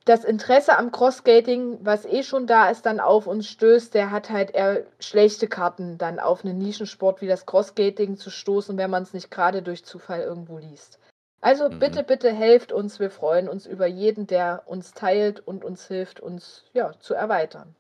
das 0.10 0.24
Interesse 0.24 0.76
am 0.76 0.92
Crossskating, 0.92 1.78
was 1.86 2.04
eh 2.04 2.24
schon 2.24 2.48
da 2.48 2.72
ist, 2.72 2.88
dann 2.88 3.00
auf 3.00 3.28
uns 3.28 3.48
stößt, 3.48 3.94
der 3.94 4.10
hat 4.10 4.32
halt 4.32 4.50
eher 4.50 4.84
schlechte 5.00 5.48
Karten, 5.48 6.00
dann 6.00 6.20
auf 6.20 6.44
einen 6.44 6.58
Nischensport 6.58 7.22
wie 7.22 7.28
das 7.28 7.46
Crossskating 7.46 8.18
zu 8.18 8.32
stoßen, 8.32 8.76
wenn 8.80 8.90
man 8.90 9.04
es 9.04 9.14
nicht 9.14 9.30
gerade 9.30 9.62
durch 9.62 9.86
Zufall 9.86 10.22
irgendwo 10.22 10.58
liest. 10.58 10.98
Also 11.42 11.70
Mhm. 11.70 11.78
bitte, 11.78 12.04
bitte 12.04 12.32
helft 12.32 12.72
uns. 12.72 13.00
Wir 13.00 13.12
freuen 13.12 13.48
uns 13.48 13.68
über 13.68 13.86
jeden, 13.86 14.26
der 14.26 14.64
uns 14.66 14.94
teilt 14.94 15.42
und 15.42 15.64
uns 15.64 15.88
hilft, 15.88 16.20
uns 16.20 16.66
ja, 16.74 16.92
zu 17.00 17.14
erweitern. 17.14 17.76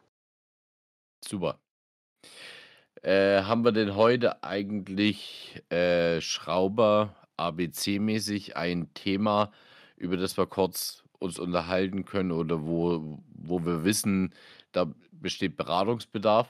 Super. 1.25 1.57
Äh, 3.01 3.41
haben 3.41 3.65
wir 3.65 3.71
denn 3.71 3.95
heute 3.95 4.43
eigentlich 4.43 5.63
äh, 5.71 6.21
Schrauber 6.21 7.15
ABC-mäßig 7.37 8.55
ein 8.55 8.93
Thema, 8.93 9.51
über 9.97 10.15
das 10.15 10.37
wir 10.37 10.45
kurz 10.45 11.03
uns 11.19 11.37
unterhalten 11.39 12.05
können 12.05 12.31
oder 12.31 12.65
wo, 12.65 13.19
wo 13.33 13.65
wir 13.65 13.83
wissen, 13.83 14.33
da 14.71 14.87
besteht 15.11 15.57
Beratungsbedarf? 15.57 16.47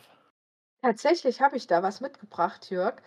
Tatsächlich 0.81 1.41
habe 1.41 1.57
ich 1.57 1.67
da 1.67 1.83
was 1.83 2.01
mitgebracht, 2.01 2.69
Jörg. 2.69 3.01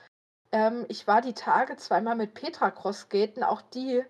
Ähm, 0.50 0.84
ich 0.88 1.06
war 1.06 1.22
die 1.22 1.32
Tage 1.32 1.76
zweimal 1.76 2.16
mit 2.16 2.34
Petra 2.34 2.70
Crossgaten. 2.70 3.42
Auch 3.42 3.62
die 3.62 4.02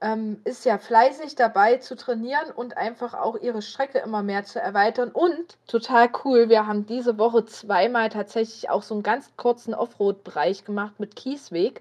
ähm, 0.00 0.40
ist 0.44 0.64
ja 0.64 0.78
fleißig 0.78 1.36
dabei 1.36 1.76
zu 1.76 1.96
trainieren 1.96 2.50
und 2.50 2.76
einfach 2.76 3.14
auch 3.14 3.36
ihre 3.36 3.62
Strecke 3.62 3.98
immer 3.98 4.22
mehr 4.22 4.44
zu 4.44 4.60
erweitern. 4.60 5.10
Und 5.10 5.56
total 5.68 6.10
cool, 6.24 6.48
wir 6.48 6.66
haben 6.66 6.86
diese 6.86 7.16
Woche 7.18 7.44
zweimal 7.44 8.08
tatsächlich 8.08 8.68
auch 8.70 8.82
so 8.82 8.94
einen 8.94 9.02
ganz 9.02 9.30
kurzen 9.36 9.74
Offroad-Bereich 9.74 10.64
gemacht 10.64 10.98
mit 10.98 11.14
Kiesweg, 11.14 11.80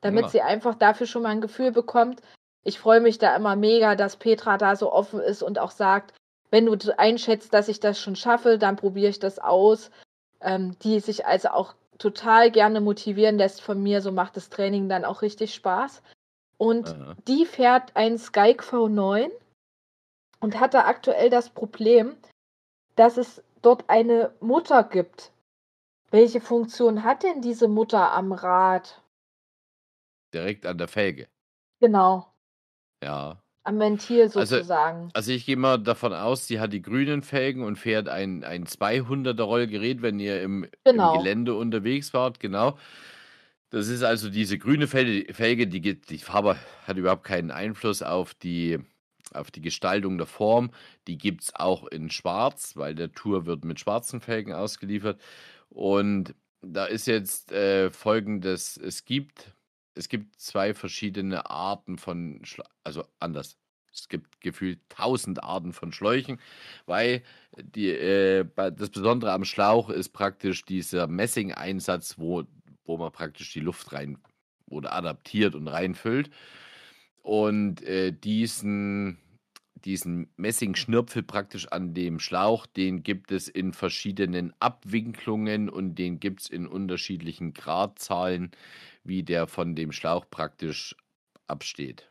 damit 0.00 0.24
Ja. 0.24 0.28
sie 0.30 0.42
einfach 0.42 0.74
dafür 0.74 1.06
schon 1.06 1.22
mal 1.22 1.28
ein 1.28 1.42
Gefühl 1.42 1.70
bekommt. 1.70 2.22
Ich 2.64 2.78
freue 2.78 3.00
mich 3.00 3.18
da 3.18 3.34
immer 3.36 3.56
mega, 3.56 3.96
dass 3.96 4.16
Petra 4.16 4.58
da 4.58 4.76
so 4.76 4.92
offen 4.92 5.20
ist 5.20 5.42
und 5.42 5.58
auch 5.58 5.70
sagt, 5.70 6.14
wenn 6.50 6.66
du 6.66 6.98
einschätzt, 6.98 7.54
dass 7.54 7.68
ich 7.68 7.80
das 7.80 8.00
schon 8.00 8.16
schaffe, 8.16 8.58
dann 8.58 8.76
probiere 8.76 9.10
ich 9.10 9.18
das 9.18 9.38
aus 9.38 9.90
ähm, 10.40 10.78
die 10.80 11.00
sich 11.00 11.26
also 11.26 11.48
auch 11.48 11.74
total 11.98 12.50
gerne 12.50 12.80
motivieren 12.80 13.38
lässt 13.38 13.60
von 13.60 13.82
mir. 13.82 14.00
So 14.00 14.12
macht 14.12 14.36
das 14.36 14.48
Training 14.48 14.88
dann 14.88 15.04
auch 15.04 15.22
richtig 15.22 15.54
Spaß. 15.54 16.02
Und 16.56 16.88
Aha. 16.88 17.16
die 17.26 17.46
fährt 17.46 17.96
ein 17.96 18.18
Skype 18.18 18.62
V9 18.62 19.30
und 20.40 20.58
hat 20.60 20.74
da 20.74 20.86
aktuell 20.86 21.30
das 21.30 21.50
Problem, 21.50 22.16
dass 22.96 23.16
es 23.16 23.42
dort 23.62 23.88
eine 23.88 24.32
Mutter 24.40 24.84
gibt. 24.84 25.32
Welche 26.10 26.40
Funktion 26.40 27.04
hat 27.04 27.22
denn 27.22 27.40
diese 27.40 27.68
Mutter 27.68 28.12
am 28.12 28.32
Rad? 28.32 29.00
Direkt 30.34 30.66
an 30.66 30.78
der 30.78 30.88
Felge. 30.88 31.28
Genau, 31.80 32.29
Ja. 33.02 33.42
am 33.64 33.78
Ventil 33.78 34.22
Also- 34.22 34.40
sozusagen. 34.44 35.10
Also 35.14 35.32
ich 35.32 35.44
gehe 35.46 35.56
mal 35.56 35.78
davon 35.78 36.12
aus, 36.14 36.46
sie 36.46 36.60
hat 36.60 36.72
die 36.72 36.82
grünen 36.82 37.22
Felgen 37.22 37.62
und 37.62 37.76
fährt 37.76 38.08
ein, 38.08 38.42
ein 38.44 38.64
200er 38.66 39.42
Rollgerät, 39.42 40.02
wenn 40.02 40.18
ihr 40.18 40.42
im, 40.42 40.66
Genau. 40.84 41.14
im 41.14 41.18
Gelände 41.22 41.54
unterwegs 41.54 42.12
wart, 42.14 42.40
genau. 42.40 42.78
Das 43.70 43.86
ist 43.88 44.02
also 44.02 44.30
diese 44.30 44.58
grüne 44.58 44.88
Felge, 44.88 45.32
Felge 45.32 45.66
die, 45.68 45.80
geht- 45.80 46.10
die 46.10 46.18
Farbe 46.18 46.56
hat 46.86 46.96
überhaupt 46.96 47.22
keinen 47.24 47.50
Einfluss 47.52 48.02
auf 48.02 48.34
die, 48.34 48.78
auf 49.32 49.50
die 49.52 49.60
Gestaltung 49.60 50.18
der 50.18 50.26
Form. 50.26 50.70
Die 51.06 51.16
gibt 51.18 51.42
es 51.44 51.54
auch 51.54 51.86
in 51.86 52.10
schwarz, 52.10 52.76
weil 52.76 52.94
der 52.96 53.12
Tour 53.12 53.46
wird 53.46 53.64
mit 53.64 53.78
schwarzen 53.78 54.20
Felgen 54.20 54.52
ausgeliefert. 54.52 55.20
Und 55.68 56.34
da 56.62 56.86
ist 56.86 57.06
jetzt 57.06 57.52
äh, 57.52 57.90
folgendes, 57.90 58.76
es 58.76 59.04
gibt, 59.04 59.52
es 59.94 60.08
gibt 60.08 60.40
zwei 60.40 60.74
verschiedene 60.74 61.50
Arten 61.50 61.98
von, 61.98 62.40
Schla 62.44 62.64
also 62.84 63.04
anders. 63.18 63.56
Es 63.92 64.08
gibt 64.08 64.40
gefühlt 64.40 64.78
tausend 64.88 65.42
Arten 65.42 65.72
von 65.72 65.92
Schläuchen, 65.92 66.40
weil 66.86 67.24
die, 67.56 67.88
äh, 67.88 68.44
das 68.54 68.90
Besondere 68.90 69.32
am 69.32 69.44
Schlauch 69.44 69.90
ist 69.90 70.10
praktisch 70.10 70.64
dieser 70.64 71.08
Messing-Einsatz, 71.08 72.16
wo, 72.16 72.44
wo 72.84 72.96
man 72.98 73.10
praktisch 73.10 73.52
die 73.52 73.60
Luft 73.60 73.92
rein 73.92 74.18
oder 74.66 74.92
adaptiert 74.92 75.56
und 75.56 75.66
reinfüllt. 75.66 76.30
Und 77.22 77.82
äh, 77.82 78.12
diesen, 78.12 79.18
diesen 79.84 80.30
Messing-Schnürpfel 80.36 81.22
praktisch 81.22 81.68
an 81.68 81.94
dem 81.94 82.18
Schlauch, 82.20 82.66
den 82.66 83.02
gibt 83.02 83.32
es 83.32 83.48
in 83.48 83.72
verschiedenen 83.72 84.52
Abwinklungen 84.60 85.68
und 85.68 85.96
den 85.96 86.20
gibt 86.20 86.42
es 86.42 86.48
in 86.48 86.66
unterschiedlichen 86.66 87.52
Gradzahlen, 87.54 88.50
wie 89.04 89.22
der 89.22 89.46
von 89.46 89.74
dem 89.74 89.92
Schlauch 89.92 90.26
praktisch 90.30 90.96
absteht. 91.46 92.08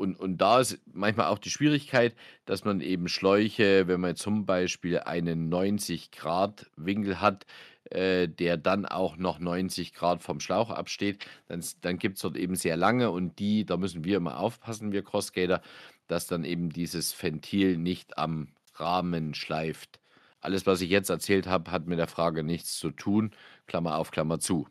Und, 0.00 0.18
und 0.18 0.38
da 0.38 0.60
ist 0.60 0.80
manchmal 0.90 1.26
auch 1.26 1.38
die 1.38 1.50
Schwierigkeit, 1.50 2.14
dass 2.46 2.64
man 2.64 2.80
eben 2.80 3.06
Schläuche, 3.06 3.86
wenn 3.86 4.00
man 4.00 4.16
zum 4.16 4.46
Beispiel 4.46 4.98
einen 5.00 5.52
90-Grad-Winkel 5.52 7.20
hat, 7.20 7.44
äh, 7.90 8.28
der 8.28 8.56
dann 8.56 8.86
auch 8.86 9.16
noch 9.16 9.38
90 9.38 9.94
Grad 9.94 10.22
vom 10.22 10.40
Schlauch 10.40 10.70
absteht, 10.70 11.24
dann, 11.48 11.64
dann 11.80 11.98
gibt 11.98 12.16
es 12.16 12.22
dort 12.22 12.36
eben 12.36 12.56
sehr 12.56 12.76
lange 12.76 13.10
und 13.10 13.38
die, 13.38 13.64
da 13.64 13.76
müssen 13.76 14.04
wir 14.04 14.16
immer 14.16 14.38
aufpassen, 14.38 14.92
wir 14.92 15.02
Crossskater, 15.02 15.60
dass 16.06 16.26
dann 16.26 16.44
eben 16.44 16.70
dieses 16.70 17.20
Ventil 17.20 17.76
nicht 17.76 18.18
am 18.18 18.48
Rahmen 18.74 19.34
schleift. 19.34 20.00
Alles, 20.40 20.66
was 20.66 20.80
ich 20.80 20.90
jetzt 20.90 21.10
erzählt 21.10 21.46
habe, 21.46 21.70
hat 21.70 21.86
mit 21.86 21.98
der 21.98 22.08
Frage 22.08 22.42
nichts 22.42 22.78
zu 22.78 22.90
tun. 22.90 23.32
Klammer 23.66 23.96
auf, 23.96 24.10
Klammer 24.10 24.40
zu. 24.40 24.66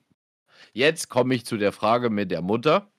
Jetzt 0.74 1.10
komme 1.10 1.36
ich 1.36 1.46
zu 1.46 1.58
der 1.58 1.72
Frage 1.72 2.10
mit 2.10 2.32
der 2.32 2.42
Mutter. 2.42 2.92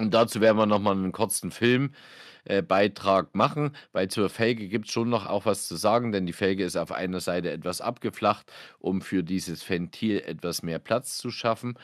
Und 0.00 0.14
dazu 0.14 0.40
werden 0.40 0.56
wir 0.56 0.66
nochmal 0.66 0.94
einen 0.94 1.12
kurzen 1.12 1.50
Filmbeitrag 1.50 3.34
machen, 3.34 3.76
weil 3.92 4.08
zur 4.08 4.30
Felge 4.30 4.68
gibt 4.68 4.86
es 4.86 4.92
schon 4.92 5.10
noch 5.10 5.26
auch 5.26 5.44
was 5.44 5.68
zu 5.68 5.76
sagen, 5.76 6.10
denn 6.10 6.24
die 6.26 6.32
Felge 6.32 6.64
ist 6.64 6.76
auf 6.76 6.90
einer 6.90 7.20
Seite 7.20 7.50
etwas 7.50 7.80
abgeflacht, 7.82 8.50
um 8.78 9.02
für 9.02 9.22
dieses 9.22 9.68
Ventil 9.68 10.20
etwas 10.20 10.62
mehr 10.62 10.78
Platz 10.78 11.18
zu 11.18 11.30
schaffen. 11.30 11.78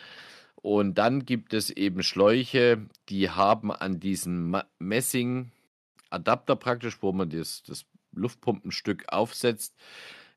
Und 0.55 0.97
dann 0.97 1.27
gibt 1.27 1.53
es 1.53 1.71
eben 1.71 2.03
Schläuche, 2.03 2.87
die 3.11 3.31
haben 3.31 3.71
an 3.71 4.01
diesen 4.01 4.51
Ma- 4.51 4.67
Messing-Adapter 4.79 6.57
praktisch, 6.57 7.03
wo 7.03 7.13
man 7.13 7.29
das, 7.29 7.63
das 7.65 7.85
Luftpumpenstück 8.13 9.05
aufsetzt, 9.13 9.77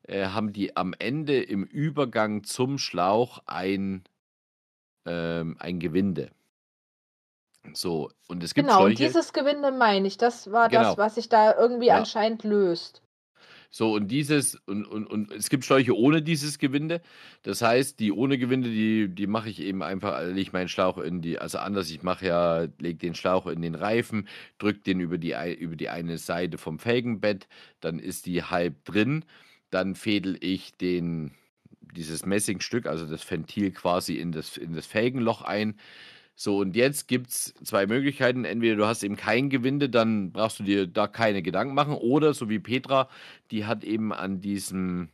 äh, 0.06 0.26
haben 0.26 0.52
die 0.52 0.76
am 0.76 0.94
Ende 0.98 1.42
im 1.42 1.64
Übergang 1.64 2.44
zum 2.44 2.76
Schlauch 2.78 3.42
ein, 3.46 4.04
ähm, 5.06 5.56
ein 5.58 5.80
Gewinde. 5.80 6.30
So, 7.74 8.10
und 8.28 8.42
es 8.42 8.54
gibt 8.54 8.70
Genau, 8.70 8.84
und 8.84 8.98
Schläuche. 8.98 9.00
dieses 9.00 9.32
Gewinde 9.32 9.72
meine 9.72 10.06
ich. 10.06 10.16
Das 10.16 10.52
war 10.52 10.68
Genau. 10.68 10.70
das, 10.70 10.96
was 10.96 11.16
sich 11.16 11.28
da 11.28 11.52
irgendwie 11.58 11.90
Ja. 11.90 11.90
anscheinend 11.90 12.44
löst. 12.44 13.02
So, 13.70 13.94
und 13.94 14.08
dieses, 14.08 14.56
und, 14.66 14.84
und, 14.86 15.06
und 15.06 15.30
es 15.32 15.48
gibt 15.48 15.64
Schläuche 15.64 15.96
ohne 15.96 16.22
dieses 16.22 16.58
Gewinde. 16.58 17.00
Das 17.42 17.62
heißt, 17.62 18.00
die 18.00 18.12
ohne 18.12 18.38
Gewinde, 18.38 18.68
die, 18.68 19.08
die 19.08 19.26
mache 19.26 19.48
ich 19.48 19.60
eben 19.60 19.82
einfach, 19.82 20.14
also 20.14 20.30
lege 20.30 20.40
ich 20.42 20.52
meinen 20.52 20.68
Schlauch 20.68 20.98
in 20.98 21.22
die, 21.22 21.38
also 21.38 21.58
anders, 21.58 21.90
ich 21.90 22.02
mache 22.02 22.26
ja, 22.26 22.66
lege 22.78 22.98
den 22.98 23.14
Schlauch 23.14 23.46
in 23.46 23.62
den 23.62 23.74
Reifen, 23.74 24.28
drücke 24.58 24.80
den 24.80 25.00
über 25.00 25.18
die, 25.18 25.34
über 25.58 25.76
die 25.76 25.88
eine 25.88 26.18
Seite 26.18 26.58
vom 26.58 26.78
Felgenbett, 26.78 27.48
dann 27.80 27.98
ist 27.98 28.26
die 28.26 28.42
halb 28.42 28.84
drin, 28.84 29.24
dann 29.70 29.94
fädel 29.94 30.36
ich 30.40 30.76
den, 30.76 31.32
dieses 31.94 32.26
Messingstück, 32.26 32.86
also 32.86 33.06
das 33.06 33.28
Ventil 33.30 33.70
quasi 33.72 34.16
in 34.16 34.32
das, 34.32 34.56
in 34.56 34.72
das 34.74 34.86
Felgenloch 34.86 35.42
ein. 35.42 35.76
So, 36.42 36.56
und 36.56 36.74
jetzt 36.74 37.06
gibt 37.06 37.28
es 37.28 37.52
zwei 37.62 37.86
Möglichkeiten. 37.86 38.46
Entweder 38.46 38.76
du 38.76 38.86
hast 38.86 39.02
eben 39.02 39.16
kein 39.16 39.50
Gewinde, 39.50 39.90
dann 39.90 40.32
brauchst 40.32 40.58
du 40.58 40.62
dir 40.62 40.86
da 40.86 41.06
keine 41.06 41.42
Gedanken 41.42 41.74
machen. 41.74 41.92
Oder 41.92 42.32
so 42.32 42.48
wie 42.48 42.58
Petra, 42.58 43.10
die 43.50 43.66
hat 43.66 43.84
eben 43.84 44.10
an 44.10 44.40
diesem, 44.40 45.10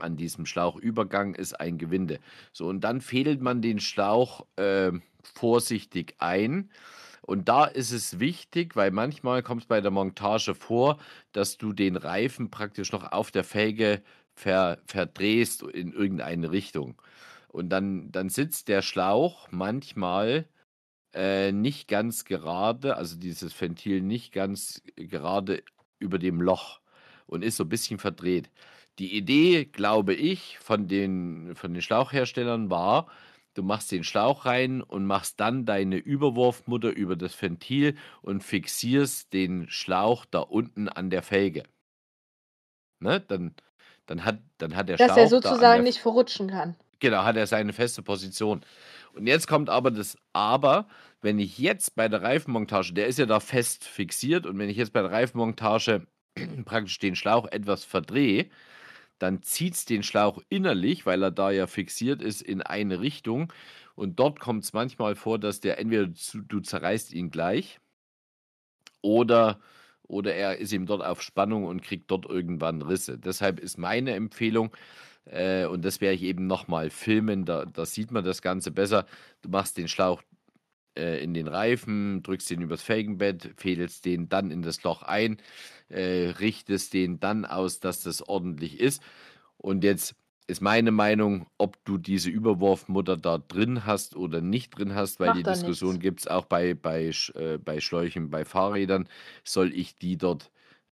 an 0.00 0.16
diesem 0.16 0.44
Schlauchübergang 0.44 1.36
ist 1.36 1.60
ein 1.60 1.78
Gewinde. 1.78 2.18
So, 2.52 2.66
und 2.66 2.80
dann 2.82 3.00
fädelt 3.00 3.42
man 3.42 3.62
den 3.62 3.78
Schlauch 3.78 4.44
äh, 4.56 4.90
vorsichtig 5.22 6.16
ein. 6.18 6.68
Und 7.22 7.48
da 7.48 7.66
ist 7.66 7.92
es 7.92 8.18
wichtig, 8.18 8.74
weil 8.74 8.90
manchmal 8.90 9.44
kommt 9.44 9.62
es 9.62 9.68
bei 9.68 9.80
der 9.80 9.92
Montage 9.92 10.56
vor, 10.56 10.98
dass 11.30 11.58
du 11.58 11.72
den 11.72 11.94
Reifen 11.94 12.50
praktisch 12.50 12.90
noch 12.90 13.12
auf 13.12 13.30
der 13.30 13.44
Felge 13.44 14.02
ver, 14.34 14.78
verdrehst 14.86 15.62
in 15.62 15.92
irgendeine 15.92 16.50
Richtung. 16.50 17.00
Und 17.54 17.68
dann, 17.68 18.10
dann 18.10 18.30
sitzt 18.30 18.66
der 18.66 18.82
Schlauch 18.82 19.46
manchmal 19.52 20.48
äh, 21.14 21.52
nicht 21.52 21.86
ganz 21.86 22.24
gerade, 22.24 22.96
also 22.96 23.16
dieses 23.16 23.58
Ventil 23.60 24.02
nicht 24.02 24.32
ganz 24.32 24.82
gerade 24.96 25.62
über 26.00 26.18
dem 26.18 26.40
Loch 26.40 26.80
und 27.26 27.44
ist 27.44 27.56
so 27.56 27.62
ein 27.62 27.68
bisschen 27.68 28.00
verdreht. 28.00 28.50
Die 28.98 29.16
Idee, 29.16 29.66
glaube 29.66 30.14
ich, 30.14 30.58
von 30.58 30.88
den, 30.88 31.54
von 31.54 31.72
den 31.72 31.80
Schlauchherstellern 31.80 32.70
war, 32.70 33.06
du 33.54 33.62
machst 33.62 33.92
den 33.92 34.02
Schlauch 34.02 34.46
rein 34.46 34.82
und 34.82 35.06
machst 35.06 35.38
dann 35.38 35.64
deine 35.64 35.98
Überwurfmutter 35.98 36.90
über 36.90 37.14
das 37.14 37.40
Ventil 37.40 37.96
und 38.20 38.42
fixierst 38.42 39.32
den 39.32 39.68
Schlauch 39.68 40.24
da 40.24 40.40
unten 40.40 40.88
an 40.88 41.08
der 41.08 41.22
Felge. 41.22 41.62
Ne? 42.98 43.20
Dann, 43.20 43.54
dann, 44.06 44.24
hat, 44.24 44.40
dann 44.58 44.74
hat 44.74 44.88
der 44.88 44.96
Dass 44.96 45.06
Schlauch. 45.06 45.18
er 45.18 45.28
sozusagen 45.28 45.84
nicht 45.84 46.00
verrutschen 46.00 46.50
kann. 46.50 46.74
Genau, 47.00 47.24
hat 47.24 47.36
er 47.36 47.46
seine 47.46 47.72
feste 47.72 48.02
Position. 48.02 48.64
Und 49.14 49.26
jetzt 49.26 49.46
kommt 49.46 49.70
aber 49.70 49.90
das 49.90 50.16
Aber, 50.32 50.88
wenn 51.22 51.38
ich 51.38 51.58
jetzt 51.58 51.94
bei 51.96 52.08
der 52.08 52.22
Reifenmontage, 52.22 52.92
der 52.94 53.06
ist 53.06 53.18
ja 53.18 53.26
da 53.26 53.40
fest 53.40 53.84
fixiert, 53.84 54.46
und 54.46 54.58
wenn 54.58 54.68
ich 54.68 54.76
jetzt 54.76 54.92
bei 54.92 55.02
der 55.02 55.10
Reifenmontage 55.12 56.06
praktisch 56.64 56.98
den 56.98 57.16
Schlauch 57.16 57.46
etwas 57.46 57.84
verdrehe, 57.84 58.48
dann 59.18 59.42
zieht 59.42 59.74
es 59.74 59.84
den 59.86 60.02
Schlauch 60.02 60.42
innerlich, 60.50 61.06
weil 61.06 61.22
er 61.22 61.30
da 61.30 61.50
ja 61.50 61.66
fixiert 61.66 62.22
ist, 62.22 62.42
in 62.42 62.62
eine 62.62 63.00
Richtung. 63.00 63.52
Und 63.96 64.18
dort 64.20 64.40
kommt 64.40 64.64
es 64.64 64.72
manchmal 64.72 65.14
vor, 65.16 65.38
dass 65.38 65.60
der 65.60 65.78
entweder 65.78 66.06
du, 66.08 66.40
du 66.42 66.60
zerreißt 66.60 67.12
ihn 67.14 67.30
gleich 67.30 67.80
oder, 69.02 69.60
oder 70.02 70.34
er 70.34 70.58
ist 70.58 70.72
ihm 70.72 70.86
dort 70.86 71.04
auf 71.04 71.22
Spannung 71.22 71.64
und 71.64 71.82
kriegt 71.82 72.10
dort 72.10 72.26
irgendwann 72.26 72.82
Risse. 72.82 73.18
Deshalb 73.18 73.60
ist 73.60 73.78
meine 73.78 74.14
Empfehlung, 74.14 74.74
äh, 75.26 75.66
und 75.66 75.84
das 75.84 76.00
werde 76.00 76.14
ich 76.16 76.22
eben 76.22 76.46
nochmal 76.46 76.90
filmen, 76.90 77.44
da, 77.44 77.64
da 77.64 77.86
sieht 77.86 78.10
man 78.10 78.24
das 78.24 78.42
Ganze 78.42 78.70
besser. 78.70 79.06
Du 79.42 79.48
machst 79.48 79.76
den 79.78 79.88
Schlauch 79.88 80.22
äh, 80.96 81.22
in 81.22 81.34
den 81.34 81.48
Reifen, 81.48 82.22
drückst 82.22 82.50
den 82.50 82.62
übers 82.62 82.82
Felgenbett, 82.82 83.52
fädelst 83.56 84.04
den 84.04 84.28
dann 84.28 84.50
in 84.50 84.62
das 84.62 84.82
Loch 84.82 85.02
ein, 85.02 85.38
äh, 85.88 86.30
richtest 86.40 86.94
den 86.94 87.20
dann 87.20 87.44
aus, 87.44 87.80
dass 87.80 88.02
das 88.02 88.22
ordentlich 88.22 88.80
ist. 88.80 89.02
Und 89.56 89.84
jetzt 89.84 90.14
ist 90.46 90.60
meine 90.60 90.90
Meinung, 90.90 91.46
ob 91.58 91.82
du 91.84 91.96
diese 91.98 92.28
Überwurfmutter 92.30 93.16
da 93.16 93.38
drin 93.38 93.86
hast 93.86 94.14
oder 94.14 94.40
nicht 94.42 94.76
drin 94.78 94.94
hast, 94.94 95.18
weil 95.20 95.28
Macht 95.28 95.38
die 95.38 95.42
Diskussion 95.44 95.98
gibt 95.98 96.20
es 96.20 96.26
auch 96.26 96.44
bei, 96.44 96.74
bei, 96.74 97.10
äh, 97.34 97.58
bei 97.58 97.80
Schläuchen, 97.80 98.30
bei 98.30 98.44
Fahrrädern. 98.44 99.08
Soll 99.42 99.72
ich 99.72 99.96
die 99.96 100.18
dort 100.18 100.50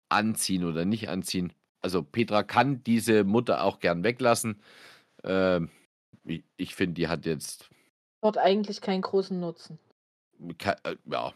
anziehen 0.09 0.65
oder 0.65 0.85
nicht 0.85 1.09
anziehen? 1.09 1.53
Also 1.83 2.03
Petra 2.03 2.43
kann 2.43 2.83
diese 2.85 3.25
Mutter 3.25 3.65
auch 3.65 3.81
gern 3.81 4.05
weglassen. 4.05 4.61
Ähm, 5.25 5.71
ich 6.25 6.45
ich 6.57 6.75
finde, 6.75 6.95
die 6.95 7.09
hat 7.09 7.27
jetzt, 7.27 7.69
Dort 8.23 8.37
eigentlich 8.37 8.81
keinen 8.83 9.01
großen 9.03 9.39
Nutzen. 9.41 9.79
ke- 10.59 10.77
äh, 10.85 10.97
ja, 11.07 11.33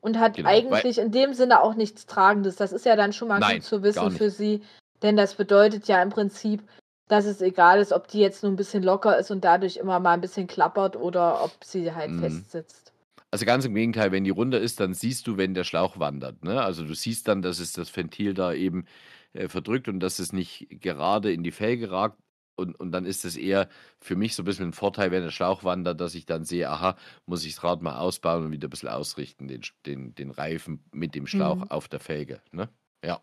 Und 0.00 0.18
hat 0.18 0.36
Genau, 0.36 0.48
eigentlich 0.48 0.98
in 0.98 1.12
dem 1.12 1.34
Sinne 1.34 1.62
auch 1.62 1.74
nichts 1.74 2.06
Tragendes. 2.06 2.56
Das 2.56 2.72
ist 2.72 2.86
ja 2.86 2.96
dann 2.96 3.12
schon 3.12 3.28
mal 3.28 3.40
Nein, 3.40 3.56
gut 3.56 3.64
zu 3.64 3.82
wissen 3.82 4.10
für 4.12 4.30
sie. 4.30 4.62
Denn 5.02 5.16
das 5.16 5.34
bedeutet 5.34 5.88
ja 5.88 6.02
im 6.02 6.10
Prinzip, 6.10 6.62
dass 7.08 7.26
es 7.26 7.42
egal 7.42 7.80
ist, 7.80 7.92
ob 7.92 8.08
die 8.08 8.20
jetzt 8.20 8.42
nur 8.42 8.50
ein 8.52 8.56
bisschen 8.56 8.82
locker 8.82 9.18
ist 9.18 9.30
und 9.30 9.44
dadurch 9.44 9.76
immer 9.76 10.00
mal 10.00 10.12
ein 10.14 10.20
bisschen 10.20 10.46
klappert 10.46 10.96
oder 10.96 11.44
ob 11.44 11.52
sie 11.62 11.92
halt 11.92 12.12
Mhm. 12.12 12.18
fest 12.20 12.50
sitzt. 12.52 12.92
Also 13.30 13.44
ganz 13.44 13.64
im 13.64 13.74
Gegenteil, 13.74 14.12
wenn 14.12 14.24
die 14.24 14.30
runter 14.30 14.60
ist, 14.60 14.80
dann 14.80 14.94
siehst 14.94 15.26
du, 15.26 15.36
wenn 15.36 15.54
der 15.54 15.64
Schlauch 15.64 15.98
wandert. 15.98 16.44
Ne? 16.44 16.62
Also 16.62 16.84
du 16.84 16.94
siehst 16.94 17.28
dann, 17.28 17.42
dass 17.42 17.58
es 17.58 17.72
das 17.72 17.94
Ventil 17.94 18.32
da 18.34 18.52
eben 18.52 18.86
äh, 19.34 19.48
verdrückt 19.48 19.88
und 19.88 20.00
dass 20.00 20.18
es 20.18 20.32
nicht 20.32 20.68
gerade 20.70 21.32
in 21.32 21.42
die 21.42 21.52
Felge 21.52 21.90
ragt. 21.90 22.18
Und, 22.54 22.78
und 22.78 22.92
dann 22.92 23.06
ist 23.06 23.24
es 23.24 23.36
eher 23.36 23.68
für 23.98 24.14
mich 24.14 24.34
so 24.34 24.42
ein 24.42 24.44
bisschen 24.44 24.68
ein 24.68 24.72
Vorteil, 24.74 25.10
wenn 25.10 25.22
der 25.22 25.30
Schlauch 25.30 25.64
wandert, 25.64 26.00
dass 26.00 26.14
ich 26.14 26.26
dann 26.26 26.44
sehe, 26.44 26.68
aha, 26.68 26.96
muss 27.24 27.46
ich 27.46 27.54
das 27.54 27.64
Rad 27.64 27.80
mal 27.80 27.96
ausbauen 27.98 28.44
und 28.44 28.52
wieder 28.52 28.68
ein 28.68 28.70
bisschen 28.70 28.90
ausrichten, 28.90 29.48
den, 29.48 29.62
den, 29.86 30.14
den 30.14 30.30
Reifen 30.30 30.84
mit 30.92 31.14
dem 31.14 31.26
Schlauch 31.26 31.56
Mhm. 31.56 31.70
auf 31.70 31.88
der 31.88 31.98
Felge. 31.98 32.42
Ne? 32.52 32.68
Ja. 33.04 33.20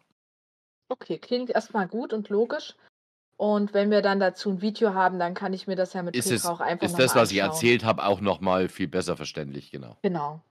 Okay, 0.89 1.19
klingt 1.19 1.51
erstmal 1.51 1.87
gut 1.87 2.11
und 2.11 2.29
logisch. 2.29 2.75
Und 3.37 3.73
wenn 3.75 3.91
wir 3.91 4.01
dann 4.01 4.19
dazu 4.19 4.49
ein 4.49 4.61
Video 4.61 4.95
haben, 4.95 5.19
dann 5.19 5.35
kann 5.35 5.53
ich 5.53 5.67
mir 5.67 5.75
das 5.75 5.93
ja 5.93 6.01
mit 6.01 6.15
Ist, 6.15 6.31
es, 6.31 6.45
auch 6.45 6.59
einfach 6.59 6.85
ist 6.85 6.97
das, 6.97 7.15
was 7.15 7.31
ich 7.31 7.37
erzählt 7.37 7.85
habe, 7.85 8.03
auch 8.03 8.19
nochmal 8.21 8.67
viel 8.67 8.87
besser 8.87 9.15
verständlich, 9.15 9.71
genau. 9.71 9.95
Genau. 10.01 10.41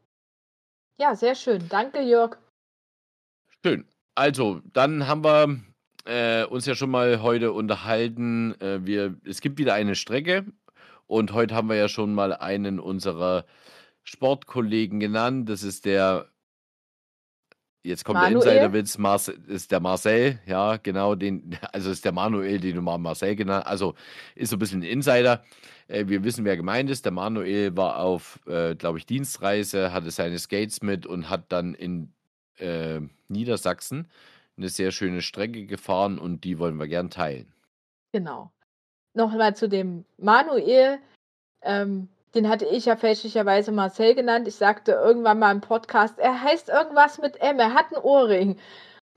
Ja, 0.98 1.14
sehr 1.16 1.34
schön. 1.34 1.68
Danke, 1.68 2.00
Jörg. 2.00 2.38
Schön. 3.62 3.86
Also, 4.18 4.62
dann 4.72 5.06
haben 5.06 5.22
wir 5.22 5.60
äh, 6.04 6.44
uns 6.44 6.66
ja 6.66 6.74
schon 6.74 6.90
mal 6.90 7.22
heute 7.22 7.52
unterhalten. 7.52 8.60
Äh, 8.60 8.84
wir, 8.84 9.14
es 9.24 9.40
gibt 9.40 9.58
wieder 9.58 9.74
eine 9.74 9.94
Strecke 9.94 10.44
und 11.06 11.32
heute 11.34 11.54
haben 11.54 11.68
wir 11.68 11.76
ja 11.76 11.88
schon 11.88 12.14
mal 12.14 12.32
einen 12.32 12.80
unserer 12.80 13.44
Sportkollegen 14.02 14.98
genannt. 14.98 15.48
Das 15.48 15.62
ist 15.62 15.84
der, 15.84 16.26
jetzt 17.84 18.04
kommt 18.04 18.18
Manuel? 18.18 18.42
der 18.42 18.54
Insiderwitz, 18.54 18.98
Marce, 18.98 19.28
ist 19.28 19.70
der 19.70 19.78
Marcel, 19.78 20.40
ja, 20.46 20.78
genau, 20.78 21.14
den, 21.14 21.56
also 21.72 21.88
ist 21.88 22.04
der 22.04 22.10
Manuel, 22.10 22.58
den 22.58 22.74
du 22.74 22.82
mal 22.82 22.98
Marcel 22.98 23.36
genannt 23.36 23.68
Also 23.68 23.94
ist 24.34 24.50
so 24.50 24.56
ein 24.56 24.58
bisschen 24.58 24.80
ein 24.80 24.90
Insider. 24.90 25.44
Äh, 25.86 26.08
wir 26.08 26.24
wissen, 26.24 26.44
wer 26.44 26.56
gemeint 26.56 26.90
ist. 26.90 27.04
Der 27.04 27.12
Manuel 27.12 27.76
war 27.76 28.00
auf, 28.00 28.40
äh, 28.48 28.74
glaube 28.74 28.98
ich, 28.98 29.06
Dienstreise, 29.06 29.92
hatte 29.92 30.10
seine 30.10 30.40
Skates 30.40 30.82
mit 30.82 31.06
und 31.06 31.30
hat 31.30 31.52
dann 31.52 31.74
in 31.74 32.12
äh, 32.60 33.00
Niedersachsen 33.28 34.08
eine 34.56 34.68
sehr 34.68 34.90
schöne 34.90 35.22
Strecke 35.22 35.66
gefahren 35.66 36.18
und 36.18 36.44
die 36.44 36.58
wollen 36.58 36.76
wir 36.76 36.88
gern 36.88 37.10
teilen. 37.10 37.52
Genau. 38.12 38.50
Nochmal 39.14 39.56
zu 39.56 39.68
dem 39.68 40.04
Manuel. 40.18 40.98
Ähm, 41.62 42.08
den 42.34 42.48
hatte 42.48 42.66
ich 42.66 42.86
ja 42.86 42.96
fälschlicherweise 42.96 43.72
Marcel 43.72 44.14
genannt. 44.14 44.48
Ich 44.48 44.56
sagte 44.56 44.92
irgendwann 44.92 45.38
mal 45.38 45.52
im 45.52 45.60
Podcast, 45.60 46.18
er 46.18 46.42
heißt 46.42 46.68
irgendwas 46.68 47.18
mit 47.18 47.40
M, 47.40 47.58
er 47.58 47.74
hat 47.74 47.86
einen 47.92 48.02
Ohrring. 48.02 48.58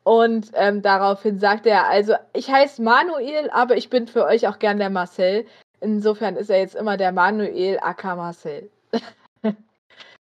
Und 0.03 0.51
ähm, 0.55 0.81
daraufhin 0.81 1.39
sagte 1.39 1.69
er, 1.69 1.87
also 1.87 2.15
ich 2.33 2.49
heiße 2.49 2.81
Manuel, 2.81 3.49
aber 3.51 3.77
ich 3.77 3.89
bin 3.89 4.07
für 4.07 4.25
euch 4.25 4.47
auch 4.47 4.57
gern 4.59 4.77
der 4.77 4.89
Marcel. 4.89 5.45
Insofern 5.79 6.35
ist 6.35 6.49
er 6.49 6.59
jetzt 6.59 6.75
immer 6.75 6.97
der 6.97 7.11
Manuel 7.11 7.79
aka 7.79 8.15
Marcel. 8.15 8.69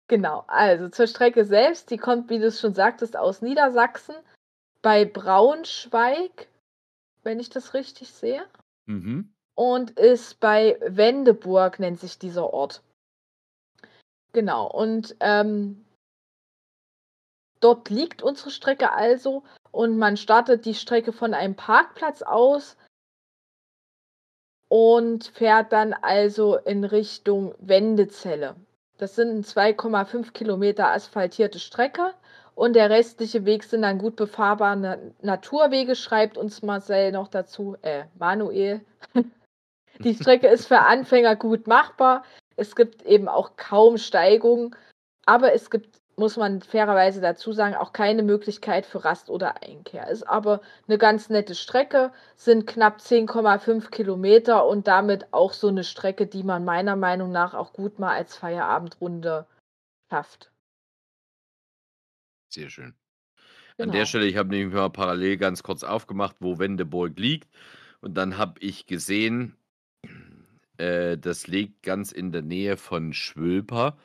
genau, 0.09 0.45
also 0.47 0.89
zur 0.89 1.07
Strecke 1.07 1.45
selbst, 1.45 1.91
die 1.91 1.97
kommt, 1.97 2.31
wie 2.31 2.39
du 2.39 2.47
es 2.47 2.61
schon 2.61 2.75
sagtest, 2.75 3.17
aus 3.17 3.43
Niedersachsen 3.43 4.15
bei 4.83 5.05
Braunschweig, 5.05 6.49
wenn 7.23 7.41
ich 7.41 7.51
das 7.51 7.75
richtig 7.75 8.13
sehe 8.13 8.47
Mhm. 8.87 9.33
und 9.57 9.91
ist 9.99 10.39
bei 10.39 10.79
Wendeburg, 10.87 11.81
nennt 11.81 11.99
sich 11.99 12.19
dieser 12.19 12.53
Ort. 12.53 12.83
Genau, 14.33 14.71
und 14.71 15.17
ähm, 15.21 15.85
dort 17.61 17.89
liegt 17.91 18.23
unsere 18.23 18.51
Strecke 18.51 18.93
also 18.93 19.43
und 19.73 19.99
man 19.99 20.17
startet 20.17 20.67
die 20.67 20.75
Strecke 20.75 21.13
von 21.13 21.35
einem 21.35 21.57
Parkplatz 21.57 22.23
aus 22.23 22.77
und 24.69 25.25
fährt 25.29 25.73
dann 25.73 25.95
also 25.95 26.57
in 26.57 26.85
Richtung 26.85 27.55
Wendezelle. 27.59 28.57
Das 28.99 29.15
sind 29.15 29.47
2,5 29.47 30.33
Kilometer 30.33 30.91
asphaltierte 30.91 31.59
Strecke 31.59 32.15
und 32.55 32.75
der 32.75 32.89
restliche 32.89 33.45
Weg 33.45 33.65
sind 33.65 33.83
dann 33.83 33.99
gut 33.99 34.17
befahrbare 34.17 34.77
Na 34.77 34.97
Naturwege, 35.21 35.95
schreibt 35.95 36.39
uns 36.39 36.63
Marcel 36.63 37.13
noch 37.13 37.29
dazu, 37.29 37.77
äh, 37.83 38.05
Manuel. 38.19 38.81
Die 40.01 40.15
Strecke 40.15 40.49
ist 40.49 40.67
für 40.67 40.81
Anfänger 40.81 41.37
gut 41.37 41.67
machbar. 41.67 42.25
Es 42.57 42.75
gibt 42.75 43.03
eben 43.03 43.29
auch 43.29 43.57
kaum 43.57 43.99
Steigungen, 43.99 44.75
aber 45.27 45.53
es 45.53 45.71
gibt 45.71 46.01
muss 46.17 46.39
man 46.39 46.63
fairerweise 46.63 47.21
dazu 47.21 47.53
sagen, 47.53 47.75
auch 47.75 47.93
keine 47.93 48.23
Möglichkeit 48.23 48.87
für 48.87 49.05
Rast 49.05 49.29
oder 49.29 49.63
Einkehr. 49.63 50.09
Ist 50.09 50.23
aber 50.23 50.63
eine 50.89 50.97
ganz 50.97 51.29
nette 51.29 51.55
Strecke, 51.55 52.11
sind 52.37 52.67
knapp 52.67 53.01
10,5 53.01 53.91
Kilometer 53.91 54.67
und 54.67 54.89
damit 54.89 55.33
auch 55.33 55.53
so 55.53 55.69
eine 55.69 55.85
Strecke, 55.85 56.27
die 56.27 56.43
man 56.43 56.65
meiner 56.65 56.97
Meinung 56.97 57.31
nach 57.31 57.53
auch 57.53 57.75
gut 57.75 57.99
mal 57.99 58.15
als 58.15 58.35
Feierabendrunde 58.35 59.47
schafft. 60.11 60.51
Sehr 62.49 62.71
schön. 62.71 62.95
An 63.79 63.91
der 63.91 63.93
genau. 63.93 64.05
Stelle, 64.07 64.27
ich 64.27 64.37
habe 64.39 64.49
nämlich 64.49 64.75
mal 64.75 64.89
parallel 64.89 65.37
ganz 65.37 65.63
kurz 65.63 65.85
aufgemacht, 65.85 66.37
wo 66.41 66.59
Wendeburg 66.59 67.19
liegt. 67.19 67.51
Und 68.01 68.15
dann 68.15 68.39
habe 68.39 68.59
ich 68.61 68.87
gesehen, 68.87 69.55
äh, 70.79 71.19
das 71.19 71.47
liegt 71.47 71.83
ganz 71.83 72.11
in 72.11 72.33
der 72.33 72.41
Nähe 72.41 72.79
von 72.79 73.13
Schwölper 73.13 73.99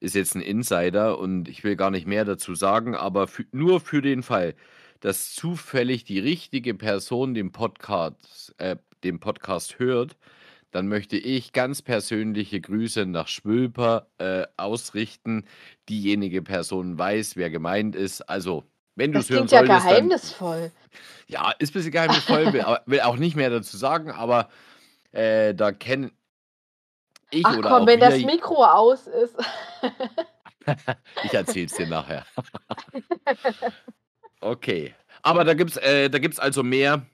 ist 0.00 0.14
jetzt 0.14 0.34
ein 0.34 0.40
Insider 0.40 1.18
und 1.18 1.48
ich 1.48 1.64
will 1.64 1.76
gar 1.76 1.90
nicht 1.90 2.06
mehr 2.06 2.24
dazu 2.24 2.54
sagen, 2.54 2.94
aber 2.94 3.26
für, 3.26 3.44
nur 3.52 3.80
für 3.80 4.02
den 4.02 4.22
Fall, 4.22 4.54
dass 5.00 5.34
zufällig 5.34 6.04
die 6.04 6.18
richtige 6.18 6.74
Person 6.74 7.34
den 7.34 7.52
Podcast, 7.52 8.54
äh, 8.58 8.76
den 9.04 9.20
Podcast 9.20 9.78
hört, 9.78 10.16
dann 10.70 10.88
möchte 10.88 11.16
ich 11.16 11.52
ganz 11.52 11.82
persönliche 11.82 12.60
Grüße 12.60 13.06
nach 13.06 13.28
Schwülper 13.28 14.08
äh, 14.18 14.44
ausrichten. 14.56 15.44
Diejenige 15.88 16.42
Person 16.42 16.98
weiß, 16.98 17.36
wer 17.36 17.48
gemeint 17.48 17.96
ist. 17.96 18.20
Also, 18.22 18.64
wenn 18.94 19.12
du 19.12 19.20
es 19.20 19.30
hören 19.30 19.48
solltest. 19.48 19.70
Das 19.70 19.82
klingt 19.82 19.84
ja 19.84 19.90
geheimnisvoll. 19.92 20.60
Dann, 20.60 20.92
ja, 21.28 21.50
ist 21.58 21.70
ein 21.70 21.72
bisschen 21.72 21.92
geheimnisvoll, 21.92 22.52
will, 22.52 22.64
will, 22.86 23.00
auch 23.00 23.16
nicht 23.16 23.34
mehr 23.34 23.48
dazu 23.48 23.76
sagen, 23.78 24.10
aber 24.10 24.50
äh, 25.12 25.54
da 25.54 25.72
kennen 25.72 26.10
ich 27.30 27.44
Ach 27.46 27.58
oder 27.58 27.68
komm, 27.68 27.86
wenn 27.86 28.00
das 28.00 28.18
Mikro 28.18 28.64
aus 28.64 29.06
ist. 29.06 29.36
ich 31.24 31.34
erzähl's 31.34 31.74
dir 31.74 31.86
nachher. 31.86 32.24
okay. 34.40 34.94
Aber 35.22 35.44
da 35.44 35.54
gibt's, 35.54 35.76
äh, 35.76 36.08
da 36.08 36.18
gibt's 36.18 36.38
also 36.38 36.62
mehr, 36.62 37.06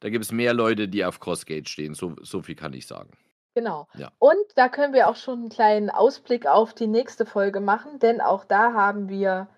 da 0.00 0.10
gibt 0.10 0.24
es 0.24 0.32
mehr 0.32 0.52
Leute, 0.52 0.88
die 0.88 1.04
auf 1.04 1.20
Crossgate 1.20 1.68
stehen. 1.68 1.94
So, 1.94 2.16
so 2.20 2.42
viel 2.42 2.54
kann 2.56 2.72
ich 2.72 2.86
sagen. 2.86 3.16
Genau. 3.54 3.86
Ja. 3.94 4.10
Und 4.18 4.44
da 4.56 4.68
können 4.68 4.94
wir 4.94 5.08
auch 5.08 5.16
schon 5.16 5.40
einen 5.40 5.48
kleinen 5.50 5.90
Ausblick 5.90 6.46
auf 6.46 6.74
die 6.74 6.86
nächste 6.86 7.26
Folge 7.26 7.60
machen, 7.60 7.98
denn 7.98 8.20
auch 8.20 8.44
da 8.44 8.72
haben 8.72 9.08
wir 9.08 9.48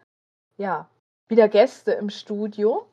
ja 0.56 0.88
wieder 1.28 1.48
Gäste 1.48 1.92
im 1.92 2.10
Studio 2.10 2.86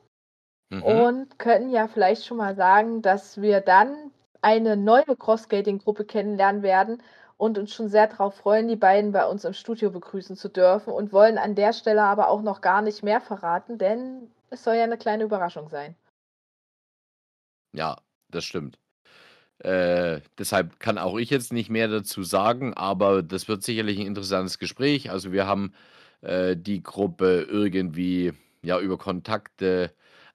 mhm. 0.70 0.82
und 0.82 1.38
können 1.38 1.70
ja 1.70 1.88
vielleicht 1.88 2.24
schon 2.24 2.36
mal 2.36 2.54
sagen, 2.54 3.02
dass 3.02 3.40
wir 3.40 3.60
dann 3.60 4.11
eine 4.42 4.76
neue 4.76 5.16
Cross-Skating-Gruppe 5.16 6.04
kennenlernen 6.04 6.62
werden 6.62 7.02
und 7.36 7.58
uns 7.58 7.74
schon 7.74 7.88
sehr 7.88 8.08
darauf 8.08 8.36
freuen, 8.36 8.68
die 8.68 8.76
beiden 8.76 9.12
bei 9.12 9.26
uns 9.26 9.44
im 9.44 9.52
Studio 9.52 9.90
begrüßen 9.90 10.36
zu 10.36 10.48
dürfen 10.48 10.92
und 10.92 11.12
wollen 11.12 11.38
an 11.38 11.54
der 11.54 11.72
Stelle 11.72 12.02
aber 12.02 12.28
auch 12.28 12.42
noch 12.42 12.60
gar 12.60 12.82
nicht 12.82 13.02
mehr 13.02 13.20
verraten, 13.20 13.78
denn 13.78 14.30
es 14.50 14.64
soll 14.64 14.74
ja 14.74 14.84
eine 14.84 14.98
kleine 14.98 15.24
Überraschung 15.24 15.68
sein. 15.68 15.96
Ja, 17.72 17.96
das 18.28 18.44
stimmt. 18.44 18.78
Äh, 19.58 20.20
deshalb 20.38 20.80
kann 20.80 20.98
auch 20.98 21.16
ich 21.16 21.30
jetzt 21.30 21.52
nicht 21.52 21.70
mehr 21.70 21.88
dazu 21.88 22.24
sagen, 22.24 22.74
aber 22.74 23.22
das 23.22 23.48
wird 23.48 23.62
sicherlich 23.62 23.98
ein 23.98 24.06
interessantes 24.06 24.58
Gespräch. 24.58 25.10
Also 25.10 25.32
wir 25.32 25.46
haben 25.46 25.72
äh, 26.20 26.56
die 26.56 26.82
Gruppe 26.82 27.46
irgendwie 27.48 28.32
ja 28.62 28.78
über 28.80 28.98
Kontakte 28.98 29.92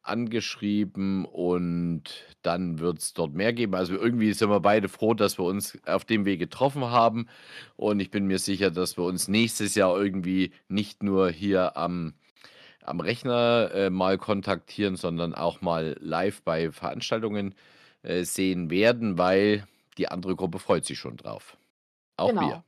angeschrieben 0.08 1.26
und 1.26 2.04
dann 2.42 2.80
wird 2.80 3.00
es 3.00 3.14
dort 3.14 3.34
mehr 3.34 3.54
geben. 3.54 3.76
Also 3.76 3.96
irgendwie 3.96 4.34
sind 4.34 4.50
wir 4.50 4.60
beide 4.60 4.90
froh, 4.90 5.14
dass 5.14 5.38
wir 5.38 5.46
uns 5.46 5.78
auf 5.86 6.06
dem 6.06 6.26
Weg 6.26 6.40
getroffen 6.40 6.86
haben 6.86 7.28
und 7.76 8.00
ich 8.00 8.12
bin 8.12 8.26
mir 8.26 8.40
sicher, 8.40 8.72
dass 8.72 8.98
wir 8.98 9.04
uns 9.04 9.28
nächstes 9.28 9.76
Jahr 9.76 9.98
irgendwie 9.98 10.52
nicht 10.68 11.04
nur 11.04 11.30
hier 11.30 11.78
am, 11.78 12.14
am 12.84 13.00
Rechner 13.00 13.72
äh, 13.74 13.90
mal 13.90 14.18
kontaktieren, 14.18 14.96
sondern 14.96 15.34
auch 15.34 15.62
mal 15.62 15.96
live 16.00 16.42
bei 16.44 16.72
Veranstaltungen 16.72 17.56
äh, 18.04 18.24
sehen 18.24 18.70
werden, 18.70 19.18
weil 19.18 19.68
die 19.98 20.08
andere 20.08 20.36
Gruppe 20.36 20.60
freut 20.60 20.86
sich 20.86 21.00
schon 21.00 21.18
drauf. 21.18 21.58
Auch 22.18 22.30
genau. 22.30 22.42
wir. 22.42 22.64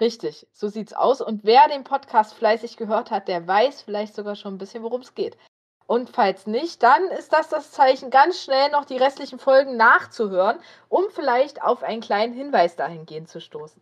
Richtig, 0.00 0.46
so 0.52 0.68
sieht's 0.68 0.92
aus. 0.92 1.20
Und 1.20 1.42
wer 1.42 1.66
den 1.68 1.82
Podcast 1.82 2.34
fleißig 2.34 2.76
gehört 2.76 3.10
hat, 3.10 3.26
der 3.26 3.46
weiß 3.46 3.82
vielleicht 3.82 4.14
sogar 4.14 4.36
schon 4.36 4.54
ein 4.54 4.58
bisschen, 4.58 4.82
worum 4.84 5.00
es 5.00 5.14
geht. 5.14 5.36
Und 5.88 6.10
falls 6.10 6.46
nicht, 6.46 6.82
dann 6.82 7.02
ist 7.08 7.32
das 7.32 7.48
das 7.48 7.72
Zeichen, 7.72 8.10
ganz 8.10 8.42
schnell 8.42 8.70
noch 8.70 8.84
die 8.84 8.98
restlichen 8.98 9.38
Folgen 9.38 9.78
nachzuhören, 9.78 10.58
um 10.90 11.04
vielleicht 11.08 11.62
auf 11.62 11.82
einen 11.82 12.02
kleinen 12.02 12.34
Hinweis 12.34 12.76
dahingehend 12.76 13.30
zu 13.30 13.40
stoßen. 13.40 13.80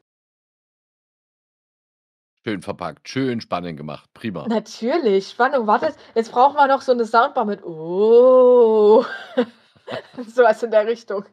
Schön 2.44 2.62
verpackt, 2.62 3.08
schön 3.08 3.40
spannend 3.40 3.76
gemacht, 3.76 4.08
prima. 4.14 4.46
Natürlich, 4.46 5.30
Spannung. 5.30 5.66
Warte, 5.66 5.92
jetzt 6.14 6.30
brauchen 6.30 6.54
wir 6.54 6.68
noch 6.68 6.80
so 6.82 6.92
eine 6.92 7.04
Soundbar 7.04 7.44
mit 7.44 7.64
Oh. 7.64 9.04
so 10.28 10.44
was 10.44 10.62
in 10.62 10.70
der 10.70 10.86
Richtung. 10.86 11.24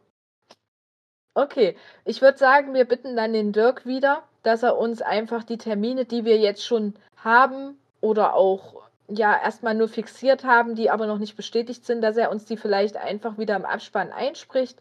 Okay, 1.35 1.77
ich 2.03 2.23
würde 2.23 2.39
sagen, 2.39 2.73
wir 2.73 2.85
bitten 2.85 3.15
dann 3.15 3.33
den 3.33 3.51
Dirk 3.51 3.85
wieder, 3.85 4.23
dass 4.41 4.63
er 4.63 4.75
uns 4.75 5.03
einfach 5.03 5.43
die 5.43 5.59
Termine, 5.59 6.05
die 6.05 6.25
wir 6.25 6.39
jetzt 6.39 6.65
schon 6.65 6.95
haben 7.15 7.77
oder 8.01 8.33
auch 8.33 8.82
ja 9.07 9.37
erstmal 9.41 9.75
nur 9.75 9.87
fixiert 9.87 10.43
haben, 10.43 10.75
die 10.75 10.89
aber 10.89 11.07
noch 11.07 11.17
nicht 11.17 11.35
bestätigt 11.35 11.85
sind, 11.85 12.01
dass 12.01 12.17
er 12.17 12.31
uns 12.31 12.45
die 12.45 12.57
vielleicht 12.57 12.97
einfach 12.97 13.37
wieder 13.37 13.55
im 13.55 13.65
Abspann 13.65 14.11
einspricht. 14.11 14.79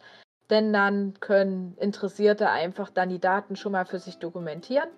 Denn 0.50 0.72
dann 0.72 1.14
können 1.20 1.76
Interessierte 1.80 2.50
einfach 2.50 2.90
dann 2.90 3.08
die 3.08 3.20
Daten 3.20 3.56
schon 3.56 3.72
mal 3.72 3.86
für 3.86 3.98
sich 3.98 4.18
dokumentieren. 4.18 4.88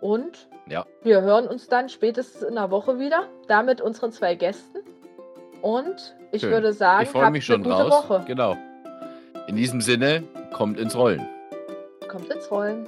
Und 0.00 0.48
ja. 0.66 0.86
wir 1.02 1.20
hören 1.20 1.46
uns 1.46 1.68
dann 1.68 1.88
spätestens 1.88 2.42
in 2.42 2.56
einer 2.56 2.70
Woche 2.70 2.98
wieder, 2.98 3.28
da 3.48 3.62
mit 3.62 3.80
unseren 3.80 4.12
zwei 4.12 4.34
Gästen. 4.34 4.78
Und 5.60 6.16
ich 6.32 6.40
Schön. 6.40 6.52
würde 6.52 6.72
sagen, 6.72 7.02
ich 7.04 7.10
freue 7.10 7.30
mich 7.30 7.44
schon 7.44 7.62
draus. 7.62 7.90
Woche. 7.90 8.24
Genau. 8.26 8.56
In 9.46 9.56
diesem 9.56 9.80
Sinne, 9.80 10.22
kommt 10.52 10.78
ins 10.78 10.96
Rollen. 10.96 11.28
Kommt 12.08 12.30
ins 12.30 12.50
Rollen. 12.50 12.86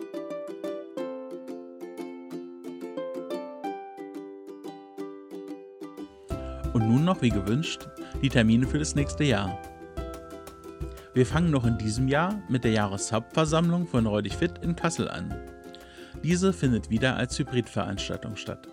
Noch, 7.13 7.21
wie 7.21 7.29
gewünscht, 7.29 7.89
die 8.23 8.31
Termine 8.31 8.67
für 8.67 8.79
das 8.79 8.95
nächste 8.95 9.25
Jahr. 9.25 9.61
Wir 11.13 11.27
fangen 11.27 11.51
noch 11.51 11.67
in 11.67 11.77
diesem 11.77 12.09
Jahr 12.09 12.43
mit 12.49 12.65
der 12.65 12.71
Jahreshauptversammlung 12.71 13.87
von 13.87 14.07
Räudig 14.07 14.35
Fit 14.35 14.53
in 14.63 14.75
Kassel 14.75 15.11
an. 15.11 15.35
Diese 16.23 16.55
findet 16.55 16.89
wieder 16.89 17.17
als 17.17 17.39
Hybridveranstaltung 17.39 18.37
statt. 18.37 18.67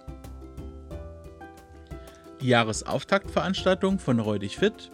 Die 2.39 2.47
Jahresauftaktveranstaltung 2.47 3.99
von 3.99 4.19
Räudig 4.19 4.57
Fit 4.57 4.89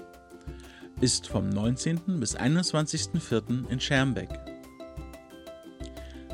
ist 1.01 1.27
vom 1.27 1.47
19. 1.49 2.19
bis 2.19 2.35
21.04. 2.35 3.69
in 3.69 3.79
Schermbeck. 3.79 4.29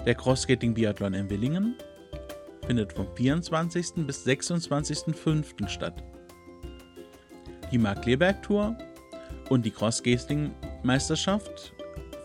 Der 0.05 0.15
Crossskating 0.15 0.73
Biathlon 0.73 1.13
in 1.13 1.29
Willingen 1.29 1.75
findet 2.65 2.93
vom 2.93 3.07
24. 3.17 4.05
bis 4.07 4.25
26.05. 4.25 5.67
statt 5.67 6.01
die 7.71 7.77
Mark-Leberg-Tour 7.77 8.75
und 9.49 9.65
die 9.65 9.71
Cross-Skating-Meisterschaft 9.71 11.73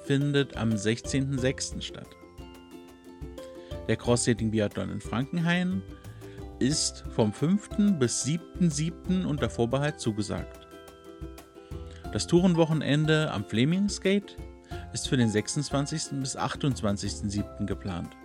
findet 0.05 0.57
am 0.57 0.70
16.06. 0.70 1.80
statt. 1.80 2.09
Der 3.88 3.97
Cross-Skating-Biathlon 3.97 4.90
in 4.90 5.01
Frankenhain 5.01 5.82
ist 6.59 7.05
vom 7.11 7.32
5. 7.32 7.99
bis 7.99 8.24
7.07. 8.24 9.24
unter 9.24 9.49
Vorbehalt 9.49 10.01
zugesagt. 10.01 10.66
Das 12.12 12.26
Tourenwochenende 12.26 13.30
am 13.30 13.44
Flemingskate 13.44 14.36
ist 14.92 15.09
für 15.09 15.16
den 15.16 15.28
26. 15.28 16.20
bis 16.20 16.36
28.07. 16.36 17.66
geplant. 17.66 18.16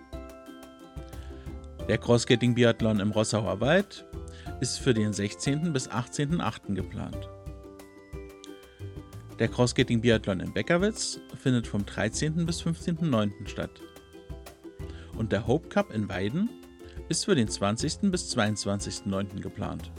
Der 1.88 1.97
Cross-Skating-Biathlon 1.97 2.99
im 2.99 3.11
Rossauer 3.11 3.59
Wald 3.59 4.05
ist 4.62 4.78
für 4.78 4.93
den 4.93 5.12
16. 5.12 5.74
bis 5.74 5.89
18.08. 5.89 6.76
geplant. 6.76 7.28
Der 9.39 9.47
Crossgating 9.47 10.01
Biathlon 10.01 10.39
in 10.39 10.53
Beckerwitz 10.53 11.20
findet 11.36 11.66
vom 11.66 11.84
13. 11.84 12.45
bis 12.45 12.62
15.09. 12.62 13.47
statt. 13.47 13.82
Und 15.18 15.32
der 15.32 15.47
Hope 15.47 15.68
Cup 15.70 15.91
in 15.91 16.07
Weiden 16.07 16.47
ist 17.09 17.26
für 17.26 17.34
den 17.34 17.47
20. 17.47 18.12
bis 18.12 18.38
22.09. 18.38 19.41
geplant. 19.41 19.91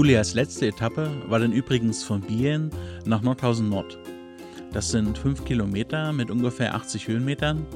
Julias 0.00 0.32
letzte 0.32 0.68
Etappe 0.68 1.10
war 1.28 1.40
dann 1.40 1.52
übrigens 1.52 2.02
von 2.02 2.22
Bien 2.22 2.70
nach 3.04 3.20
Nordhausen 3.20 3.68
Nord. 3.68 3.98
Das 4.72 4.90
sind 4.90 5.18
5 5.18 5.44
Kilometer 5.44 6.14
mit 6.14 6.30
ungefähr 6.30 6.74
80 6.74 7.06
Höhenmetern. 7.06 7.66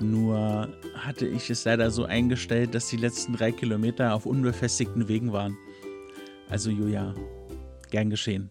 Nur 0.00 0.70
hatte 0.94 1.26
ich 1.26 1.50
es 1.50 1.66
leider 1.66 1.90
so 1.90 2.04
eingestellt, 2.04 2.74
dass 2.74 2.88
die 2.88 2.96
letzten 2.96 3.34
drei 3.34 3.52
Kilometer 3.52 4.14
auf 4.14 4.24
unbefestigten 4.24 5.06
Wegen 5.06 5.34
waren. 5.34 5.54
Also 6.48 6.70
Julia, 6.70 7.14
gern 7.90 8.08
geschehen. 8.08 8.50